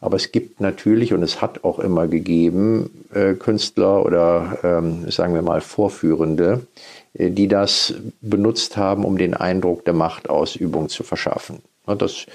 Aber 0.00 0.16
es 0.16 0.32
gibt 0.32 0.60
natürlich 0.60 1.14
und 1.14 1.22
es 1.22 1.40
hat 1.40 1.64
auch 1.64 1.78
immer 1.78 2.06
gegeben 2.06 3.06
äh, 3.12 3.34
Künstler 3.34 4.04
oder 4.04 4.58
ähm, 4.62 5.10
sagen 5.10 5.34
wir 5.34 5.42
mal 5.42 5.62
Vorführende, 5.62 6.66
äh, 7.14 7.30
die 7.30 7.48
das 7.48 7.94
benutzt 8.20 8.76
haben, 8.76 9.04
um 9.04 9.18
den 9.18 9.34
Eindruck 9.34 9.84
der 9.84 9.94
Machtausübung 9.94 10.90
zu 10.90 11.02
verschaffen. 11.02 11.60
Das 11.86 12.26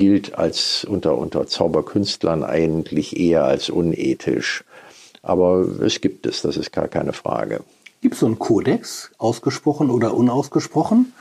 gilt 0.00 0.34
als 0.34 0.84
unter, 0.84 1.16
unter 1.18 1.46
Zauberkünstlern 1.46 2.42
eigentlich 2.42 3.20
eher 3.20 3.44
als 3.44 3.68
unethisch. 3.68 4.64
Aber 5.22 5.60
es 5.82 6.00
gibt 6.00 6.26
es, 6.26 6.40
das 6.40 6.56
ist 6.56 6.72
gar 6.72 6.88
keine 6.88 7.12
Frage. 7.12 7.60
Gibt 8.00 8.14
es 8.14 8.20
so 8.20 8.26
einen 8.26 8.38
Kodex, 8.38 9.10
ausgesprochen 9.18 9.90
oder 9.90 10.14
unausgesprochen? 10.14 11.12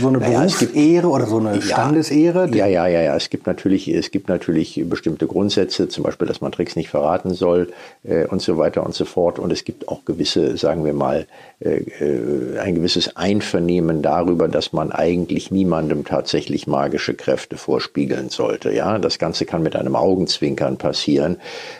So 0.00 0.08
eine 0.08 0.18
naja, 0.18 0.40
Berufsehre 0.40 1.08
oder 1.08 1.26
so 1.26 1.38
eine 1.38 1.60
Standesehre? 1.60 2.48
Ja, 2.54 2.66
ja, 2.66 2.86
ja, 2.86 3.02
ja. 3.02 3.16
Es 3.16 3.30
gibt 3.30 3.46
natürlich, 3.46 3.88
es 3.88 4.10
gibt 4.10 4.28
natürlich 4.28 4.82
bestimmte 4.88 5.26
Grundsätze, 5.26 5.88
zum 5.88 6.04
Beispiel, 6.04 6.26
dass 6.26 6.40
man 6.40 6.52
Tricks 6.52 6.76
nicht 6.76 6.88
verraten 6.88 7.34
soll 7.34 7.72
äh, 8.04 8.26
und 8.26 8.40
so 8.40 8.56
weiter 8.58 8.84
und 8.84 8.94
so 8.94 9.04
fort. 9.04 9.38
Und 9.38 9.52
es 9.52 9.64
gibt 9.64 9.88
auch 9.88 10.04
gewisse, 10.04 10.56
sagen 10.56 10.84
wir 10.84 10.94
mal, 10.94 11.26
äh, 11.60 11.84
äh, 12.00 12.58
ein 12.58 12.74
gewisses 12.74 13.16
Einvernehmen 13.16 14.02
darüber, 14.02 14.48
dass 14.48 14.72
man 14.72 14.90
eigentlich 14.90 15.50
niemandem 15.50 16.04
tatsächlich 16.04 16.66
magische 16.66 17.14
Kräfte 17.14 17.56
vorspiegeln 17.56 18.30
sollte. 18.30 18.72
Ja, 18.72 18.98
das 18.98 19.18
Ganze 19.18 19.44
kann 19.44 19.62
mit 19.62 19.76
einem 19.76 19.94
Augenzwinkern 19.94 20.76
passieren, 20.76 21.36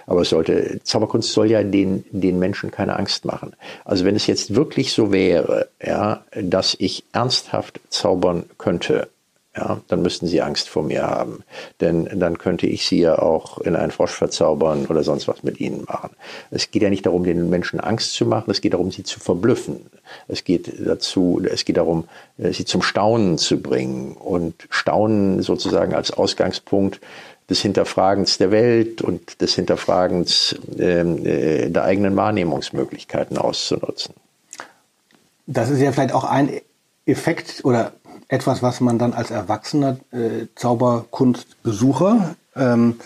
aber 0.07 0.23
es 0.23 0.29
sollte, 0.29 0.81
Zauberkunst 0.85 1.33
soll 1.33 1.51
ja 1.51 1.63
den, 1.63 2.05
den 2.11 2.39
Menschen 2.39 2.71
keine 2.71 2.97
Angst 2.97 3.25
machen. 3.25 3.55
Also 3.85 4.05
wenn 4.05 4.15
es 4.15 4.27
jetzt 4.27 4.55
wirklich 4.55 4.93
so 4.93 5.13
wäre, 5.13 5.69
ja, 5.85 6.25
dass 6.41 6.77
ich 6.79 7.05
ernsthaft 7.13 7.81
zaubern 8.03 8.45
könnte, 8.59 9.09
ja, 9.55 9.81
dann 9.89 10.01
müssten 10.03 10.27
sie 10.27 10.41
Angst 10.41 10.69
vor 10.69 10.83
mir 10.83 11.03
haben. 11.03 11.45
Denn 11.81 12.09
dann 12.19 12.39
könnte 12.39 12.67
ich 12.67 12.87
sie 12.87 13.01
ja 13.01 13.19
auch 13.19 13.59
in 13.59 13.77
einen 13.77 13.91
Frosch 13.91 14.13
verzaubern 14.13 14.87
oder 14.87 15.05
sonst 15.05 15.29
was 15.29 15.43
mit 15.43 15.61
ihnen 15.61 15.85
machen. 15.85 16.11
Es 16.51 16.71
geht 16.71 16.83
ja 16.83 16.89
nicht 16.89 17.05
darum, 17.05 17.25
den 17.25 17.51
Menschen 17.51 17.79
Angst 17.79 18.15
zu 18.15 18.25
machen, 18.25 18.51
es 18.51 18.63
geht 18.63 18.73
darum, 18.73 18.91
sie 18.91 19.05
zu 19.05 19.21
verblüffen. 19.21 19.87
Es 20.27 20.45
geht 20.45 20.73
dazu, 20.85 21.43
es 21.45 21.65
geht 21.65 21.77
darum, 21.77 22.09
äh, 22.39 22.53
sie 22.53 22.65
zum 22.65 22.83
Staunen 22.83 23.39
zu 23.39 23.61
bringen 23.61 24.15
und 24.15 24.55
Staunen 24.71 25.43
sozusagen 25.43 25.95
als 25.95 26.11
Ausgangspunkt 26.13 27.01
des 27.51 27.61
Hinterfragens 27.61 28.39
der 28.39 28.51
Welt 28.51 29.03
und 29.03 29.43
des 29.43 29.55
Hinterfragens 29.55 30.57
ähm, 30.79 31.27
äh, 31.27 31.69
der 31.69 31.85
eigenen 31.85 32.17
Wahrnehmungsmöglichkeiten 32.17 33.37
auszunutzen. 33.37 34.15
Das 35.47 35.69
ist 35.69 35.81
ja 35.81 35.93
vielleicht 35.93 36.15
auch 36.15 36.25
ein 36.25 36.51
Effekt 37.13 37.65
oder 37.65 37.93
etwas, 38.29 38.63
was 38.63 38.81
man 38.81 38.99
dann 38.99 39.13
als 39.13 39.31
erwachsener 39.31 39.99
äh, 40.11 40.47
Zauberkunstbesucher 40.57 42.35
ähm, 42.57 42.97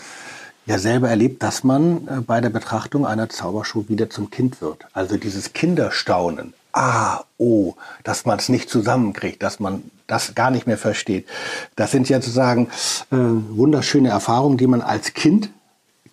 ja 0.65 0.79
selber 0.79 1.09
erlebt, 1.09 1.43
dass 1.43 1.63
man 1.63 2.07
äh, 2.07 2.21
bei 2.21 2.41
der 2.41 2.49
Betrachtung 2.49 3.05
einer 3.05 3.29
Zaubershow 3.29 3.89
wieder 3.89 4.09
zum 4.09 4.29
Kind 4.31 4.61
wird. 4.61 4.85
Also 4.93 5.17
dieses 5.17 5.53
Kinderstaunen. 5.53 6.53
Ah, 6.73 7.23
oh, 7.37 7.73
dass 8.03 8.25
man 8.25 8.37
es 8.37 8.49
nicht 8.49 8.69
zusammenkriegt, 8.69 9.41
dass 9.41 9.59
man 9.59 9.83
das 10.05 10.35
gar 10.35 10.51
nicht 10.51 10.67
mehr 10.67 10.77
versteht. 10.77 11.27
Das 11.75 11.91
sind 11.91 12.07
ja 12.07 12.21
sozusagen 12.21 12.67
äh, 13.11 13.15
wunderschöne 13.17 14.09
Erfahrungen, 14.09 14.57
die 14.57 14.67
man 14.67 14.81
als 14.81 15.13
Kind 15.13 15.49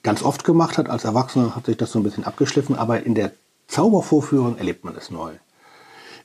ganz 0.02 0.22
oft 0.22 0.44
gemacht 0.44 0.78
hat. 0.78 0.88
Als 0.88 1.04
Erwachsener 1.04 1.54
hat 1.54 1.66
sich 1.66 1.76
das 1.76 1.92
so 1.92 1.98
ein 1.98 2.02
bisschen 2.02 2.24
abgeschliffen, 2.24 2.76
aber 2.76 3.04
in 3.04 3.14
der 3.14 3.32
Zaubervorführung 3.68 4.58
erlebt 4.58 4.84
man 4.84 4.96
es 4.96 5.10
neu. 5.10 5.32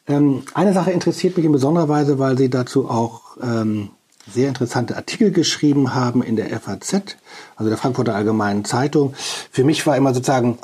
Ähm, 0.10 0.44
eine 0.56 0.74
Sache 0.74 0.92
interessiert 0.92 1.38
mich 1.38 1.46
in 1.46 1.52
besonderer 1.52 1.88
Weise, 1.88 2.18
weil 2.18 2.38
Sie 2.38 2.50
dazu 2.50 2.90
auch 2.90 3.38
ähm, 3.42 3.90
sehr 4.30 4.50
interessante 4.50 4.96
Artikel 4.96 5.32
geschrieben 5.32 5.94
haben 5.94 6.24
in 6.24 6.36
der 6.36 6.50
FAZ, 6.60 7.18
also 7.56 7.70
der 7.70 7.78
Frankfurter 7.78 8.16
Allgemeinen 8.16 8.66
Zeitung. 8.66 9.14
Für 9.52 9.64
mich 9.64 9.86
war 9.86 9.96
immer 9.96 10.14
sozusagen, 10.14 10.58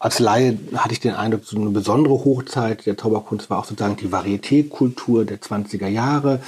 als 0.00 0.18
Laie 0.18 0.58
hatte 0.74 0.92
ich 0.92 1.00
den 1.00 1.14
Eindruck, 1.14 1.44
so 1.44 1.56
eine 1.56 1.70
besondere 1.70 2.14
Hochzeit 2.14 2.86
der 2.86 2.98
Zauberkunst 2.98 3.50
war 3.50 3.60
auch 3.60 3.64
sozusagen 3.64 3.96
die 3.96 4.08
Varieté-Kultur 4.08 5.24
der 5.24 5.40
20er 5.40 5.86
Jahre. 5.86 6.40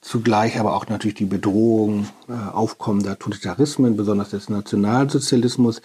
Zugleich 0.00 0.58
aber 0.58 0.74
auch 0.74 0.88
natürlich 0.88 1.16
die 1.16 1.26
Bedrohung 1.26 2.08
äh, 2.26 2.32
aufkommender 2.32 3.18
Totalitarismen, 3.18 3.98
besonders 3.98 4.30
des 4.30 4.48
Nationalsozialismus. 4.48 5.82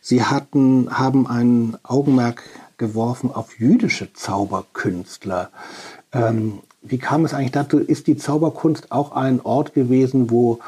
Sie 0.00 0.24
hatten, 0.24 0.88
haben 0.90 1.28
ein 1.28 1.76
Augenmerk 1.84 2.42
geworfen 2.82 3.30
auf 3.32 3.60
jüdische 3.60 4.12
Zauberkünstler. 4.12 5.50
Ähm, 6.12 6.58
wie 6.82 6.98
kam 6.98 7.24
es 7.24 7.32
eigentlich 7.32 7.52
dazu? 7.52 7.78
Ist 7.78 8.08
die 8.08 8.16
Zauberkunst 8.16 8.90
auch 8.90 9.12
ein 9.12 9.40
Ort 9.40 9.72
gewesen, 9.72 10.30
wo 10.30 10.58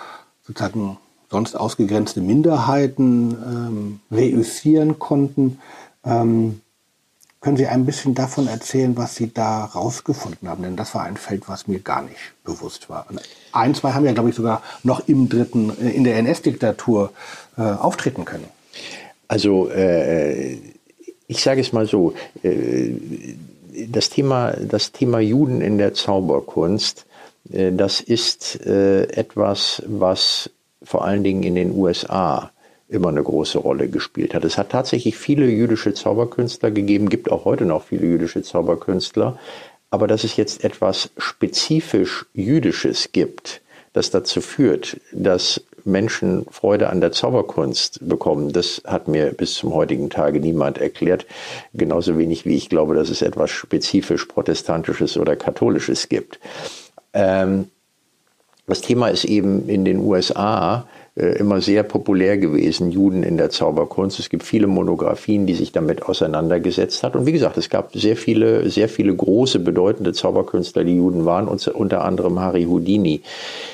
sozusagen 0.47 0.97
sonst 1.29 1.57
ausgegrenzte 1.57 2.21
Minderheiten 2.21 3.33
ähm, 3.33 4.01
reüssieren 4.13 5.01
konnten? 5.01 5.59
Ähm, 6.05 6.61
können 7.41 7.57
Sie 7.57 7.67
ein 7.67 7.85
bisschen 7.85 8.15
davon 8.15 8.47
erzählen, 8.47 8.97
was 8.97 9.17
Sie 9.17 9.35
da 9.35 9.65
rausgefunden 9.65 10.49
haben? 10.49 10.63
Denn 10.63 10.77
das 10.77 10.95
war 10.95 11.03
ein 11.03 11.17
Feld, 11.17 11.49
was 11.49 11.67
mir 11.67 11.81
gar 11.81 12.03
nicht 12.03 12.33
bewusst 12.45 12.89
war. 12.89 13.07
Ein, 13.51 13.75
zwei 13.75 13.93
haben 13.93 14.07
ja, 14.07 14.13
glaube 14.13 14.31
ich, 14.31 14.37
sogar 14.37 14.63
noch 14.85 15.09
im 15.09 15.29
dritten, 15.29 15.71
äh, 15.83 15.91
in 15.91 16.05
der 16.05 16.17
NS-Diktatur 16.19 17.13
äh, 17.59 17.63
auftreten 17.63 18.25
können. 18.25 18.47
Also 19.27 19.69
äh, 19.69 20.59
ich 21.27 21.43
sage 21.43 21.61
es 21.61 21.73
mal 21.73 21.87
so, 21.87 22.15
äh, 22.43 22.91
das 23.89 24.11
Thema, 24.11 24.53
das 24.53 24.93
Thema 24.93 25.21
Juden 25.21 25.61
in 25.61 25.79
der 25.79 25.95
Zauberkunst, 25.95 27.07
äh, 27.53 27.73
das 27.73 28.01
ist 28.01 28.65
äh, 28.67 29.05
etwas, 29.09 29.83
was 29.87 30.51
vor 30.83 31.05
allen 31.05 31.25
Dingen 31.25 31.43
in 31.43 31.55
den 31.55 31.77
USA 31.77 32.51
immer 32.89 33.09
eine 33.09 33.23
große 33.23 33.59
Rolle 33.59 33.89
gespielt 33.89 34.35
hat. 34.35 34.45
Es 34.45 34.59
hat 34.59 34.71
tatsächlich 34.71 35.17
viele 35.17 35.47
jüdische 35.47 35.95
Zauberkünstler 35.95 36.71
gegeben, 36.71 37.09
gibt 37.09 37.31
auch 37.31 37.45
heute 37.45 37.65
noch 37.65 37.85
viele 37.85 38.07
jüdische 38.07 38.43
Zauberkünstler, 38.43 39.39
aber 39.91 40.07
dass 40.07 40.25
es 40.25 40.37
jetzt 40.37 40.65
etwas 40.65 41.11
spezifisch 41.19 42.27
Jüdisches 42.35 43.11
gibt, 43.13 43.63
das 43.93 44.11
dazu 44.11 44.41
führt, 44.41 45.01
dass 45.13 45.63
Menschen 45.85 46.47
Freude 46.51 46.91
an 46.91 47.01
der 47.01 47.13
Zauberkunst 47.13 48.01
bekommen, 48.03 48.53
das 48.53 48.83
hat 48.85 49.09
mir 49.09 49.33
bis 49.33 49.55
zum 49.55 49.75
heutigen 49.75 50.11
Tage 50.11 50.41
niemand 50.41 50.79
erklärt. 50.79 51.27
Genauso 51.73 52.19
wenig 52.19 52.47
wie 52.47 52.57
ich 52.57 52.69
glaube, 52.69 52.95
dass 52.95 53.11
es 53.11 53.23
etwas 53.23 53.51
spezifisch 53.51 54.25
Protestantisches 54.27 55.17
oder 55.17 55.37
Katholisches 55.37 56.09
gibt. 56.09 56.41
Ähm, 57.13 57.69
das 58.67 58.81
Thema 58.81 59.09
ist 59.09 59.25
eben 59.25 59.69
in 59.69 59.85
den 59.85 59.99
USA 59.99 60.87
immer 61.17 61.61
sehr 61.61 61.85
populär 61.85 62.39
gewesen, 62.39 62.91
Juden 62.91 63.23
in 63.23 63.37
der 63.37 63.51
Zauberkunst. 63.51 64.19
Es 64.19 64.31
gibt 64.31 64.43
viele 64.43 64.67
Monographien, 64.67 65.47
die 65.47 65.55
sich 65.55 65.71
damit 65.71 66.03
auseinandergesetzt 66.03 67.05
hat. 67.05 67.15
Und 67.15 67.25
wie 67.25 67.33
gesagt, 67.33 67.57
es 67.57 67.71
gab 67.71 67.95
sehr 67.95 68.17
viele, 68.17 68.69
sehr 68.69 68.89
viele 68.89 69.15
große, 69.15 69.61
bedeutende 69.61 70.13
Zauberkünstler, 70.13 70.83
die 70.83 70.97
Juden 70.97 71.25
waren, 71.25 71.47
unter 71.47 72.05
anderem 72.05 72.41
Harry 72.41 72.65
Houdini. 72.65 73.23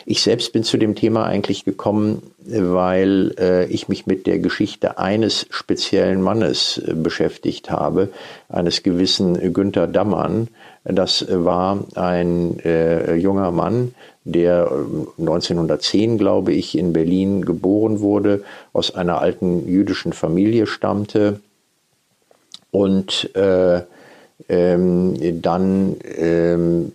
Ich 0.04 0.20
selbst 0.20 0.52
bin 0.52 0.64
zu 0.64 0.76
dem 0.76 0.94
Thema 0.94 1.24
eigentlich 1.24 1.64
gekommen, 1.64 2.22
weil 2.44 3.34
äh, 3.38 3.66
ich 3.66 3.88
mich 3.88 4.06
mit 4.06 4.26
der 4.26 4.38
Geschichte 4.38 4.98
eines 4.98 5.46
speziellen 5.50 6.20
Mannes 6.20 6.78
äh, 6.78 6.94
beschäftigt 6.94 7.70
habe, 7.70 8.08
eines 8.48 8.82
gewissen 8.82 9.52
Günther 9.52 9.86
Dammann. 9.86 10.48
Das 10.84 11.26
war 11.28 11.84
ein 11.94 12.58
äh, 12.60 13.14
junger 13.14 13.50
Mann, 13.50 13.94
der 14.24 14.70
1910, 15.18 16.12
ähm, 16.12 16.18
glaube 16.18 16.52
ich, 16.52 16.76
in 16.76 16.92
Berlin 16.92 17.44
geboren 17.44 18.00
wurde, 18.00 18.42
aus 18.72 18.94
einer 18.94 19.20
alten 19.20 19.68
jüdischen 19.68 20.12
Familie 20.12 20.66
stammte 20.66 21.40
und 22.70 23.34
äh, 23.34 23.82
ähm, 24.48 25.42
dann 25.42 25.96
ähm, 26.04 26.92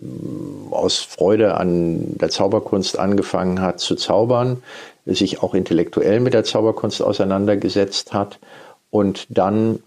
aus 0.70 0.98
Freude 0.98 1.54
an 1.54 2.18
der 2.18 2.30
Zauberkunst 2.30 2.98
angefangen 2.98 3.60
hat 3.60 3.78
zu 3.78 3.94
zaubern, 3.94 4.62
sich 5.04 5.42
auch 5.42 5.54
intellektuell 5.54 6.18
mit 6.18 6.34
der 6.34 6.42
Zauberkunst 6.42 7.00
auseinandergesetzt 7.02 8.12
hat 8.12 8.40
und 8.90 9.26
dann 9.28 9.78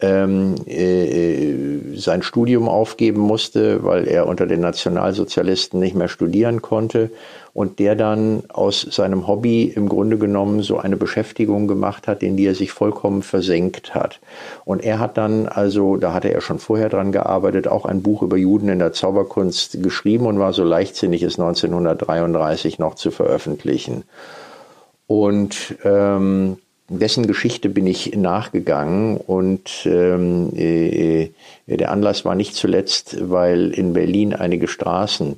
ähm, 0.00 0.54
äh, 0.66 1.96
sein 1.96 2.22
Studium 2.22 2.68
aufgeben 2.68 3.20
musste, 3.20 3.82
weil 3.82 4.06
er 4.06 4.26
unter 4.28 4.46
den 4.46 4.60
Nationalsozialisten 4.60 5.80
nicht 5.80 5.96
mehr 5.96 6.08
studieren 6.08 6.62
konnte 6.62 7.10
und 7.52 7.80
der 7.80 7.96
dann 7.96 8.44
aus 8.48 8.82
seinem 8.82 9.26
Hobby 9.26 9.64
im 9.64 9.88
Grunde 9.88 10.16
genommen 10.16 10.62
so 10.62 10.78
eine 10.78 10.96
Beschäftigung 10.96 11.66
gemacht 11.66 12.06
hat, 12.06 12.22
in 12.22 12.36
die 12.36 12.46
er 12.46 12.54
sich 12.54 12.70
vollkommen 12.70 13.22
versenkt 13.22 13.96
hat. 13.96 14.20
Und 14.64 14.84
er 14.84 15.00
hat 15.00 15.16
dann 15.16 15.48
also, 15.48 15.96
da 15.96 16.12
hatte 16.12 16.32
er 16.32 16.40
schon 16.40 16.60
vorher 16.60 16.88
dran 16.88 17.10
gearbeitet, 17.10 17.66
auch 17.66 17.84
ein 17.84 18.02
Buch 18.02 18.22
über 18.22 18.36
Juden 18.36 18.68
in 18.68 18.78
der 18.78 18.92
Zauberkunst 18.92 19.82
geschrieben 19.82 20.26
und 20.26 20.38
war 20.38 20.52
so 20.52 20.62
leichtsinnig, 20.62 21.24
es 21.24 21.40
1933 21.40 22.78
noch 22.78 22.94
zu 22.94 23.10
veröffentlichen. 23.10 24.04
Und 25.08 25.76
ähm, 25.82 26.58
dessen 26.88 27.26
Geschichte 27.26 27.68
bin 27.68 27.86
ich 27.86 28.16
nachgegangen 28.16 29.18
und 29.18 29.86
ähm, 29.86 30.50
äh, 30.56 31.30
der 31.66 31.90
Anlass 31.90 32.24
war 32.24 32.34
nicht 32.34 32.54
zuletzt, 32.54 33.30
weil 33.30 33.70
in 33.70 33.92
Berlin 33.92 34.34
einige 34.34 34.68
Straßen 34.68 35.36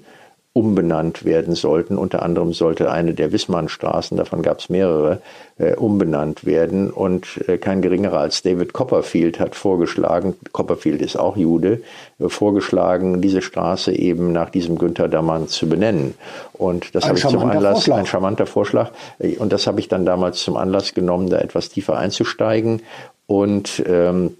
umbenannt 0.52 1.24
werden 1.24 1.54
sollten. 1.54 1.96
Unter 1.96 2.22
anderem 2.22 2.52
sollte 2.52 2.90
eine 2.90 3.14
der 3.14 3.30
Wissmannstraßen, 3.30 4.16
davon 4.16 4.42
gab 4.42 4.58
es 4.58 4.68
mehrere, 4.68 5.20
äh, 5.58 5.74
umbenannt 5.74 6.44
werden. 6.44 6.90
Und 6.90 7.40
äh, 7.46 7.56
kein 7.56 7.82
geringerer 7.82 8.18
als 8.18 8.42
David 8.42 8.72
Copperfield 8.72 9.38
hat 9.38 9.54
vorgeschlagen, 9.54 10.34
Copperfield 10.50 11.02
ist 11.02 11.16
auch 11.16 11.36
Jude, 11.36 11.82
äh, 12.18 12.28
vorgeschlagen, 12.28 13.22
diese 13.22 13.42
Straße 13.42 13.92
eben 13.92 14.32
nach 14.32 14.50
diesem 14.50 14.76
Günther 14.76 15.06
Dammann 15.06 15.46
zu 15.46 15.68
benennen. 15.68 16.14
Und 16.52 16.96
das 16.96 17.06
habe 17.06 17.16
ich 17.16 17.26
zum 17.26 17.44
Anlass, 17.44 17.74
Vorschlag. 17.74 17.98
ein 17.98 18.06
charmanter 18.06 18.46
Vorschlag. 18.46 18.90
Äh, 19.20 19.36
und 19.36 19.52
das 19.52 19.68
habe 19.68 19.78
ich 19.78 19.86
dann 19.86 20.04
damals 20.04 20.42
zum 20.42 20.56
Anlass 20.56 20.94
genommen, 20.94 21.30
da 21.30 21.38
etwas 21.38 21.68
tiefer 21.68 21.96
einzusteigen. 21.96 22.82
Und 23.28 23.84
ähm, 23.86 24.36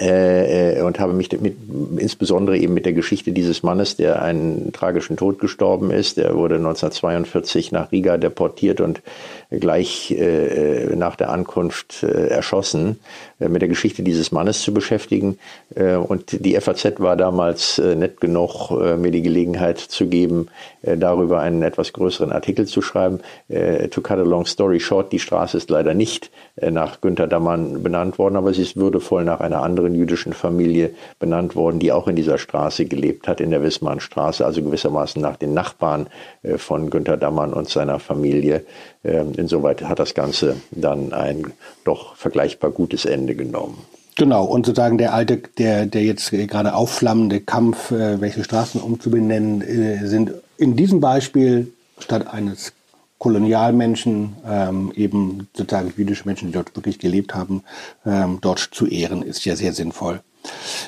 äh, 0.00 0.78
äh, 0.78 0.82
und 0.82 1.00
habe 1.00 1.12
mich 1.12 1.28
mit, 1.40 1.56
insbesondere 1.96 2.56
eben 2.56 2.72
mit 2.72 2.86
der 2.86 2.92
Geschichte 2.92 3.32
dieses 3.32 3.62
Mannes, 3.62 3.96
der 3.96 4.22
einen 4.22 4.72
tragischen 4.72 5.16
Tod 5.16 5.40
gestorben 5.40 5.90
ist. 5.90 6.18
Der 6.18 6.36
wurde 6.36 6.56
1942 6.56 7.72
nach 7.72 7.90
Riga 7.90 8.16
deportiert 8.16 8.80
und 8.80 9.02
gleich 9.50 10.12
äh, 10.12 10.94
nach 10.94 11.16
der 11.16 11.30
Ankunft 11.30 12.04
äh, 12.04 12.28
erschossen, 12.28 12.90
äh, 12.90 13.27
mit 13.38 13.62
der 13.62 13.68
Geschichte 13.68 14.02
dieses 14.02 14.32
Mannes 14.32 14.62
zu 14.62 14.74
beschäftigen. 14.74 15.38
Äh, 15.74 15.94
und 15.94 16.44
die 16.44 16.58
FAZ 16.60 16.98
war 16.98 17.16
damals 17.16 17.78
äh, 17.78 17.94
nett 17.94 18.20
genug, 18.20 18.70
äh, 18.70 18.96
mir 18.96 19.10
die 19.10 19.22
Gelegenheit 19.22 19.78
zu 19.78 20.06
geben, 20.06 20.48
äh, 20.82 20.96
darüber 20.96 21.40
einen 21.40 21.62
etwas 21.62 21.92
größeren 21.92 22.32
Artikel 22.32 22.66
zu 22.66 22.82
schreiben. 22.82 23.20
Äh, 23.48 23.88
to 23.88 24.00
cut 24.00 24.18
a 24.18 24.22
long 24.22 24.46
story 24.46 24.80
short, 24.80 25.12
die 25.12 25.20
Straße 25.20 25.56
ist 25.56 25.70
leider 25.70 25.94
nicht 25.94 26.30
äh, 26.56 26.70
nach 26.70 27.00
Günter 27.00 27.26
Dammann 27.26 27.82
benannt 27.82 28.18
worden, 28.18 28.36
aber 28.36 28.52
sie 28.52 28.62
ist 28.62 28.76
würdevoll 28.76 29.24
nach 29.24 29.40
einer 29.40 29.62
anderen 29.62 29.94
jüdischen 29.94 30.32
Familie 30.32 30.90
benannt 31.18 31.54
worden, 31.54 31.78
die 31.78 31.92
auch 31.92 32.08
in 32.08 32.16
dieser 32.16 32.38
Straße 32.38 32.86
gelebt 32.86 33.28
hat, 33.28 33.40
in 33.40 33.50
der 33.50 33.62
Wismannstraße, 33.62 34.44
also 34.44 34.62
gewissermaßen 34.62 35.22
nach 35.22 35.36
den 35.36 35.54
Nachbarn 35.54 36.08
äh, 36.42 36.58
von 36.58 36.90
Günter 36.90 37.16
Dammann 37.16 37.52
und 37.52 37.68
seiner 37.68 37.98
Familie. 37.98 38.64
Ähm, 39.04 39.32
insoweit 39.36 39.82
hat 39.82 39.98
das 39.98 40.14
Ganze 40.14 40.56
dann 40.70 41.12
ein 41.12 41.52
doch 41.84 42.16
vergleichbar 42.16 42.70
gutes 42.70 43.04
Ende 43.04 43.34
genommen. 43.34 43.78
Genau, 44.16 44.44
und 44.44 44.66
sozusagen 44.66 44.98
der 44.98 45.14
alte, 45.14 45.36
der, 45.58 45.86
der 45.86 46.02
jetzt 46.02 46.32
gerade 46.32 46.74
aufflammende 46.74 47.40
Kampf, 47.40 47.92
äh, 47.92 48.20
welche 48.20 48.42
Straßen 48.42 48.80
umzubenennen, 48.80 49.62
äh, 49.62 50.06
sind 50.06 50.32
in 50.56 50.74
diesem 50.74 50.98
Beispiel 50.98 51.72
statt 52.00 52.26
eines 52.26 52.72
Kolonialmenschen, 53.18 54.36
ähm, 54.44 54.92
eben 54.96 55.48
sozusagen 55.54 55.92
jüdische 55.96 56.24
Menschen, 56.24 56.48
die 56.48 56.52
dort 56.52 56.74
wirklich 56.76 56.98
gelebt 56.98 57.34
haben, 57.34 57.62
ähm, 58.04 58.38
dort 58.40 58.58
zu 58.58 58.86
ehren, 58.86 59.22
ist 59.22 59.44
ja 59.44 59.56
sehr 59.56 59.72
sinnvoll. 59.72 60.20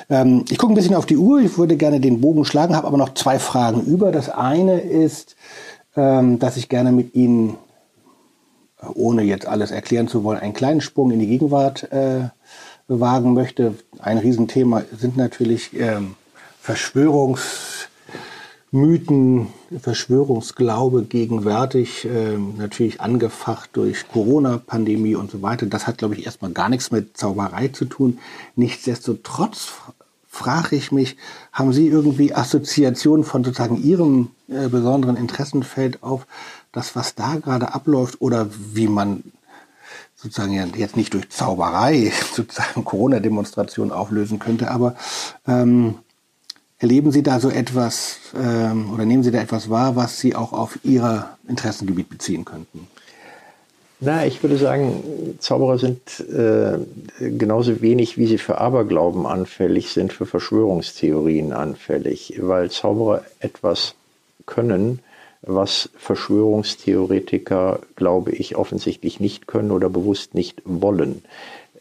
Ähm, 0.09 0.45
ich 0.49 0.57
gucke 0.57 0.73
ein 0.73 0.75
bisschen 0.75 0.95
auf 0.95 1.05
die 1.05 1.17
Uhr, 1.17 1.39
ich 1.39 1.57
würde 1.57 1.77
gerne 1.77 1.99
den 1.99 2.21
Bogen 2.21 2.45
schlagen, 2.45 2.75
habe 2.75 2.87
aber 2.87 2.97
noch 2.97 3.13
zwei 3.13 3.39
Fragen 3.39 3.81
über. 3.81 4.11
Das 4.11 4.29
eine 4.29 4.79
ist, 4.79 5.35
ähm, 5.95 6.39
dass 6.39 6.57
ich 6.57 6.69
gerne 6.69 6.91
mit 6.91 7.15
Ihnen 7.15 7.57
ohne 8.93 9.23
jetzt 9.23 9.47
alles 9.47 9.71
erklären 9.71 10.07
zu 10.07 10.23
wollen, 10.23 10.39
einen 10.39 10.53
kleinen 10.53 10.79
Sprung 10.81 11.09
in 11.11 11.19
die 11.19 11.27
Gegenwart 11.27 11.91
äh, 11.91 12.29
wagen 12.87 13.33
möchte. 13.33 13.75
Ein 13.99 14.17
Riesenthema 14.17 14.83
sind 14.97 15.17
natürlich 15.17 15.77
ähm, 15.79 16.15
Verschwörungsmythen, 16.59 19.47
Verschwörungsglaube 19.79 21.03
gegenwärtig, 21.03 22.05
äh, 22.05 22.37
natürlich 22.57 23.01
angefacht 23.01 23.71
durch 23.73 24.07
Corona-Pandemie 24.07 25.15
und 25.15 25.31
so 25.31 25.41
weiter. 25.41 25.65
Das 25.65 25.87
hat, 25.87 25.97
glaube 25.99 26.15
ich, 26.15 26.25
erstmal 26.25 26.51
gar 26.51 26.69
nichts 26.69 26.91
mit 26.91 27.17
Zauberei 27.17 27.69
zu 27.69 27.85
tun. 27.85 28.19
Nichtsdestotrotz 28.55 29.73
frage 30.27 30.75
ich 30.77 30.91
mich, 30.91 31.17
haben 31.51 31.73
Sie 31.73 31.87
irgendwie 31.87 32.33
Assoziationen 32.33 33.25
von 33.25 33.43
sozusagen 33.43 33.83
Ihrem 33.83 34.29
äh, 34.47 34.69
besonderen 34.69 35.17
Interessenfeld 35.17 36.03
auf 36.03 36.25
das, 36.71 36.95
was 36.95 37.15
da 37.15 37.35
gerade 37.35 37.73
abläuft 37.73 38.21
oder 38.21 38.47
wie 38.73 38.87
man 38.87 39.23
sozusagen 40.15 40.53
jetzt 40.75 40.95
nicht 40.95 41.13
durch 41.13 41.29
Zauberei 41.29 42.11
sozusagen 42.33 42.85
Corona-Demonstrationen 42.85 43.91
auflösen 43.91 44.39
könnte, 44.39 44.71
aber 44.71 44.95
ähm, 45.47 45.95
erleben 46.79 47.11
Sie 47.11 47.23
da 47.23 47.39
so 47.39 47.49
etwas 47.49 48.19
ähm, 48.35 48.93
oder 48.93 49.05
nehmen 49.05 49.23
Sie 49.23 49.31
da 49.31 49.39
etwas 49.39 49.69
wahr, 49.69 49.95
was 49.95 50.19
Sie 50.19 50.35
auch 50.35 50.53
auf 50.53 50.79
Ihr 50.83 51.29
Interessengebiet 51.47 52.09
beziehen 52.09 52.45
könnten? 52.45 52.87
Na, 54.03 54.25
ich 54.25 54.41
würde 54.41 54.57
sagen, 54.57 55.35
Zauberer 55.37 55.77
sind 55.77 56.19
äh, 56.21 56.79
genauso 57.19 57.81
wenig, 57.81 58.17
wie 58.17 58.25
sie 58.25 58.39
für 58.39 58.57
Aberglauben 58.57 59.27
anfällig 59.27 59.91
sind, 59.91 60.11
für 60.11 60.25
Verschwörungstheorien 60.25 61.53
anfällig, 61.53 62.33
weil 62.41 62.71
Zauberer 62.71 63.23
etwas 63.39 63.93
können, 64.47 65.01
was 65.41 65.89
Verschwörungstheoretiker, 65.97 67.79
glaube 67.95 68.31
ich, 68.31 68.55
offensichtlich 68.55 69.19
nicht 69.19 69.47
können 69.47 69.71
oder 69.71 69.89
bewusst 69.89 70.35
nicht 70.35 70.61
wollen. 70.65 71.23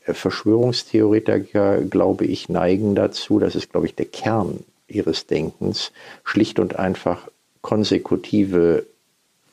Verschwörungstheoretiker, 0.04 1.82
glaube 1.82 2.24
ich, 2.24 2.48
neigen 2.48 2.94
dazu, 2.94 3.38
das 3.38 3.54
ist, 3.54 3.70
glaube 3.70 3.86
ich, 3.86 3.94
der 3.94 4.06
Kern 4.06 4.60
ihres 4.88 5.26
Denkens, 5.26 5.92
schlicht 6.24 6.58
und 6.58 6.78
einfach 6.78 7.28
konsekutive 7.60 8.86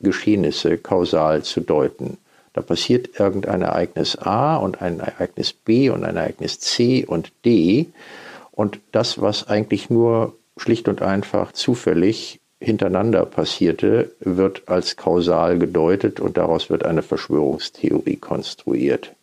Geschehnisse 0.00 0.78
kausal 0.78 1.42
zu 1.42 1.60
deuten. 1.60 2.18
Da 2.54 2.62
passiert 2.62 3.20
irgendein 3.20 3.62
Ereignis 3.62 4.16
A 4.16 4.56
und 4.56 4.80
ein 4.82 5.00
Ereignis 5.00 5.52
B 5.52 5.90
und 5.90 6.04
ein 6.04 6.16
Ereignis 6.16 6.58
C 6.58 7.04
und 7.04 7.30
D. 7.44 7.86
Und 8.52 8.80
das, 8.90 9.20
was 9.20 9.46
eigentlich 9.46 9.90
nur 9.90 10.34
schlicht 10.56 10.88
und 10.88 11.02
einfach 11.02 11.52
zufällig 11.52 12.37
hintereinander 12.60 13.24
passierte, 13.24 14.12
wird 14.20 14.62
als 14.66 14.96
kausal 14.96 15.58
gedeutet 15.58 16.20
und 16.20 16.36
daraus 16.36 16.70
wird 16.70 16.84
eine 16.84 17.02
Verschwörungstheorie 17.02 18.16
konstruiert. 18.16 19.14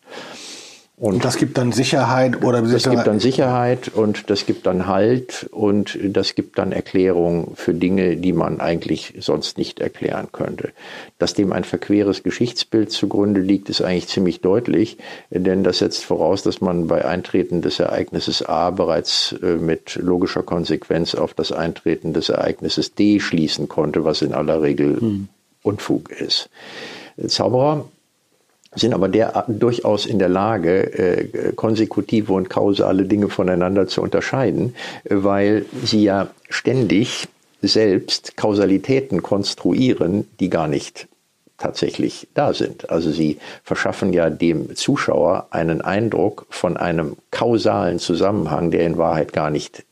Und, 0.98 1.26
das 1.26 1.36
gibt 1.36 1.58
dann 1.58 1.72
Sicherheit 1.72 2.42
oder 2.42 2.62
das 2.62 2.88
gibt 2.88 3.06
dann 3.06 3.20
Sicherheit 3.20 3.88
und 3.88 4.30
das 4.30 4.46
gibt 4.46 4.66
dann 4.66 4.86
Halt 4.86 5.46
und 5.50 5.98
das 6.02 6.34
gibt 6.34 6.56
dann 6.56 6.72
Erklärung 6.72 7.52
für 7.54 7.74
Dinge, 7.74 8.16
die 8.16 8.32
man 8.32 8.60
eigentlich 8.60 9.12
sonst 9.18 9.58
nicht 9.58 9.78
erklären 9.78 10.28
könnte. 10.32 10.70
Dass 11.18 11.34
dem 11.34 11.52
ein 11.52 11.64
verqueres 11.64 12.22
Geschichtsbild 12.22 12.92
zugrunde 12.92 13.42
liegt, 13.42 13.68
ist 13.68 13.82
eigentlich 13.82 14.08
ziemlich 14.08 14.40
deutlich, 14.40 14.96
denn 15.28 15.64
das 15.64 15.78
setzt 15.78 16.02
voraus, 16.02 16.42
dass 16.42 16.62
man 16.62 16.86
bei 16.86 17.04
Eintreten 17.04 17.60
des 17.60 17.78
Ereignisses 17.78 18.42
A 18.42 18.70
bereits 18.70 19.34
äh, 19.42 19.56
mit 19.56 19.96
logischer 19.96 20.44
Konsequenz 20.44 21.14
auf 21.14 21.34
das 21.34 21.52
Eintreten 21.52 22.14
des 22.14 22.30
Ereignisses 22.30 22.94
D 22.94 23.20
schließen 23.20 23.68
konnte, 23.68 24.06
was 24.06 24.22
in 24.22 24.32
aller 24.32 24.62
Regel 24.62 24.98
hm. 24.98 25.28
Unfug 25.62 26.10
ist. 26.10 26.48
Zauberer 27.26 27.84
sind 28.76 28.94
aber 28.94 29.08
der, 29.08 29.44
durchaus 29.48 30.06
in 30.06 30.18
der 30.18 30.28
Lage, 30.28 30.92
äh, 30.98 31.52
konsekutive 31.52 32.32
und 32.32 32.48
kausale 32.50 33.04
Dinge 33.04 33.28
voneinander 33.28 33.86
zu 33.88 34.02
unterscheiden, 34.02 34.74
weil 35.04 35.64
sie 35.82 36.04
ja 36.04 36.28
ständig 36.48 37.28
selbst 37.62 38.36
Kausalitäten 38.36 39.22
konstruieren, 39.22 40.28
die 40.40 40.50
gar 40.50 40.68
nicht 40.68 41.08
tatsächlich 41.58 42.28
da 42.34 42.52
sind. 42.52 42.90
Also 42.90 43.10
sie 43.10 43.38
verschaffen 43.64 44.12
ja 44.12 44.28
dem 44.30 44.76
Zuschauer 44.76 45.48
einen 45.50 45.80
Eindruck 45.80 46.46
von 46.50 46.76
einem 46.76 47.16
kausalen 47.30 47.98
Zusammenhang, 47.98 48.70
der 48.70 48.84
in 48.84 48.98
Wahrheit 48.98 49.32
gar 49.32 49.50
nicht 49.50 49.84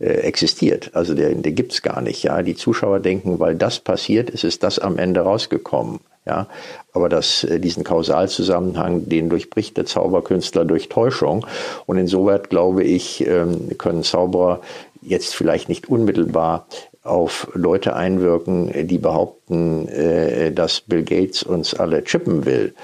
äh, 0.00 0.06
existiert. 0.06 0.90
Also 0.94 1.14
der, 1.14 1.34
der 1.34 1.52
gibt's 1.52 1.82
gar 1.82 2.00
nicht. 2.00 2.22
Ja, 2.24 2.42
die 2.42 2.56
Zuschauer 2.56 3.00
denken, 3.00 3.38
weil 3.38 3.54
das 3.54 3.78
passiert 3.78 4.30
ist, 4.30 4.44
ist 4.44 4.62
das 4.62 4.78
am 4.78 4.98
Ende 4.98 5.20
rausgekommen. 5.20 6.00
Ja, 6.24 6.46
aber 6.92 7.08
das, 7.08 7.42
äh, 7.42 7.58
diesen 7.58 7.82
Kausalzusammenhang, 7.82 9.08
den 9.08 9.28
durchbricht 9.28 9.76
der 9.76 9.86
Zauberkünstler 9.86 10.64
durch 10.64 10.88
Täuschung. 10.88 11.44
Und 11.86 11.98
insoweit 11.98 12.48
glaube 12.48 12.84
ich, 12.84 13.26
ähm, 13.26 13.76
können 13.76 14.04
Zauberer 14.04 14.60
jetzt 15.00 15.34
vielleicht 15.34 15.68
nicht 15.68 15.88
unmittelbar 15.88 16.66
auf 17.02 17.48
Leute 17.54 17.96
einwirken, 17.96 18.86
die 18.86 18.98
behaupten, 18.98 19.88
äh, 19.88 20.52
dass 20.52 20.82
Bill 20.82 21.02
Gates 21.02 21.42
uns 21.42 21.74
alle 21.74 22.04
chippen 22.04 22.46
will. 22.46 22.74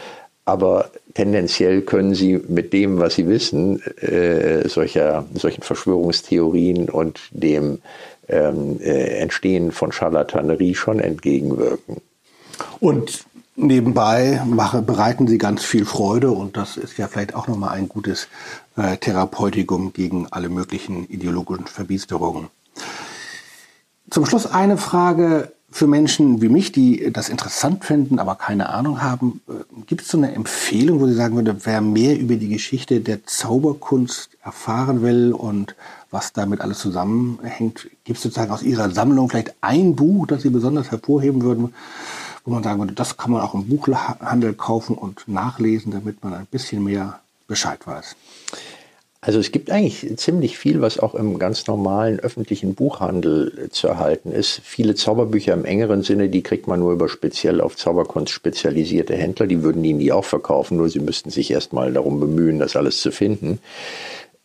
Aber 0.44 0.90
tendenziell 1.14 1.82
können 1.82 2.14
sie 2.14 2.40
mit 2.48 2.72
dem, 2.72 2.98
was 2.98 3.14
sie 3.14 3.28
wissen, 3.28 3.80
äh, 4.00 4.66
solcher, 4.68 5.26
solchen 5.34 5.62
Verschwörungstheorien 5.62 6.88
und 6.88 7.20
dem 7.30 7.82
ähm, 8.28 8.80
Entstehen 8.80 9.70
von 9.70 9.92
Charlatanerie 9.92 10.74
schon 10.74 10.98
entgegenwirken. 11.00 12.00
Und 12.80 13.24
nebenbei 13.58 14.42
mache, 14.46 14.82
bereiten 14.82 15.26
sie 15.26 15.38
ganz 15.38 15.64
viel 15.64 15.84
Freude 15.84 16.30
und 16.30 16.56
das 16.56 16.76
ist 16.76 16.96
ja 16.96 17.08
vielleicht 17.08 17.34
auch 17.34 17.48
nochmal 17.48 17.70
ein 17.70 17.88
gutes 17.88 18.28
äh, 18.76 18.96
Therapeutikum 18.96 19.92
gegen 19.92 20.28
alle 20.30 20.48
möglichen 20.48 21.08
ideologischen 21.08 21.66
Verbiesterungen. 21.66 22.48
Zum 24.10 24.24
Schluss 24.24 24.46
eine 24.46 24.78
Frage, 24.78 25.52
für 25.70 25.86
Menschen 25.86 26.40
wie 26.40 26.48
mich, 26.48 26.72
die 26.72 27.12
das 27.12 27.28
interessant 27.28 27.84
finden, 27.84 28.18
aber 28.18 28.36
keine 28.36 28.70
Ahnung 28.70 29.02
haben, 29.02 29.42
äh, 29.48 29.52
gibt 29.86 30.02
es 30.02 30.08
so 30.08 30.16
eine 30.16 30.34
Empfehlung, 30.34 31.00
wo 31.00 31.06
Sie 31.06 31.14
sagen 31.14 31.36
würde, 31.36 31.56
wer 31.64 31.80
mehr 31.80 32.18
über 32.18 32.36
die 32.36 32.48
Geschichte 32.48 33.00
der 33.00 33.26
Zauberkunst 33.26 34.30
erfahren 34.42 35.02
will 35.02 35.32
und 35.32 35.74
was 36.10 36.32
damit 36.32 36.62
alles 36.62 36.78
zusammenhängt, 36.78 37.88
gibt 38.04 38.16
es 38.16 38.22
sozusagen 38.22 38.50
aus 38.50 38.62
Ihrer 38.62 38.90
Sammlung 38.90 39.28
vielleicht 39.28 39.54
ein 39.60 39.94
Buch, 39.94 40.26
das 40.26 40.42
Sie 40.42 40.50
besonders 40.50 40.90
hervorheben 40.90 41.42
würden, 41.42 41.74
wo 42.48 42.54
man 42.54 42.62
sagen 42.62 42.78
würde, 42.80 42.94
das 42.94 43.18
kann 43.18 43.30
man 43.30 43.42
auch 43.42 43.52
im 43.52 43.68
Buchhandel 43.68 44.54
kaufen 44.54 44.96
und 44.96 45.28
nachlesen, 45.28 45.92
damit 45.92 46.24
man 46.24 46.32
ein 46.32 46.46
bisschen 46.50 46.82
mehr 46.82 47.20
Bescheid 47.46 47.86
weiß? 47.86 48.16
Also 49.20 49.38
es 49.38 49.52
gibt 49.52 49.70
eigentlich 49.70 50.16
ziemlich 50.16 50.56
viel, 50.56 50.80
was 50.80 50.98
auch 50.98 51.14
im 51.14 51.38
ganz 51.38 51.66
normalen 51.66 52.20
öffentlichen 52.20 52.74
Buchhandel 52.74 53.68
zu 53.70 53.88
erhalten 53.88 54.30
ist. 54.32 54.60
Viele 54.64 54.94
Zauberbücher 54.94 55.52
im 55.52 55.64
engeren 55.64 56.02
Sinne, 56.02 56.28
die 56.28 56.42
kriegt 56.42 56.68
man 56.68 56.80
nur 56.80 56.92
über 56.92 57.08
speziell 57.08 57.60
auf 57.60 57.76
Zauberkunst 57.76 58.32
spezialisierte 58.32 59.14
Händler. 59.14 59.46
Die 59.46 59.62
würden 59.62 59.82
die 59.82 60.12
auch 60.12 60.24
verkaufen, 60.24 60.78
nur 60.78 60.88
sie 60.88 61.00
müssten 61.00 61.30
sich 61.30 61.50
erstmal 61.50 61.92
darum 61.92 62.20
bemühen, 62.20 62.60
das 62.60 62.76
alles 62.76 63.00
zu 63.02 63.10
finden. 63.10 63.58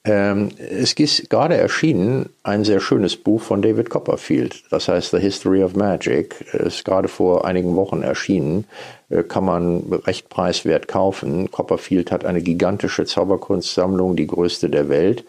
Ähm, 0.05 0.49
es 0.57 0.93
ist 0.93 1.29
gerade 1.29 1.55
erschienen 1.55 2.29
ein 2.43 2.65
sehr 2.65 2.81
schönes 2.81 3.15
Buch 3.15 3.41
von 3.41 3.61
David 3.61 3.89
Copperfield. 3.89 4.63
Das 4.69 4.89
heißt 4.89 5.11
The 5.11 5.19
History 5.19 5.63
of 5.63 5.75
Magic. 5.75 6.41
Ist 6.53 6.83
gerade 6.83 7.07
vor 7.07 7.45
einigen 7.45 7.75
Wochen 7.77 8.03
erschienen. 8.03 8.65
Äh, 9.09 9.23
kann 9.23 9.45
man 9.45 9.81
recht 10.05 10.27
preiswert 10.27 10.89
kaufen. 10.89 11.49
Copperfield 11.51 12.11
hat 12.11 12.25
eine 12.25 12.41
gigantische 12.41 13.05
Zauberkunstsammlung, 13.05 14.17
die 14.17 14.27
größte 14.27 14.69
der 14.69 14.89
Welt. 14.89 15.23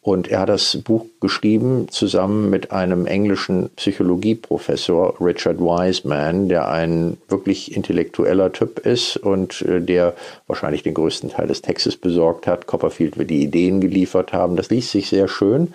Und 0.00 0.28
er 0.28 0.40
hat 0.40 0.48
das 0.48 0.78
Buch 0.84 1.06
geschrieben 1.20 1.88
zusammen 1.90 2.50
mit 2.50 2.70
einem 2.70 3.06
englischen 3.06 3.70
Psychologieprofessor, 3.76 5.16
Richard 5.20 5.58
Wiseman, 5.58 6.48
der 6.48 6.68
ein 6.68 7.18
wirklich 7.28 7.76
intellektueller 7.76 8.52
Typ 8.52 8.78
ist 8.78 9.16
und 9.16 9.60
äh, 9.62 9.80
der 9.80 10.14
wahrscheinlich 10.46 10.82
den 10.82 10.94
größten 10.94 11.30
Teil 11.30 11.48
des 11.48 11.62
Textes 11.62 11.96
besorgt 11.96 12.46
hat. 12.46 12.66
Copperfield 12.66 13.18
wird 13.18 13.30
die 13.30 13.42
Ideen 13.42 13.80
geliefert 13.80 14.32
haben. 14.32 14.56
Das 14.56 14.70
liest 14.70 14.92
sich 14.92 15.08
sehr 15.08 15.28
schön. 15.28 15.74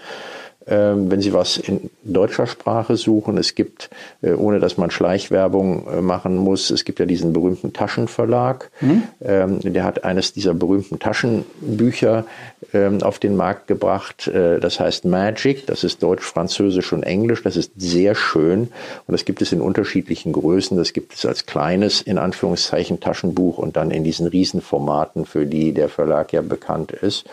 Ähm, 0.65 1.11
wenn 1.11 1.21
Sie 1.21 1.33
was 1.33 1.57
in 1.57 1.89
deutscher 2.03 2.47
Sprache 2.47 2.95
suchen. 2.95 3.37
Es 3.37 3.53
gibt, 3.53 3.89
äh, 4.21 4.31
ohne 4.31 4.59
dass 4.59 4.77
man 4.77 4.91
Schleichwerbung 4.91 5.87
äh, 5.87 6.01
machen 6.01 6.37
muss, 6.37 6.69
es 6.69 6.85
gibt 6.85 6.99
ja 6.99 7.05
diesen 7.05 7.33
berühmten 7.33 7.73
Taschenverlag. 7.73 8.71
Mhm. 8.79 9.03
Ähm, 9.21 9.59
der 9.61 9.83
hat 9.83 10.05
eines 10.05 10.31
dieser 10.31 10.53
berühmten 10.53 10.99
Taschenbücher 10.99 12.25
ähm, 12.73 13.03
auf 13.03 13.19
den 13.19 13.35
Markt 13.35 13.67
gebracht. 13.67 14.27
Äh, 14.27 14.61
das 14.61 14.79
heißt 14.79 15.03
Magic. 15.03 15.65
Das 15.65 15.83
ist 15.83 16.01
Deutsch, 16.01 16.23
Französisch 16.23 16.93
und 16.93 17.03
Englisch. 17.03 17.43
Das 17.43 17.57
ist 17.57 17.73
sehr 17.75 18.15
schön. 18.15 18.69
Und 19.05 19.11
das 19.11 19.25
gibt 19.25 19.41
es 19.41 19.51
in 19.51 19.59
unterschiedlichen 19.59 20.31
Größen. 20.31 20.77
Das 20.77 20.93
gibt 20.93 21.13
es 21.13 21.25
als 21.25 21.45
kleines, 21.45 22.01
in 22.01 22.17
Anführungszeichen, 22.17 23.01
Taschenbuch 23.01 23.57
und 23.57 23.75
dann 23.75 23.91
in 23.91 24.05
diesen 24.05 24.27
Riesenformaten, 24.27 25.25
für 25.25 25.45
die 25.45 25.73
der 25.73 25.89
Verlag 25.89 26.31
ja 26.31 26.41
bekannt 26.41 26.93
ist. 26.93 27.25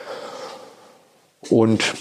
Und 1.49 1.95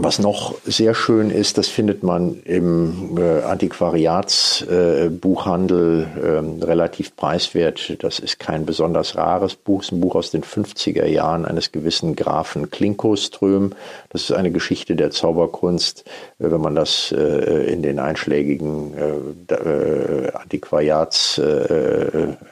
was 0.00 0.20
noch 0.20 0.54
sehr 0.64 0.94
schön 0.94 1.30
ist, 1.30 1.58
das 1.58 1.66
findet 1.66 2.04
man 2.04 2.40
im 2.44 3.18
äh, 3.18 3.42
Antiquariatsbuchhandel 3.42 6.06
äh, 6.16 6.20
äh, 6.20 6.38
relativ 6.64 7.16
preiswert. 7.16 7.96
Das 8.02 8.20
ist 8.20 8.38
kein 8.38 8.64
besonders 8.64 9.16
rares 9.16 9.56
Buch, 9.56 9.80
es 9.80 9.88
ist 9.88 9.92
ein 9.92 10.00
Buch 10.00 10.14
aus 10.14 10.30
den 10.30 10.44
50er 10.44 11.06
Jahren 11.06 11.44
eines 11.44 11.72
gewissen 11.72 12.14
Grafen 12.14 12.70
Klinkoström. 12.70 13.72
Das 14.10 14.22
ist 14.22 14.30
eine 14.32 14.52
Geschichte 14.52 14.94
der 14.94 15.10
Zauberkunst. 15.10 16.04
Äh, 16.38 16.52
wenn 16.52 16.60
man 16.60 16.76
das 16.76 17.10
äh, 17.10 17.72
in 17.72 17.82
den 17.82 17.98
einschlägigen 17.98 18.94
äh, 18.96 19.16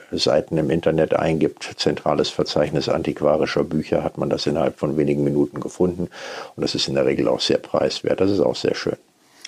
Antiquariatsseiten 0.06 0.58
im 0.58 0.70
Internet 0.70 1.14
eingibt, 1.14 1.74
zentrales 1.76 2.28
Verzeichnis 2.28 2.88
antiquarischer 2.88 3.64
Bücher, 3.64 4.04
hat 4.04 4.18
man 4.18 4.30
das 4.30 4.46
innerhalb 4.46 4.78
von 4.78 4.96
wenigen 4.96 5.24
Minuten 5.24 5.60
gefunden. 5.60 6.08
Und 6.54 6.62
das 6.62 6.74
ist 6.74 6.88
in 6.88 6.94
der 6.94 7.06
Regel 7.06 7.28
auch 7.28 7.40
sehr 7.40 7.58
preiswert. 7.58 8.20
Das 8.20 8.30
ist 8.30 8.40
auch 8.40 8.56
sehr 8.56 8.74
schön. 8.74 8.96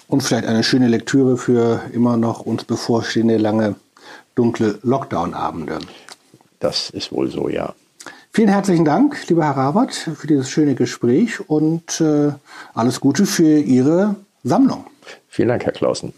Und 0.08 0.22
vielleicht 0.22 0.46
eine 0.46 0.64
schöne 0.64 0.88
Lektüre 0.88 1.36
für 1.36 1.82
immer 1.92 2.16
noch 2.16 2.40
uns 2.40 2.64
bevorstehende 2.64 3.36
lange 3.36 3.76
dunkle 4.34 4.78
Lockdown-Abende. 4.82 5.78
Das 6.60 6.90
ist 6.90 7.12
wohl 7.12 7.30
so, 7.30 7.48
ja. 7.48 7.74
Vielen 8.32 8.48
herzlichen 8.48 8.84
Dank, 8.84 9.16
lieber 9.28 9.44
Herr 9.44 9.56
Rabat, 9.56 9.92
für 9.94 10.26
dieses 10.26 10.50
schöne 10.50 10.74
Gespräch 10.74 11.48
und 11.48 12.00
äh, 12.00 12.32
alles 12.74 13.00
Gute 13.00 13.26
für 13.26 13.58
Ihre 13.58 14.16
Sammlung. 14.44 14.86
Vielen 15.28 15.48
Dank, 15.48 15.64
Herr 15.64 15.72
Clausen. 15.72 16.12